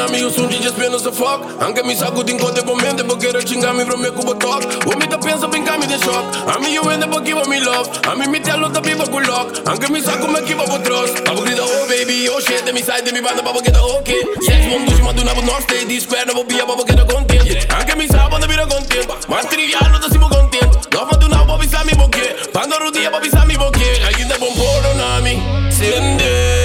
nami 0.00 0.24
usunci 0.24 0.58
që 0.64 0.70
s'pjeno 0.72 0.98
se 0.98 1.10
fak 1.12 1.40
Anke 1.64 1.82
mi 1.84 1.94
saku 1.96 2.22
din 2.24 2.38
kote 2.40 2.62
po 2.64 2.74
mente 2.74 3.04
Po 3.04 3.16
kere 3.20 3.40
që 3.48 3.56
nga 3.60 3.72
mi 3.76 3.84
vro 3.88 3.96
me 4.00 4.10
ku 4.16 4.24
po 4.24 4.34
tak 4.44 4.64
U 4.88 4.96
mi 4.96 5.06
të 5.12 5.18
pjenë 5.24 5.40
së 5.42 5.48
pin 5.52 5.66
kami 5.66 5.88
dhe 5.90 5.98
shok 6.04 6.38
Ami 6.54 6.72
ju 6.74 6.84
ende 6.92 7.08
po 7.12 7.20
kiva 7.26 7.44
mi 7.50 7.60
lov 7.60 7.90
Ami 8.10 8.28
mi 8.32 8.40
tjalo 8.46 8.70
të 8.74 8.80
piva 8.86 9.06
ku 9.12 9.20
lok 9.26 9.60
Anke 9.72 9.92
mi 9.92 10.00
saku 10.06 10.30
me 10.32 10.40
kiva 10.48 10.64
po 10.70 10.78
tros 10.86 11.12
Apo 11.26 11.44
krita 11.44 11.66
oh 11.66 11.84
baby 11.90 12.16
oh 12.32 12.40
shit 12.46 12.64
Dhe 12.66 12.72
mi 12.76 12.82
sajt 12.86 13.04
dhe 13.08 13.12
mi 13.16 13.24
banda 13.26 13.44
pa 13.44 13.52
po 13.56 13.60
keta 13.66 13.82
ok. 13.96 14.10
Sex 14.46 14.62
më 14.70 14.78
mdu 14.84 14.96
që 14.96 15.04
ma 15.08 15.12
du 15.18 15.26
na 15.26 15.36
po 15.36 15.44
north 15.48 15.68
state 15.68 15.88
Di 15.90 16.00
square 16.00 16.26
na 16.30 16.36
po 16.38 16.46
bia 16.48 16.64
pa 16.70 16.78
po 16.78 16.86
keta 16.88 17.04
content 17.12 17.74
Anke 17.80 17.98
mi 18.00 18.08
sa 18.08 18.28
po 18.32 18.40
në 18.40 18.48
bira 18.52 18.66
content 18.72 19.28
Mas 19.28 19.52
trivial 19.52 19.92
në 19.92 20.00
të 20.06 20.14
si 20.14 20.22
po 20.22 20.32
content 20.32 20.90
Lof 20.96 21.12
ma 21.12 21.20
du 21.20 21.28
na 21.34 21.44
po 21.44 21.60
pisa 21.60 21.84
mi 21.84 21.98
po 22.00 22.08
ke 22.16 22.32
Pando 22.56 22.80
rudia 22.84 23.12
po 23.12 23.20
pisa 23.24 23.44
mi 23.44 23.60
po 23.60 23.68
ke 23.76 23.92
Akin 24.08 24.32
dhe 24.32 24.40
po 24.40 24.48
mporo 24.54 24.96
nami 25.02 25.36
Sende 25.80 26.59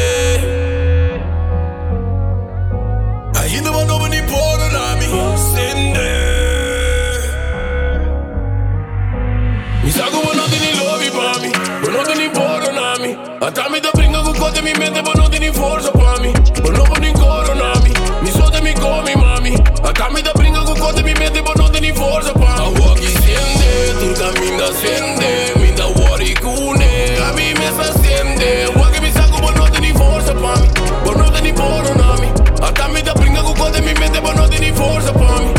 non 11.96 12.06
te 12.06 12.14
ni 12.16 12.30
poronami 12.30 13.18
A 13.40 13.52
tami 13.52 13.80
da 13.80 13.90
bringa 13.94 14.20
cu 14.20 14.32
cose 14.34 14.62
mi 14.62 14.74
mente 14.78 15.02
Po 15.02 15.12
non 15.16 15.30
te 15.30 15.40
ni 15.40 15.52
forza 15.52 15.92
pami 15.92 16.32
Po 16.62 16.70
non 16.70 16.88
po 16.88 17.00
ni 17.00 17.12
coronami 17.14 17.92
Mi 18.20 18.32
sote 18.32 18.62
mi 18.62 18.74
comi 18.74 19.14
mami. 19.16 19.54
A 19.84 19.92
tami 19.92 20.22
da 20.22 20.32
bringa 20.34 20.62
cu 20.62 20.74
cose 20.74 21.04
mi 21.04 21.14
mente 21.14 21.42
Po 21.42 21.54
non 21.56 21.72
te 21.72 21.80
ni 21.80 21.94
forza 21.94 22.32
pami 22.34 22.76
Agua 22.76 22.94
che 22.94 23.08
siente, 23.08 23.94
tu 24.00 24.40
mi 24.42 24.56
da 24.58 24.72
siente 24.74 25.54
Mi 25.56 25.74
da 25.74 25.86
uori 25.86 26.34
cune 26.34 27.18
A 27.18 27.32
mi 27.34 27.54
me 27.54 27.72
sta 27.72 28.00
siente 28.02 28.64
Agua 28.64 28.90
che 28.90 29.00
mi 29.00 29.12
sacco, 29.12 29.40
po 29.40 29.50
non 29.52 29.70
te 29.72 29.80
ni 29.80 29.92
forza 29.94 30.34
pami 30.34 30.70
Po 31.04 31.12
non 31.12 31.32
te 31.32 31.42
ni 31.42 31.54
poronami 31.54 32.32
A 32.62 32.72
tami 32.72 33.02
da 33.02 33.14
bringa 33.14 33.42
cu 33.42 33.54
cose 33.54 33.82
mi 33.82 33.94
mente 33.94 34.20
Po 34.20 34.32
non 34.34 34.50
te 34.50 34.60
ni 34.60 34.72
forza 34.74 35.12
pami 35.12 35.54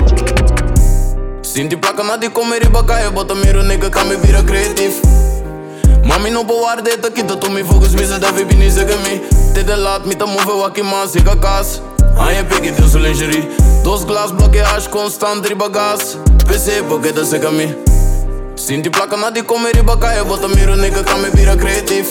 Sinti 1.41 1.77
placa 1.79 2.03
na 2.03 2.17
de 2.17 2.31
comer 2.31 2.63
e 2.63 2.69
bagaia 2.69 3.11
Bota 3.11 3.35
miro 3.35 3.63
nega 3.63 3.89
ca 3.89 4.05
me 4.05 4.17
vira 4.17 4.43
creativ 4.43 5.36
Mami, 6.07 6.31
no 6.31 6.45
power 6.45 6.83
de 6.83 6.97
taquito, 6.97 7.37
tu 7.37 7.51
mi 7.51 7.63
focus, 7.63 7.93
mi 7.93 8.07
se 8.07 8.19
deve 8.19 8.43
bine 8.43 8.69
să 8.71 8.87
mi 9.03 9.21
Te 9.53 9.61
de 9.61 9.75
lat, 9.75 10.07
mi 10.07 10.15
te 10.15 10.25
move, 10.25 10.61
waki 10.63 10.81
man, 10.81 11.09
si 11.11 11.21
ca 11.23 11.37
cas 11.37 11.81
Ai 12.17 12.35
e 12.39 12.45
picky, 12.45 12.71
lingerie 12.99 13.49
Dos 13.83 14.05
glas, 14.05 14.31
constant, 14.91 15.47
riba 15.47 15.69
bagas, 15.69 16.17
Pese, 16.47 16.85
băgă 16.89 17.11
de 17.15 17.23
se 17.23 17.49
mi 17.57 17.77
Sinti 18.55 18.89
placa 18.91 19.17
na 19.17 19.31
de 19.31 19.41
comer 19.41 19.77
e 19.77 19.81
bacaia, 19.81 20.23
miro, 20.55 20.75
nega, 20.75 21.03
ca 21.03 21.15
me 21.15 21.29
vira 21.35 21.55
creativ 21.55 22.07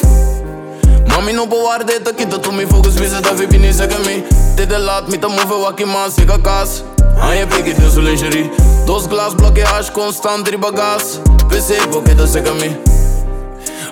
Mami, 1.08 1.32
no 1.32 1.46
power 1.46 1.84
de 1.86 2.00
taquito, 2.04 2.38
tu 2.38 2.52
mi 2.52 2.66
focus, 2.66 2.94
visa 2.94 3.16
se 3.16 3.22
deve 3.22 3.46
bine 3.46 3.72
să 3.72 3.88
mi 4.06 4.24
Te 4.56 4.66
de 4.66 4.76
lat, 4.76 5.10
mi 5.10 5.18
te 5.18 5.28
move, 5.28 5.56
waki 5.64 5.84
man, 5.84 6.10
si 6.16 6.26
cas 6.42 6.84
Ai 7.30 7.42
e 7.42 7.46
picky, 7.46 7.74
lingerie 8.00 8.52
Dos 8.86 9.08
glas, 9.08 9.32
constant, 9.94 10.48
riba 10.48 10.70
bagas, 10.70 11.04
Pese, 11.50 11.76
băgă 11.92 12.14
de 12.18 12.26
se 12.26 12.42
mi 12.60 12.95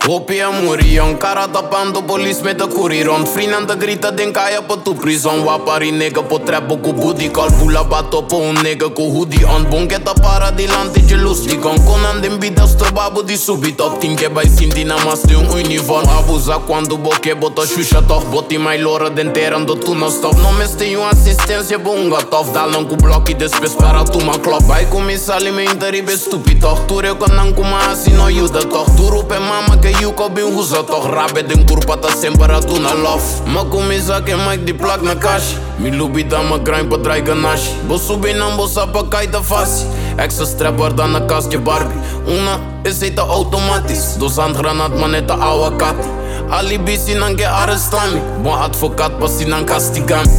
Opie 0.08 0.43
murion, 0.62 1.18
cara 1.18 1.47
tapando 1.47 2.01
polițme 2.01 2.51
de 2.51 2.64
curiron 2.64 3.24
Frinando 3.24 3.74
grita 3.78 4.12
din 4.12 4.32
caia 4.32 4.62
pe 4.62 4.74
tu 4.84 4.91
prison 4.91 5.39
Wapari 5.45 5.89
nega 5.89 6.22
pe 6.22 6.38
treabă 6.43 6.76
cu 6.76 6.91
booty 6.91 7.28
call 7.28 7.51
Pula 7.60 7.82
bato 7.82 8.22
pe 8.22 8.36
un 8.36 8.58
nega 8.64 8.89
cu 8.89 9.01
hoodie 9.01 9.47
on 9.56 9.66
Bungheta 9.70 10.14
para 10.22 10.51
dilante 10.51 11.04
gelus 11.06 11.45
Dicon 11.45 11.76
Conan 11.86 12.22
din 12.22 12.36
bida 12.39 12.66
străbabu 12.66 13.22
di 13.22 13.36
subit 13.36 13.80
Optim 13.80 14.16
che 14.16 14.28
bai 14.28 14.51
simti 14.56 14.84
namaste 14.84 15.36
un 15.36 15.47
uniform 15.54 16.10
Abuza 16.18 16.56
quando 16.68 16.95
boche 16.95 17.34
bota 17.34 17.62
șușa 17.62 18.01
tof 18.01 18.24
Boti 18.30 18.58
mai 18.58 18.82
loră 18.82 19.12
de 19.16 19.22
enterando 19.22 19.74
tu 19.74 19.93
non 19.93 20.10
stop 20.10 20.34
No 20.34 20.49
meste 20.58 20.86
eu 20.91 21.04
asistenție 21.12 21.78
bunga 21.78 22.18
tof 22.30 22.51
Dalan 22.54 22.84
bloki 22.84 23.04
blochi 23.04 23.34
despre 23.34 23.68
spara 23.68 24.04
tu 24.04 24.24
ma 24.24 24.36
clop 24.41 24.64
Bai 24.68 24.88
cu 24.89 24.97
mi 24.97 25.16
sali 25.16 25.49
me 25.49 25.64
interi 25.64 26.01
be 26.01 26.16
stupid 26.16 26.60
tof 26.60 26.80
Tu 26.88 26.99
reconan 26.99 27.54
cu 27.54 27.62
ma 27.62 27.80
asi 27.91 28.12
no 28.12 28.30
iuda 28.30 28.60
tof 28.60 28.88
Duru 28.95 29.24
pe 29.28 29.38
mama 29.49 29.76
ke 29.82 29.91
Juco 30.01 30.29
hoe 30.29 30.43
husat 30.43 30.87
toch 30.87 31.07
rabe 31.07 31.43
den 31.47 31.65
kurpa 31.65 31.97
ta 31.97 32.09
sembra 32.09 32.59
tu 32.61 32.79
na 32.79 32.93
love. 32.93 33.23
Ma 33.47 33.63
kumisa 33.63 34.21
ke 34.21 34.35
mic 34.35 34.65
di 34.65 34.73
plak 34.73 35.01
na 35.01 35.15
cash. 35.15 35.55
Mi 35.79 35.91
lubi 35.91 36.23
da 36.23 36.41
ma 36.43 36.57
grind 36.57 36.89
pa 36.89 36.97
drai 36.97 37.21
ganash 37.21 37.73
Bo 37.87 37.97
subi 37.97 38.33
nam 38.33 38.57
bo 38.57 38.67
pa 38.67 39.25
da 39.25 39.41
fasi 39.41 39.85
Extra 40.17 40.45
strapper 40.45 40.93
dan 40.93 41.11
na 41.13 41.19
kastje 41.27 41.57
Barbie. 41.57 41.97
Una 42.27 42.61
is 42.85 43.01
eta 43.01 43.21
automatisch 43.21 44.17
Dos 44.19 44.37
handgranat 44.37 44.93
man 44.99 45.15
eta 45.15 45.33
awa 45.33 45.71
kati 45.71 46.07
Alibi 46.51 46.97
sinan 46.97 47.35
ke 47.35 47.45
arrestami 47.45 48.21
Bon 48.43 48.53
advokat 48.53 49.19
pa 49.19 49.27
sinan 49.27 49.65
kastigami 49.65 50.29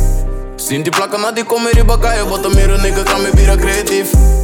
Sinti 0.57 0.90
plaka 0.90 1.18
na 1.18 1.32
di 1.32 1.42
komeri 1.42 1.82
wat 1.82 2.00
Bota 2.28 2.48
miru 2.48 2.78
nigga 2.78 3.02
me 3.18 3.30
bira 3.34 3.57
creatief. 3.57 4.43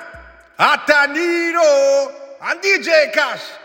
Ataniro 0.59 2.11
and 2.41 2.61
DJ 2.61 3.11
Cash. 3.13 3.60